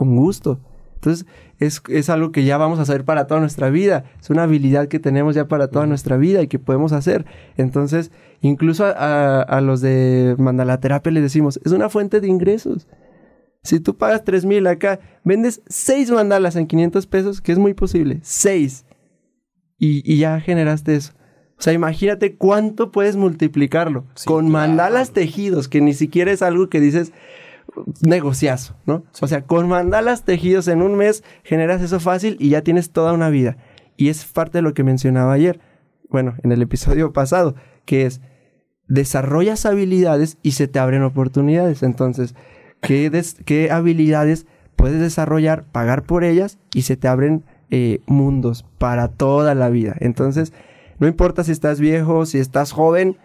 con 0.00 0.16
gusto. 0.16 0.58
Entonces, 0.94 1.26
es, 1.58 1.82
es 1.88 2.08
algo 2.10 2.32
que 2.32 2.44
ya 2.44 2.56
vamos 2.58 2.78
a 2.78 2.82
hacer 2.82 3.04
para 3.04 3.26
toda 3.26 3.40
nuestra 3.40 3.68
vida. 3.70 4.04
Es 4.20 4.30
una 4.30 4.42
habilidad 4.44 4.88
que 4.88 4.98
tenemos 4.98 5.34
ya 5.34 5.46
para 5.46 5.68
toda 5.68 5.86
nuestra 5.86 6.16
vida 6.16 6.42
y 6.42 6.48
que 6.48 6.58
podemos 6.58 6.92
hacer. 6.92 7.24
Entonces, 7.56 8.10
incluso 8.40 8.84
a, 8.86 8.90
a- 8.92 9.42
a 9.42 9.60
los 9.60 9.80
de 9.80 10.34
mandalaterapia 10.38 11.12
les 11.12 11.22
decimos, 11.22 11.60
es 11.64 11.72
una 11.72 11.88
fuente 11.88 12.20
de 12.20 12.28
ingresos. 12.28 12.86
Si 13.62 13.78
tú 13.80 13.96
pagas 13.98 14.24
3 14.24 14.44
mil 14.46 14.66
acá, 14.66 15.00
vendes 15.24 15.60
6 15.68 16.10
mandalas 16.10 16.56
en 16.56 16.66
500 16.66 17.06
pesos, 17.06 17.40
que 17.42 17.52
es 17.52 17.58
muy 17.58 17.74
posible. 17.74 18.20
6. 18.22 18.84
Y, 19.78 20.02
y 20.10 20.18
ya 20.18 20.40
generaste 20.40 20.96
eso. 20.96 21.12
O 21.58 21.62
sea, 21.62 21.72
imagínate 21.74 22.36
cuánto 22.36 22.90
puedes 22.90 23.16
multiplicarlo. 23.16 24.06
con 24.26 24.48
mandalas 24.50 25.10
tejidos, 25.12 25.68
que 25.68 25.80
ni 25.82 25.92
siquiera 25.92 26.30
es 26.32 26.40
algo 26.42 26.68
que 26.70 26.80
dices 26.80 27.12
negociazo, 28.02 28.76
¿no? 28.86 29.04
O 29.20 29.26
sea, 29.26 29.42
con 29.42 29.68
mandalas 29.68 30.24
tejidos 30.24 30.68
en 30.68 30.82
un 30.82 30.96
mes 30.96 31.22
generas 31.44 31.82
eso 31.82 32.00
fácil 32.00 32.36
y 32.40 32.50
ya 32.50 32.62
tienes 32.62 32.90
toda 32.90 33.12
una 33.12 33.30
vida. 33.30 33.56
Y 33.96 34.08
es 34.08 34.24
parte 34.24 34.58
de 34.58 34.62
lo 34.62 34.74
que 34.74 34.84
mencionaba 34.84 35.32
ayer, 35.32 35.60
bueno, 36.08 36.34
en 36.42 36.52
el 36.52 36.62
episodio 36.62 37.12
pasado, 37.12 37.54
que 37.84 38.06
es 38.06 38.20
desarrollas 38.88 39.66
habilidades 39.66 40.38
y 40.42 40.52
se 40.52 40.68
te 40.68 40.78
abren 40.78 41.02
oportunidades. 41.02 41.82
Entonces, 41.82 42.34
¿qué, 42.80 43.10
des- 43.10 43.36
qué 43.44 43.70
habilidades 43.70 44.46
puedes 44.76 45.00
desarrollar, 45.00 45.64
pagar 45.70 46.02
por 46.02 46.24
ellas 46.24 46.58
y 46.74 46.82
se 46.82 46.96
te 46.96 47.08
abren 47.08 47.44
eh, 47.70 48.00
mundos 48.06 48.64
para 48.78 49.08
toda 49.08 49.54
la 49.54 49.68
vida? 49.68 49.94
Entonces, 50.00 50.52
no 50.98 51.06
importa 51.06 51.44
si 51.44 51.52
estás 51.52 51.78
viejo, 51.80 52.26
si 52.26 52.38
estás 52.38 52.72
joven, 52.72 53.16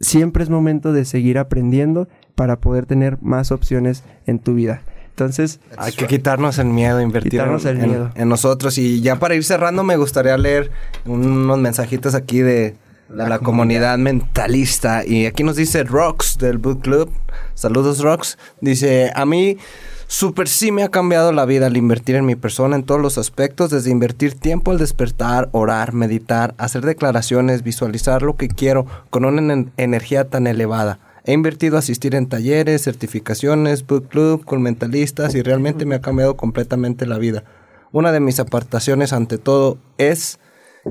siempre 0.00 0.42
es 0.42 0.50
momento 0.50 0.92
de 0.92 1.04
seguir 1.04 1.38
aprendiendo 1.38 2.08
para 2.40 2.56
poder 2.56 2.86
tener 2.86 3.18
más 3.20 3.52
opciones 3.52 4.02
en 4.26 4.38
tu 4.38 4.54
vida. 4.54 4.80
Entonces, 5.10 5.60
Hay 5.76 5.92
que 5.92 6.06
quitarnos 6.06 6.56
el 6.58 6.68
miedo, 6.68 7.02
invertir 7.02 7.32
Quitarnos 7.32 7.66
en, 7.66 7.76
el 7.76 7.82
en- 7.84 7.90
miedo. 7.90 8.10
en 8.14 8.28
nosotros. 8.30 8.78
Y 8.78 9.02
ya 9.02 9.16
para 9.18 9.34
ir 9.34 9.44
cerrando, 9.44 9.84
me 9.84 9.98
gustaría 9.98 10.38
leer 10.38 10.70
unos 11.04 11.58
mensajitos 11.58 12.14
aquí 12.14 12.38
de, 12.38 12.76
la, 13.10 13.38
comunidad. 13.40 13.98
mentalista. 13.98 15.04
Y 15.04 15.26
aquí 15.26 15.42
nos 15.44 15.56
dice 15.56 15.84
Rox 15.84 16.38
del 16.38 16.56
Book 16.56 16.80
Club. 16.80 17.10
Saludos, 17.54 18.00
Rox. 18.00 18.38
Dice: 18.62 19.12
A 19.14 19.26
mí, 19.26 19.58
súper 20.06 20.48
sí 20.48 20.72
me 20.72 20.82
ha 20.82 20.88
cambiado 20.88 21.32
la 21.32 21.44
vida 21.44 21.66
al 21.66 21.76
invertir 21.76 22.16
en 22.16 22.24
mi 22.24 22.36
persona 22.36 22.74
en 22.76 22.84
todos 22.84 23.02
los 23.02 23.18
aspectos, 23.18 23.68
desde 23.68 23.90
invertir 23.90 24.32
tiempo 24.40 24.70
al 24.70 24.78
despertar, 24.78 25.50
orar, 25.52 25.92
meditar, 25.92 26.54
hacer 26.56 26.86
declaraciones, 26.86 27.62
visualizar 27.62 28.22
lo 28.22 28.36
que 28.36 28.48
quiero 28.48 28.86
con 29.10 29.26
una 29.26 29.42
ener- 29.42 29.68
energía 29.76 30.24
tan 30.30 30.46
elevada. 30.46 30.98
He 31.30 31.32
invertido 31.32 31.76
a 31.76 31.78
asistir 31.78 32.16
en 32.16 32.28
talleres, 32.28 32.82
certificaciones, 32.82 33.86
book 33.86 34.08
club, 34.08 34.44
con 34.44 34.62
mentalistas 34.62 35.36
y 35.36 35.42
realmente 35.42 35.86
me 35.86 35.94
ha 35.94 36.00
cambiado 36.00 36.36
completamente 36.36 37.06
la 37.06 37.18
vida. 37.18 37.44
Una 37.92 38.10
de 38.10 38.18
mis 38.18 38.40
apartaciones 38.40 39.12
ante 39.12 39.38
todo 39.38 39.78
es 39.96 40.40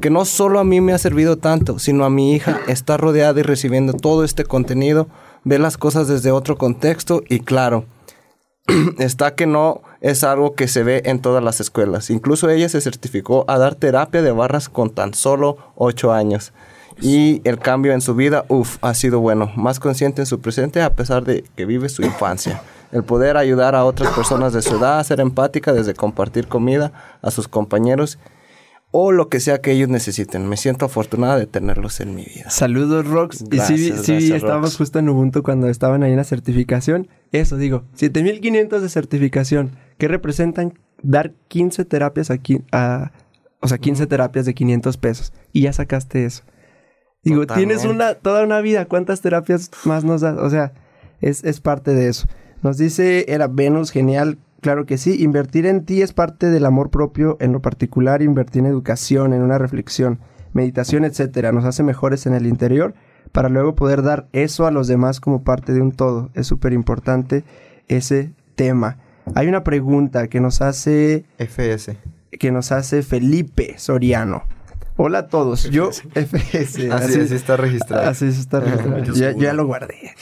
que 0.02 0.10
no 0.10 0.24
solo 0.24 0.62
a 0.62 0.64
mí 0.64 0.80
me 0.80 0.94
ha 0.94 0.98
servido 0.98 1.36
tanto, 1.36 1.78
sino 1.78 2.06
a 2.06 2.10
mi 2.10 2.34
hija 2.34 2.62
está 2.70 2.96
rodeada 2.96 3.38
y 3.38 3.44
recibiendo 3.44 3.92
todo 3.92 4.24
este 4.24 4.46
contenido, 4.46 5.10
ve 5.44 5.60
las 5.60 5.78
cosas 5.78 6.08
desde 6.08 6.32
otro 6.32 6.58
contexto 6.58 7.22
y 7.28 7.42
claro, 7.42 7.84
está 8.98 9.36
que 9.36 9.46
no 9.46 9.82
es 10.00 10.24
algo 10.24 10.56
que 10.56 10.70
se 10.70 10.84
ve 10.84 11.02
en 11.04 11.20
todas 11.20 11.44
las 11.44 11.60
escuelas. 11.60 12.10
Incluso 12.10 12.50
ella 12.50 12.70
se 12.70 12.80
certificó 12.80 13.44
a 13.50 13.58
dar 13.58 13.76
terapia 13.76 14.22
de 14.22 14.32
barras 14.32 14.70
con 14.70 14.90
tan 14.92 15.14
solo 15.14 15.58
8 15.76 16.14
años. 16.14 16.54
Y 17.02 17.42
el 17.46 17.60
cambio 17.60 17.94
en 17.94 18.02
su 18.02 18.16
vida, 18.16 18.46
uff, 18.50 18.78
ha 18.82 18.94
sido 18.94 19.20
bueno. 19.20 19.52
Más 19.56 19.80
consciente 19.80 20.22
en 20.22 20.26
su 20.26 20.40
presente 20.42 20.82
a 20.82 20.96
pesar 20.96 21.24
de 21.24 21.44
que 21.56 21.66
vive 21.66 21.90
su 21.90 22.04
infancia. 22.04 22.62
El 22.92 23.04
poder 23.04 23.38
ayudar 23.38 23.76
a 23.76 23.86
otras 23.86 24.14
personas 24.14 24.52
de 24.54 24.62
su 24.62 24.78
edad, 24.78 25.04
ser 25.04 25.20
empática 25.20 25.74
desde 25.74 25.94
compartir 25.94 26.48
comida 26.48 26.92
a 27.22 27.32
sus 27.32 27.48
compañeros 27.48 28.18
o 28.92 29.12
lo 29.12 29.30
que 29.30 29.40
sea 29.40 29.62
que 29.62 29.72
ellos 29.72 29.90
necesiten. 29.90 30.48
Me 30.48 30.58
siento 30.58 30.86
afortunada 30.86 31.38
de 31.38 31.46
tenerlos 31.46 32.00
en 32.00 32.16
mi 32.16 32.26
vida. 32.26 32.50
Saludos, 32.50 33.08
Rox. 33.08 33.44
Gracias, 33.48 33.80
y 33.80 33.84
sí, 33.84 33.90
sí 33.90 34.12
gracias, 34.14 34.32
estábamos 34.38 34.72
Rox. 34.72 34.78
justo 34.78 35.00
en 35.00 35.10
Ubuntu 35.10 35.44
cuando 35.44 35.70
estaban 35.70 36.04
ahí 36.04 36.12
en 36.12 36.18
la 36.18 36.24
certificación. 36.24 37.08
Eso 37.32 37.58
digo, 37.58 37.84
7500 37.94 38.82
de 38.82 38.90
certificación, 38.90 39.76
que 39.98 40.08
representan 40.08 40.74
dar 41.04 41.34
15 41.48 41.86
terapias 41.86 42.32
aquí, 42.32 42.64
a, 42.72 43.12
o 43.60 43.68
sea, 43.68 43.78
15 43.78 44.08
terapias 44.08 44.46
de 44.46 44.56
500 44.56 44.98
pesos. 44.98 45.34
Y 45.54 45.62
ya 45.62 45.74
sacaste 45.74 46.26
eso. 46.26 46.44
Digo, 47.24 47.46
tienes 47.48 47.86
una, 47.86 48.14
toda 48.16 48.44
una 48.44 48.62
vida. 48.62 48.86
¿Cuántas 48.86 49.22
terapias 49.22 49.72
más 49.84 50.04
nos 50.04 50.22
das? 50.22 50.38
O 50.38 50.50
sea, 50.50 50.72
es, 51.22 51.44
es 51.44 51.60
parte 51.60 51.94
de 51.94 52.08
eso. 52.08 52.28
Nos 52.64 52.78
dice, 52.78 53.26
era 53.28 53.48
Venus, 53.48 53.92
genial. 53.92 54.38
Claro 54.62 54.86
que 54.86 54.98
sí. 54.98 55.22
Invertir 55.22 55.66
en 55.66 55.86
ti 55.86 56.02
es 56.02 56.14
parte 56.14 56.50
del 56.50 56.66
amor 56.66 56.90
propio. 56.90 57.38
En 57.40 57.52
lo 57.52 57.62
particular, 57.62 58.22
invertir 58.22 58.62
en 58.62 58.68
educación, 58.68 59.34
en 59.34 59.42
una 59.42 59.58
reflexión, 59.58 60.20
meditación, 60.54 61.06
etcétera. 61.06 61.52
Nos 61.52 61.66
hace 61.66 61.84
mejores 61.84 62.26
en 62.26 62.34
el 62.34 62.46
interior 62.48 62.94
para 63.32 63.50
luego 63.50 63.76
poder 63.76 64.02
dar 64.02 64.28
eso 64.34 64.66
a 64.66 64.72
los 64.72 64.88
demás 64.88 65.20
como 65.20 65.44
parte 65.44 65.74
de 65.74 65.82
un 65.82 65.92
todo. 65.92 66.30
Es 66.34 66.48
súper 66.48 66.74
importante 66.74 67.44
ese 67.88 68.34
tema. 68.56 68.98
Hay 69.36 69.48
una 69.48 69.64
pregunta 69.64 70.28
que 70.28 70.40
nos 70.40 70.62
hace 70.62 71.26
FS. 71.38 71.98
que 72.32 72.52
nos 72.52 72.72
hace 72.72 73.04
Felipe 73.04 73.76
Soriano. 73.78 74.44
Hola 75.02 75.20
a 75.20 75.28
todos, 75.28 75.70
yo 75.70 75.92
FS. 75.92 76.92
Así, 76.92 77.22
así 77.22 77.34
está 77.36 77.56
registrado. 77.56 78.10
Así 78.10 78.26
está 78.26 78.60
registrado. 78.60 79.14
ya, 79.14 79.32
ya 79.32 79.54
lo 79.54 79.66
guardé. 79.66 80.14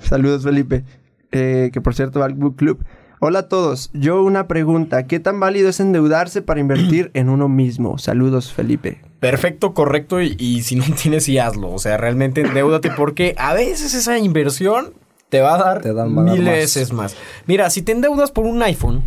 Saludos 0.00 0.44
Felipe, 0.44 0.82
Eh, 1.30 1.68
que 1.74 1.82
por 1.82 1.94
cierto 1.94 2.20
va 2.20 2.26
al 2.26 2.32
Book 2.32 2.56
Club. 2.56 2.82
Hola 3.20 3.40
a 3.40 3.48
todos, 3.48 3.90
yo 3.92 4.22
una 4.22 4.46
pregunta, 4.48 5.06
¿qué 5.06 5.20
tan 5.20 5.40
válido 5.40 5.68
es 5.68 5.80
endeudarse 5.80 6.40
para 6.40 6.60
invertir 6.60 7.10
en 7.12 7.28
uno 7.28 7.48
mismo? 7.50 7.98
Saludos 7.98 8.50
Felipe. 8.52 9.02
Perfecto, 9.20 9.74
correcto, 9.74 10.22
y, 10.22 10.36
y 10.38 10.62
si 10.62 10.76
no 10.76 10.84
tienes, 11.02 11.24
sí 11.24 11.36
hazlo. 11.36 11.70
O 11.70 11.78
sea, 11.78 11.98
realmente 11.98 12.40
endeúdate 12.40 12.90
porque 12.90 13.34
a 13.36 13.52
veces 13.52 13.92
esa 13.92 14.16
inversión 14.18 14.94
te 15.28 15.42
va 15.42 15.56
a 15.56 15.58
dar 15.58 15.82
Te 15.82 15.92
dan- 15.92 16.16
va 16.16 16.22
a 16.22 16.24
dar 16.26 16.34
mil 16.34 16.44
más. 16.44 16.54
veces 16.54 16.92
más. 16.94 17.14
Mira, 17.46 17.68
si 17.68 17.82
te 17.82 17.92
endeudas 17.92 18.30
por 18.30 18.46
un 18.46 18.62
iPhone 18.62 19.02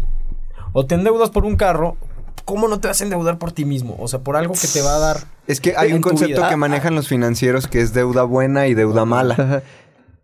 o 0.74 0.86
te 0.86 0.94
endeudas 0.96 1.32
por 1.32 1.46
un 1.46 1.56
carro, 1.56 1.98
¿cómo 2.46 2.68
no 2.68 2.80
te 2.80 2.88
vas 2.88 3.02
a 3.02 3.04
endeudar 3.04 3.38
por 3.38 3.52
ti 3.52 3.66
mismo? 3.66 3.96
O 4.00 4.08
sea, 4.08 4.20
por 4.20 4.36
algo 4.36 4.54
que 4.54 4.68
te 4.68 4.82
va 4.82 4.96
a 4.96 5.00
dar... 5.00 5.18
Es 5.48 5.60
que 5.62 5.74
hay 5.78 5.94
un 5.94 6.02
concepto 6.02 6.42
que 6.48 6.56
manejan 6.56 6.96
los 6.96 7.08
financieros 7.08 7.68
que 7.68 7.82
es 7.82 7.94
deuda 7.94 8.24
buena 8.24 8.68
y 8.68 8.74
deuda 8.74 9.06
mala. 9.06 9.34
Ajá. 9.36 9.62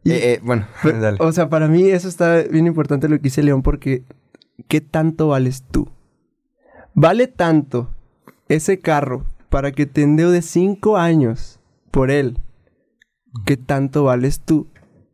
Y- 0.04 0.12
Eh, 0.12 0.34
eh, 0.34 0.40
bueno, 0.44 0.68
dale. 0.84 1.18
O 1.20 1.32
sea, 1.32 1.50
para 1.50 1.68
mí 1.68 1.90
eso 1.90 2.08
está 2.08 2.38
bien 2.44 2.68
importante 2.68 3.08
lo 3.10 3.18
que 3.18 3.24
dice 3.24 3.44
León 3.44 3.62
porque 3.62 4.04
¿qué 4.68 4.80
tanto 4.82 5.28
vales 5.30 5.64
tú? 5.72 5.90
¿Vale 6.94 7.28
tanto 7.28 7.90
ese 8.50 8.80
carro 8.80 9.26
para 9.50 9.72
que 9.72 9.86
te 9.86 10.02
endeudes 10.04 10.46
cinco 10.46 10.98
años 10.98 11.60
por 11.92 12.10
él? 12.12 12.40
¿Qué 13.46 13.58
tanto 13.58 14.04
vales 14.06 14.40
tú 14.40 14.68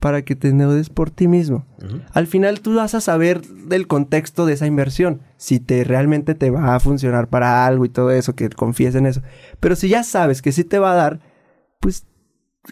para 0.03 0.21
que 0.23 0.35
te 0.35 0.49
endeudes 0.49 0.89
por 0.89 1.11
ti 1.11 1.29
mismo? 1.29 1.65
Al 2.11 2.27
final 2.27 2.59
tú 2.59 2.75
vas 2.75 2.93
a 2.93 2.99
saber 2.99 3.41
del 3.41 3.87
contexto 3.87 4.45
de 4.45 4.51
esa 4.51 4.65
inversión, 4.67 5.21
si 5.37 5.61
te 5.61 5.85
realmente 5.85 6.35
te 6.35 6.49
va 6.49 6.75
a 6.75 6.79
funcionar 6.81 7.29
para 7.29 7.65
algo 7.65 7.85
y 7.85 7.89
todo 7.89 8.11
eso, 8.11 8.35
que 8.35 8.49
confíes 8.49 8.95
en 8.95 9.05
eso. 9.05 9.21
Pero 9.61 9.77
si 9.77 9.87
ya 9.87 10.03
sabes 10.03 10.41
que 10.41 10.51
sí 10.51 10.65
te 10.65 10.77
va 10.77 10.91
a 10.91 10.95
dar, 10.95 11.19
pues, 11.79 12.05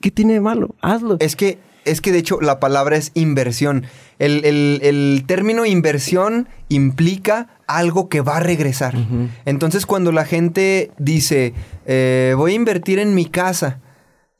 ¿qué 0.01 0.11
tiene 0.11 0.33
de 0.33 0.41
malo? 0.41 0.75
Hazlo. 0.81 1.15
Es 1.21 1.37
que, 1.37 1.57
es 1.85 2.01
que 2.01 2.11
de 2.11 2.17
hecho 2.19 2.41
la 2.41 2.59
palabra 2.59 2.97
es 2.97 3.11
inversión. 3.13 3.85
El, 4.19 4.43
el- 4.43 4.79
el 4.83 5.23
término 5.25 5.65
inversión 5.65 6.49
implica 6.67 7.47
algo 7.65 8.09
que 8.09 8.19
va 8.19 8.37
a 8.37 8.39
regresar. 8.41 8.93
Entonces 9.45 9.85
cuando 9.85 10.11
la 10.11 10.25
gente 10.25 10.91
dice, 10.97 11.53
eh, 11.85 12.33
voy 12.35 12.51
a 12.51 12.55
invertir 12.55 12.99
en 12.99 13.15
mi 13.15 13.25
casa, 13.25 13.79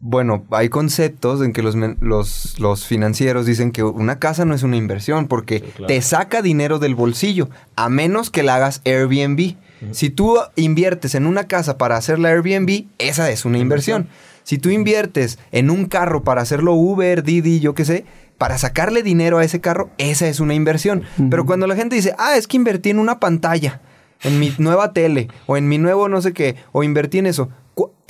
Bueno, 0.04 0.44
hay 0.50 0.70
conceptos 0.70 1.44
en 1.44 1.54
que 1.54 1.62
los, 1.62 1.76
los, 1.76 2.60
los 2.60 2.86
financieros 2.88 3.46
dicen 3.46 3.72
que 3.72 3.84
una 3.84 4.18
casa 4.18 4.46
no 4.46 4.56
es 4.56 4.64
una 4.64 4.76
inversión 4.76 5.28
porque 5.28 5.62
claro. 5.62 5.86
te 5.86 6.02
saca 6.02 6.42
dinero 6.42 6.80
del 6.80 6.96
bolsillo, 6.96 7.50
a 7.76 7.88
menos 7.88 8.32
que 8.32 8.42
la 8.42 8.56
hagas 8.56 8.82
Airbnb. 8.84 9.56
Si 9.92 10.10
tú 10.10 10.38
inviertes 10.56 11.16
en 11.16 11.26
una 11.26 11.46
casa 11.46 11.78
para 11.78 11.98
hacerla 11.98 12.30
Airbnb, 12.30 12.86
esa 13.00 13.32
es 13.32 13.46
una 13.46 13.58
inversión. 13.58 14.08
Si 14.44 14.58
tú 14.58 14.70
inviertes 14.70 15.40
en 15.52 15.70
un 15.70 15.86
carro 15.86 16.24
para 16.24 16.42
hacerlo 16.42 16.74
Uber, 16.74 17.24
Didi, 17.24 17.60
yo 17.60 17.74
qué 17.74 17.86
sé, 17.86 18.06
para 18.38 18.58
sacarle 18.58 19.04
dinero 19.04 19.38
a 19.38 19.44
ese 19.44 19.62
carro, 19.62 19.92
esa 20.00 20.28
es 20.28 20.40
una 20.40 20.56
inversión. 20.56 21.04
Pero 21.30 21.46
cuando 21.46 21.68
la 21.68 21.76
gente 21.76 21.96
dice, 21.96 22.16
ah, 22.18 22.38
es 22.38 22.48
que 22.48 22.58
invertí 22.58 22.90
en 22.90 23.00
una 23.00 23.20
pantalla, 23.20 23.82
en 24.24 24.40
mi 24.40 24.54
nueva 24.58 24.94
tele, 24.94 25.28
o 25.46 25.58
en 25.58 25.68
mi 25.68 25.78
nuevo 25.78 26.10
no 26.10 26.22
sé 26.22 26.34
qué, 26.34 26.56
o 26.72 26.84
invertí 26.84 27.20
en 27.20 27.28
eso, 27.28 27.50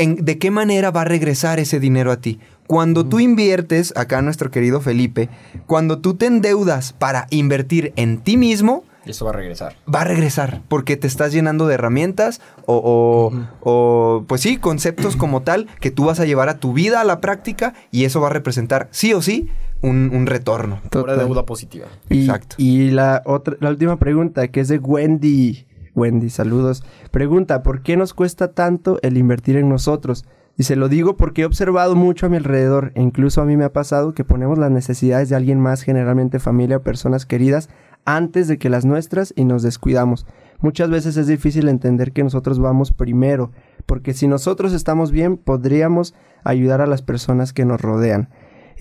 en- 0.01 0.23
¿de 0.25 0.37
qué 0.37 0.51
manera 0.51 0.91
va 0.91 1.01
a 1.01 1.05
regresar 1.05 1.59
ese 1.59 1.79
dinero 1.79 2.11
a 2.11 2.17
ti? 2.17 2.39
Cuando 2.67 3.05
tú 3.05 3.19
inviertes, 3.19 3.93
acá 3.97 4.21
nuestro 4.21 4.49
querido 4.51 4.79
Felipe, 4.81 5.29
cuando 5.67 5.99
tú 5.99 6.13
te 6.13 6.25
endeudas 6.27 6.93
para 6.93 7.27
invertir 7.29 7.91
en 7.97 8.19
ti 8.19 8.37
mismo, 8.37 8.83
Y 9.05 9.11
eso 9.11 9.25
va 9.25 9.31
a 9.31 9.33
regresar. 9.33 9.75
va 9.93 10.01
a 10.01 10.05
regresar 10.05 10.61
porque 10.69 10.95
te 10.95 11.07
estás 11.07 11.33
llenando 11.33 11.67
de 11.67 11.73
herramientas 11.73 12.39
o, 12.65 13.31
o- 13.33 13.47
o, 13.69 14.23
pues 14.27 14.41
sí, 14.41 14.57
conceptos 14.57 15.15
como 15.17 15.41
tal 15.41 15.67
que 15.79 15.91
tú 15.91 16.05
vas 16.05 16.19
a 16.19 16.25
llevar 16.25 16.47
a 16.49 16.59
tu 16.59 16.71
vida 16.71 17.01
a 17.01 17.03
la 17.03 17.19
práctica 17.19 17.73
y 17.91 18.05
eso 18.05 18.21
va 18.21 18.27
a 18.27 18.31
representar 18.31 18.87
sí 18.91 19.13
o 19.13 19.21
sí 19.21 19.49
un, 19.81 20.11
un 20.13 20.27
retorno. 20.27 20.79
Total. 20.91 21.17
deuda 21.17 21.45
positiva. 21.45 21.87
Y, 22.09 22.21
Exacto. 22.21 22.55
y 22.59 22.91
la 22.91 23.21
otra, 23.25 23.57
la 23.59 23.69
última 23.69 23.97
pregunta, 23.97 24.47
que 24.49 24.59
es 24.61 24.67
de 24.67 24.77
Wendy. 24.77 25.65
Wendy, 25.95 26.29
saludos. 26.29 26.83
Pregunta, 27.11 27.63
¿por 27.63 27.81
qué 27.81 27.97
nos 27.97 28.13
cuesta 28.13 28.53
tanto 28.53 28.99
el 29.01 29.17
invertir 29.17 29.57
en 29.57 29.69
nosotros? 29.69 30.25
Y 30.57 30.63
se 30.63 30.75
lo 30.75 30.89
digo 30.89 31.17
porque 31.17 31.41
he 31.41 31.45
observado 31.45 31.95
mucho 31.95 32.25
a 32.25 32.29
mi 32.29 32.37
alrededor, 32.37 32.91
e 32.95 33.01
incluso 33.01 33.41
a 33.41 33.45
mí 33.45 33.57
me 33.57 33.63
ha 33.65 33.73
pasado 33.73 34.13
que 34.13 34.23
ponemos 34.23 34.57
las 34.57 34.71
necesidades 34.71 35.29
de 35.29 35.35
alguien 35.35 35.59
más, 35.59 35.81
generalmente 35.81 36.39
familia 36.39 36.77
o 36.77 36.83
personas 36.83 37.25
queridas, 37.25 37.69
antes 38.05 38.47
de 38.47 38.57
que 38.57 38.69
las 38.69 38.85
nuestras 38.85 39.33
y 39.35 39.45
nos 39.45 39.63
descuidamos. 39.63 40.25
Muchas 40.59 40.89
veces 40.89 41.17
es 41.17 41.27
difícil 41.27 41.67
entender 41.69 42.11
que 42.11 42.23
nosotros 42.23 42.59
vamos 42.59 42.91
primero, 42.91 43.51
porque 43.85 44.13
si 44.13 44.27
nosotros 44.27 44.73
estamos 44.73 45.11
bien, 45.11 45.37
podríamos 45.37 46.13
ayudar 46.43 46.81
a 46.81 46.87
las 46.87 47.01
personas 47.01 47.53
que 47.53 47.65
nos 47.65 47.81
rodean. 47.81 48.29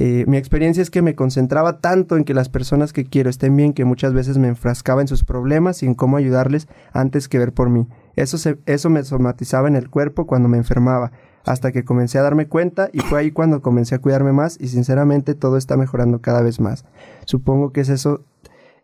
Eh, 0.02 0.24
mi 0.26 0.38
experiencia 0.38 0.82
es 0.82 0.88
que 0.88 1.02
me 1.02 1.14
concentraba 1.14 1.80
tanto 1.80 2.16
en 2.16 2.24
que 2.24 2.32
las 2.32 2.48
personas 2.48 2.94
que 2.94 3.04
quiero 3.04 3.28
estén 3.28 3.54
bien 3.54 3.74
que 3.74 3.84
muchas 3.84 4.14
veces 4.14 4.38
me 4.38 4.48
enfrascaba 4.48 5.02
en 5.02 5.08
sus 5.08 5.24
problemas 5.24 5.82
y 5.82 5.86
en 5.86 5.94
cómo 5.94 6.16
ayudarles 6.16 6.68
antes 6.94 7.28
que 7.28 7.38
ver 7.38 7.52
por 7.52 7.68
mí. 7.68 7.86
Eso, 8.16 8.38
eso 8.64 8.88
me 8.88 9.04
somatizaba 9.04 9.68
en 9.68 9.76
el 9.76 9.90
cuerpo 9.90 10.26
cuando 10.26 10.48
me 10.48 10.56
enfermaba, 10.56 11.12
hasta 11.44 11.70
que 11.70 11.84
comencé 11.84 12.16
a 12.16 12.22
darme 12.22 12.48
cuenta 12.48 12.88
y 12.94 13.00
fue 13.00 13.20
ahí 13.20 13.30
cuando 13.30 13.60
comencé 13.60 13.94
a 13.94 13.98
cuidarme 13.98 14.32
más 14.32 14.56
y 14.58 14.68
sinceramente 14.68 15.34
todo 15.34 15.58
está 15.58 15.76
mejorando 15.76 16.22
cada 16.22 16.40
vez 16.40 16.60
más. 16.60 16.86
Supongo 17.26 17.74
que 17.74 17.82
es 17.82 17.90
eso 17.90 18.24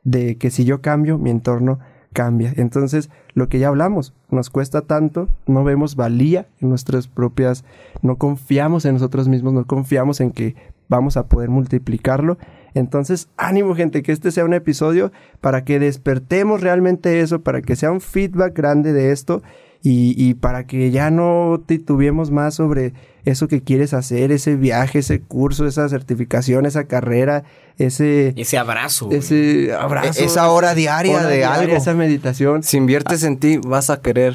de 0.05 0.37
que 0.37 0.51
si 0.51 0.67
yo 0.67 0.83
cambio, 0.83 1.17
mi 1.17 1.31
entorno 1.31 1.79
cambia. 2.13 2.53
Entonces, 2.57 3.09
lo 3.33 3.49
que 3.49 3.59
ya 3.59 3.69
hablamos, 3.69 4.13
nos 4.31 4.51
cuesta 4.51 4.83
tanto, 4.83 5.31
no 5.47 5.65
vemos 5.65 5.97
valía 5.97 6.47
en 6.61 6.69
nuestras 6.69 7.09
propias, 7.09 7.65
no 8.03 8.17
confiamos 8.17 8.85
en 8.85 8.95
nosotros 8.95 9.29
mismos, 9.29 9.55
no 9.55 9.67
confiamos 9.67 10.21
en 10.21 10.31
que 10.31 10.57
vamos 10.89 11.17
a 11.17 11.27
poder 11.27 11.49
multiplicarlo. 11.51 12.39
Entonces, 12.75 13.29
ánimo 13.37 13.75
gente, 13.75 14.03
que 14.03 14.13
este 14.13 14.31
sea 14.31 14.45
un 14.45 14.53
episodio 14.55 15.11
para 15.41 15.65
que 15.65 15.79
despertemos 15.79 16.61
realmente 16.61 17.21
eso, 17.21 17.41
para 17.41 17.63
que 17.63 17.75
sea 17.77 17.91
un 17.91 18.01
feedback 18.01 18.55
grande 18.55 18.93
de 18.93 19.13
esto 19.13 19.43
y, 19.83 20.15
y 20.23 20.35
para 20.35 20.67
que 20.67 20.91
ya 20.91 21.11
no 21.11 21.63
titubeemos 21.67 22.31
más 22.31 22.55
sobre 22.55 22.93
eso 23.25 23.49
que 23.49 23.63
quieres 23.63 23.95
hacer, 23.95 24.31
ese 24.31 24.57
viaje, 24.57 24.99
ese 25.01 25.21
curso, 25.21 25.67
esa 25.67 25.89
certificación, 25.89 26.67
esa 26.67 26.85
carrera, 26.85 27.45
ese, 27.79 28.35
Ese 28.37 28.59
abrazo. 28.59 29.09
ese 29.11 29.73
abrazo. 29.73 30.21
E- 30.21 30.25
esa 30.27 30.51
hora 30.51 30.75
diaria 30.75 31.15
hora 31.15 31.27
de 31.27 31.37
diaria, 31.39 31.55
algo. 31.63 31.77
Esa 31.77 31.95
meditación. 31.95 32.63
Si 32.63 32.77
inviertes 32.77 33.23
en 33.25 33.39
ti, 33.39 33.59
vas 33.67 33.91
a 33.91 34.01
querer 34.03 34.35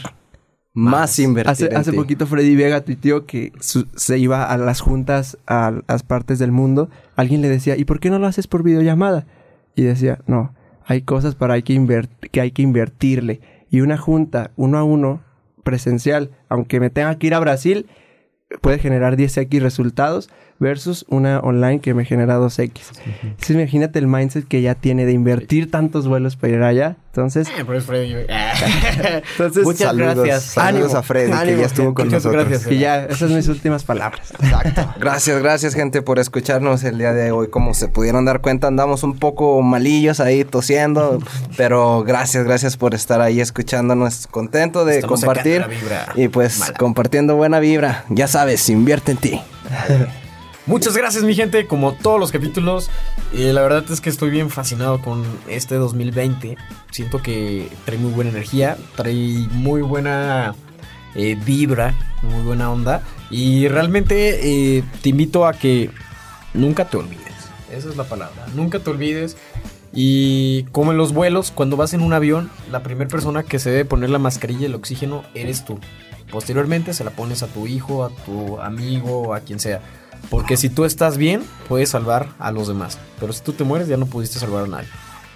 más 0.73 1.19
invertir 1.19 1.51
Hace, 1.51 1.65
en 1.67 1.77
hace 1.77 1.91
ti. 1.91 1.97
poquito 1.97 2.25
Freddy 2.27 2.55
Vega 2.55 2.81
tuiteó 2.81 3.25
que 3.25 3.51
su- 3.59 3.87
se 3.95 4.17
iba 4.17 4.45
a 4.45 4.57
las 4.57 4.79
juntas 4.81 5.37
a 5.47 5.73
las 5.87 6.03
partes 6.03 6.39
del 6.39 6.51
mundo. 6.51 6.89
Alguien 7.15 7.41
le 7.41 7.49
decía, 7.49 7.75
¿y 7.77 7.85
por 7.85 7.99
qué 7.99 8.09
no 8.09 8.19
lo 8.19 8.27
haces 8.27 8.47
por 8.47 8.63
videollamada? 8.63 9.25
Y 9.75 9.83
decía, 9.83 10.19
no, 10.27 10.53
hay 10.85 11.01
cosas 11.01 11.35
para 11.35 11.55
hay 11.55 11.63
que, 11.63 12.07
que 12.31 12.41
hay 12.41 12.51
que 12.51 12.61
invertirle. 12.61 13.41
Y 13.69 13.81
una 13.81 13.97
junta 13.97 14.51
uno 14.55 14.77
a 14.77 14.83
uno 14.83 15.21
presencial, 15.63 16.31
aunque 16.49 16.79
me 16.79 16.89
tenga 16.89 17.15
que 17.17 17.27
ir 17.27 17.33
a 17.35 17.39
Brasil, 17.39 17.87
puede 18.61 18.79
generar 18.79 19.15
10x 19.17 19.61
resultados 19.61 20.29
versus 20.61 21.05
una 21.09 21.39
online 21.39 21.79
que 21.81 21.93
me 21.95 22.05
genera 22.05 22.37
2x. 22.37 22.69
Entonces 23.23 23.49
imagínate 23.49 23.97
el 23.99 24.07
mindset 24.07 24.47
que 24.47 24.61
ya 24.61 24.75
tiene 24.75 25.05
de 25.05 25.11
invertir 25.11 25.69
tantos 25.71 26.07
vuelos 26.07 26.35
para 26.37 26.53
ir 26.53 26.61
allá. 26.63 26.95
Entonces, 27.07 27.49
Eh, 27.49 27.63
pero 27.65 27.77
es 27.77 27.83
Freddy, 27.83 28.13
entonces 29.33 29.63
Muchas 29.65 29.87
saludos, 29.89 30.15
gracias. 30.15 30.43
Saludos 30.43 30.83
Ánimo, 30.85 30.99
a 30.99 31.03
Freddy, 31.03 31.31
que 31.31 31.37
ánimo, 31.37 31.59
ya 31.59 31.65
estuvo 31.65 31.93
con 31.93 32.05
Muchas 32.05 32.23
nosotros. 32.23 32.45
gracias. 32.47 32.67
que 32.69 32.77
ya, 32.77 33.03
esas 33.03 33.17
son 33.17 33.35
mis 33.35 33.47
últimas 33.49 33.83
palabras. 33.83 34.31
Gracias, 34.97 35.41
gracias 35.41 35.73
gente 35.73 36.01
por 36.01 36.19
escucharnos 36.19 36.83
el 36.85 36.97
día 36.99 37.11
de 37.11 37.31
hoy. 37.31 37.49
Como 37.49 37.73
se 37.73 37.89
pudieron 37.89 38.23
dar 38.23 38.39
cuenta, 38.39 38.67
andamos 38.67 39.03
un 39.03 39.17
poco 39.17 39.61
malillos 39.61 40.19
ahí 40.21 40.45
tosiendo, 40.45 41.19
pero 41.57 42.03
gracias, 42.03 42.45
gracias 42.45 42.77
por 42.77 42.93
estar 42.93 43.19
ahí 43.19 43.41
escuchándonos. 43.41 44.27
Contento 44.27 44.85
de 44.85 44.95
Estamos 44.99 45.19
compartir 45.19 45.61
la 45.61 45.67
vibra 45.67 46.07
y 46.15 46.27
pues 46.29 46.59
mala. 46.59 46.73
compartiendo 46.77 47.35
buena 47.35 47.59
vibra. 47.59 48.05
Ya 48.09 48.27
sabes, 48.27 48.69
invierte 48.69 49.11
en 49.11 49.17
ti. 49.17 49.41
Muchas 50.67 50.95
gracias, 50.95 51.23
mi 51.23 51.33
gente. 51.33 51.65
Como 51.65 51.93
todos 51.93 52.19
los 52.19 52.31
capítulos, 52.31 52.89
eh, 53.33 53.51
la 53.51 53.61
verdad 53.61 53.83
es 53.89 53.99
que 53.99 54.09
estoy 54.11 54.29
bien 54.29 54.51
fascinado 54.51 55.01
con 55.01 55.23
este 55.47 55.75
2020. 55.75 56.55
Siento 56.91 57.21
que 57.21 57.67
trae 57.85 57.97
muy 57.97 58.11
buena 58.11 58.29
energía, 58.29 58.77
trae 58.95 59.47
muy 59.51 59.81
buena 59.81 60.53
eh, 61.15 61.35
vibra, 61.43 61.95
muy 62.21 62.43
buena 62.43 62.71
onda. 62.71 63.01
Y 63.31 63.67
realmente 63.69 64.77
eh, 64.77 64.83
te 65.01 65.09
invito 65.09 65.47
a 65.47 65.53
que 65.53 65.89
nunca 66.53 66.85
te 66.85 66.97
olvides. 66.97 67.33
Esa 67.71 67.89
es 67.89 67.97
la 67.97 68.03
palabra. 68.03 68.45
Nunca 68.53 68.79
te 68.79 68.91
olvides. 68.91 69.37
Y 69.93 70.63
como 70.71 70.91
en 70.91 70.97
los 70.97 71.11
vuelos, 71.11 71.51
cuando 71.51 71.75
vas 71.75 71.93
en 71.93 72.01
un 72.01 72.13
avión, 72.13 72.51
la 72.71 72.83
primera 72.83 73.09
persona 73.09 73.43
que 73.43 73.57
se 73.57 73.71
debe 73.71 73.85
poner 73.85 74.11
la 74.11 74.19
mascarilla 74.19 74.61
y 74.61 74.65
el 74.65 74.75
oxígeno 74.75 75.23
eres 75.33 75.65
tú. 75.65 75.79
Posteriormente 76.31 76.93
se 76.93 77.03
la 77.03 77.11
pones 77.11 77.41
a 77.41 77.47
tu 77.47 77.65
hijo, 77.67 78.05
a 78.05 78.09
tu 78.09 78.59
amigo, 78.61 79.33
a 79.33 79.39
quien 79.41 79.59
sea. 79.59 79.81
Porque 80.29 80.57
si 80.57 80.69
tú 80.69 80.85
estás 80.85 81.17
bien, 81.17 81.43
puedes 81.67 81.89
salvar 81.89 82.29
a 82.39 82.51
los 82.51 82.67
demás. 82.67 82.97
Pero 83.19 83.33
si 83.33 83.41
tú 83.41 83.53
te 83.53 83.63
mueres, 83.63 83.87
ya 83.87 83.97
no 83.97 84.05
pudiste 84.05 84.39
salvar 84.39 84.65
a 84.65 84.67
nadie. 84.67 84.87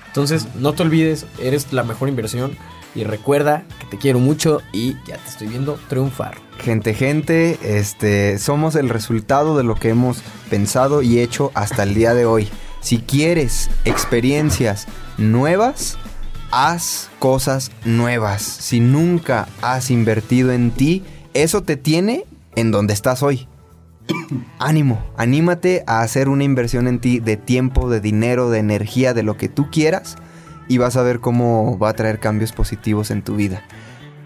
Entonces, 0.08 0.48
no 0.56 0.74
te 0.74 0.84
olvides, 0.84 1.26
eres 1.40 1.74
la 1.74 1.84
mejor 1.84 2.08
inversión. 2.10 2.58
Y 2.96 3.04
recuerda 3.04 3.66
que 3.80 3.88
te 3.88 3.98
quiero 3.98 4.20
mucho 4.20 4.62
y 4.72 4.94
ya 5.06 5.18
te 5.18 5.30
estoy 5.30 5.48
viendo 5.48 5.78
triunfar. 5.90 6.38
Gente, 6.60 6.94
gente, 6.94 7.60
este, 7.62 8.40
somos 8.40 8.76
el 8.76 8.88
resultado 8.88 9.58
de 9.58 9.64
lo 9.64 9.76
que 9.76 9.90
hemos 9.90 10.22
pensado 10.50 11.02
y 11.02 11.20
hecho 11.20 11.52
hasta 11.54 11.84
el 11.84 11.94
día 11.94 12.14
de 12.14 12.26
hoy. 12.26 12.48
Si 12.80 13.00
quieres 13.00 13.70
experiencias 13.84 14.88
nuevas, 15.18 15.98
haz 16.52 17.10
cosas 17.20 17.72
nuevas. 17.84 18.42
Si 18.42 18.80
nunca 18.80 19.50
has 19.62 19.92
invertido 19.92 20.54
en 20.54 20.72
ti, 20.72 21.04
eso 21.34 21.64
te 21.64 21.76
tiene 21.76 22.24
en 22.56 22.72
donde 22.72 22.94
estás 22.94 23.24
hoy. 23.24 23.48
Ánimo, 24.60 25.04
anímate 25.18 25.84
a 25.88 26.02
hacer 26.02 26.30
una 26.30 26.44
inversión 26.44 26.88
en 26.88 27.00
ti 27.00 27.20
de 27.20 27.38
tiempo, 27.38 27.90
de 27.90 28.00
dinero, 28.00 28.50
de 28.50 28.60
energía, 28.60 29.14
de 29.14 29.24
lo 29.24 29.38
que 29.38 29.50
tú 29.50 29.70
quieras 29.70 30.16
y 30.68 30.78
vas 30.80 30.96
a 30.98 31.04
ver 31.04 31.20
cómo 31.20 31.78
va 31.78 31.90
a 31.90 31.94
traer 31.94 32.20
cambios 32.20 32.52
positivos 32.52 33.12
en 33.12 33.22
tu 33.22 33.36
vida. 33.36 33.62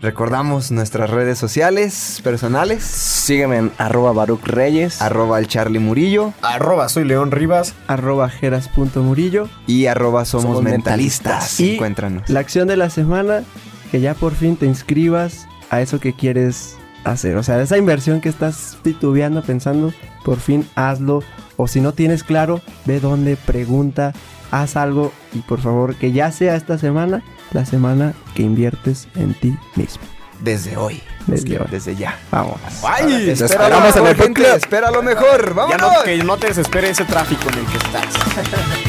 Recordamos 0.02 0.72
nuestras 0.72 1.10
redes 1.10 1.38
sociales 1.38 2.22
personales, 2.24 2.84
Sígueme 2.84 3.58
en 3.58 3.72
arroba 3.78 4.14
Baruch 4.14 4.46
Reyes. 4.46 5.02
arroba 5.02 5.40
el 5.40 5.48
Charlie 5.50 5.80
Murillo 5.80 6.34
Arroba, 6.42 6.88
soy 6.88 7.04
León 7.04 7.32
Rivas. 7.32 7.74
arroba 7.88 8.30
jeras.murillo. 8.30 9.50
y 9.68 9.88
arroba 9.88 10.24
somos, 10.24 10.46
Somos 10.46 10.64
mentalistas. 10.64 11.26
mentalistas. 11.34 11.60
Y 11.60 11.74
Encuéntranos. 11.74 12.30
La 12.30 12.40
acción 12.40 12.70
de 12.70 12.78
la 12.78 12.90
semana, 12.90 13.44
que 13.92 14.00
ya 14.00 14.14
por 14.14 14.34
fin 14.36 14.56
te 14.56 14.66
inscribas 14.68 15.46
a 15.70 15.82
eso 15.82 16.00
que 16.00 16.14
quieres 16.14 16.78
hacer. 17.04 17.38
O 17.38 17.44
sea, 17.44 17.62
esa 17.62 17.78
inversión 17.78 18.22
que 18.22 18.30
estás 18.30 18.78
titubeando, 18.82 19.42
pensando, 19.42 19.94
por 20.24 20.40
fin 20.40 20.68
hazlo. 20.76 21.24
O 21.58 21.68
si 21.68 21.82
no 21.82 21.94
tienes 21.94 22.24
claro, 22.24 22.62
ve 22.86 23.00
dónde, 23.00 23.36
pregunta, 23.36 24.14
haz 24.50 24.78
algo 24.78 25.12
y 25.34 25.40
por 25.40 25.60
favor 25.60 25.96
que 25.96 26.12
ya 26.12 26.32
sea 26.32 26.56
esta 26.56 26.78
semana, 26.78 27.22
la 27.52 27.66
semana 27.66 28.14
que 28.34 28.44
inviertes 28.44 29.08
en 29.16 29.34
ti 29.34 29.58
mismo. 29.76 30.04
Desde 30.42 30.78
hoy. 30.78 31.02
Desde 31.28 31.60
hoy. 31.60 31.68
Desde 31.70 31.96
ya. 31.96 32.18
Vamos. 32.32 32.60
¡Ay! 32.88 33.30
Espera 33.30 33.46
esperamos 33.46 33.96
lo 33.96 34.02
en 34.02 34.08
el 34.08 34.14
mejor, 34.14 34.26
gente. 34.26 34.56
Espera 34.56 34.92
lo 34.92 35.04
mejor. 35.04 35.48
Ya 35.50 35.54
¡Vámonos! 35.54 35.94
no, 35.98 36.04
que 36.04 36.24
no 36.24 36.38
te 36.38 36.48
desespere 36.48 36.90
ese 36.92 37.04
tráfico 37.04 37.50
en 37.50 37.60
el 37.60 37.66
que 37.66 37.78
estás. 37.78 38.86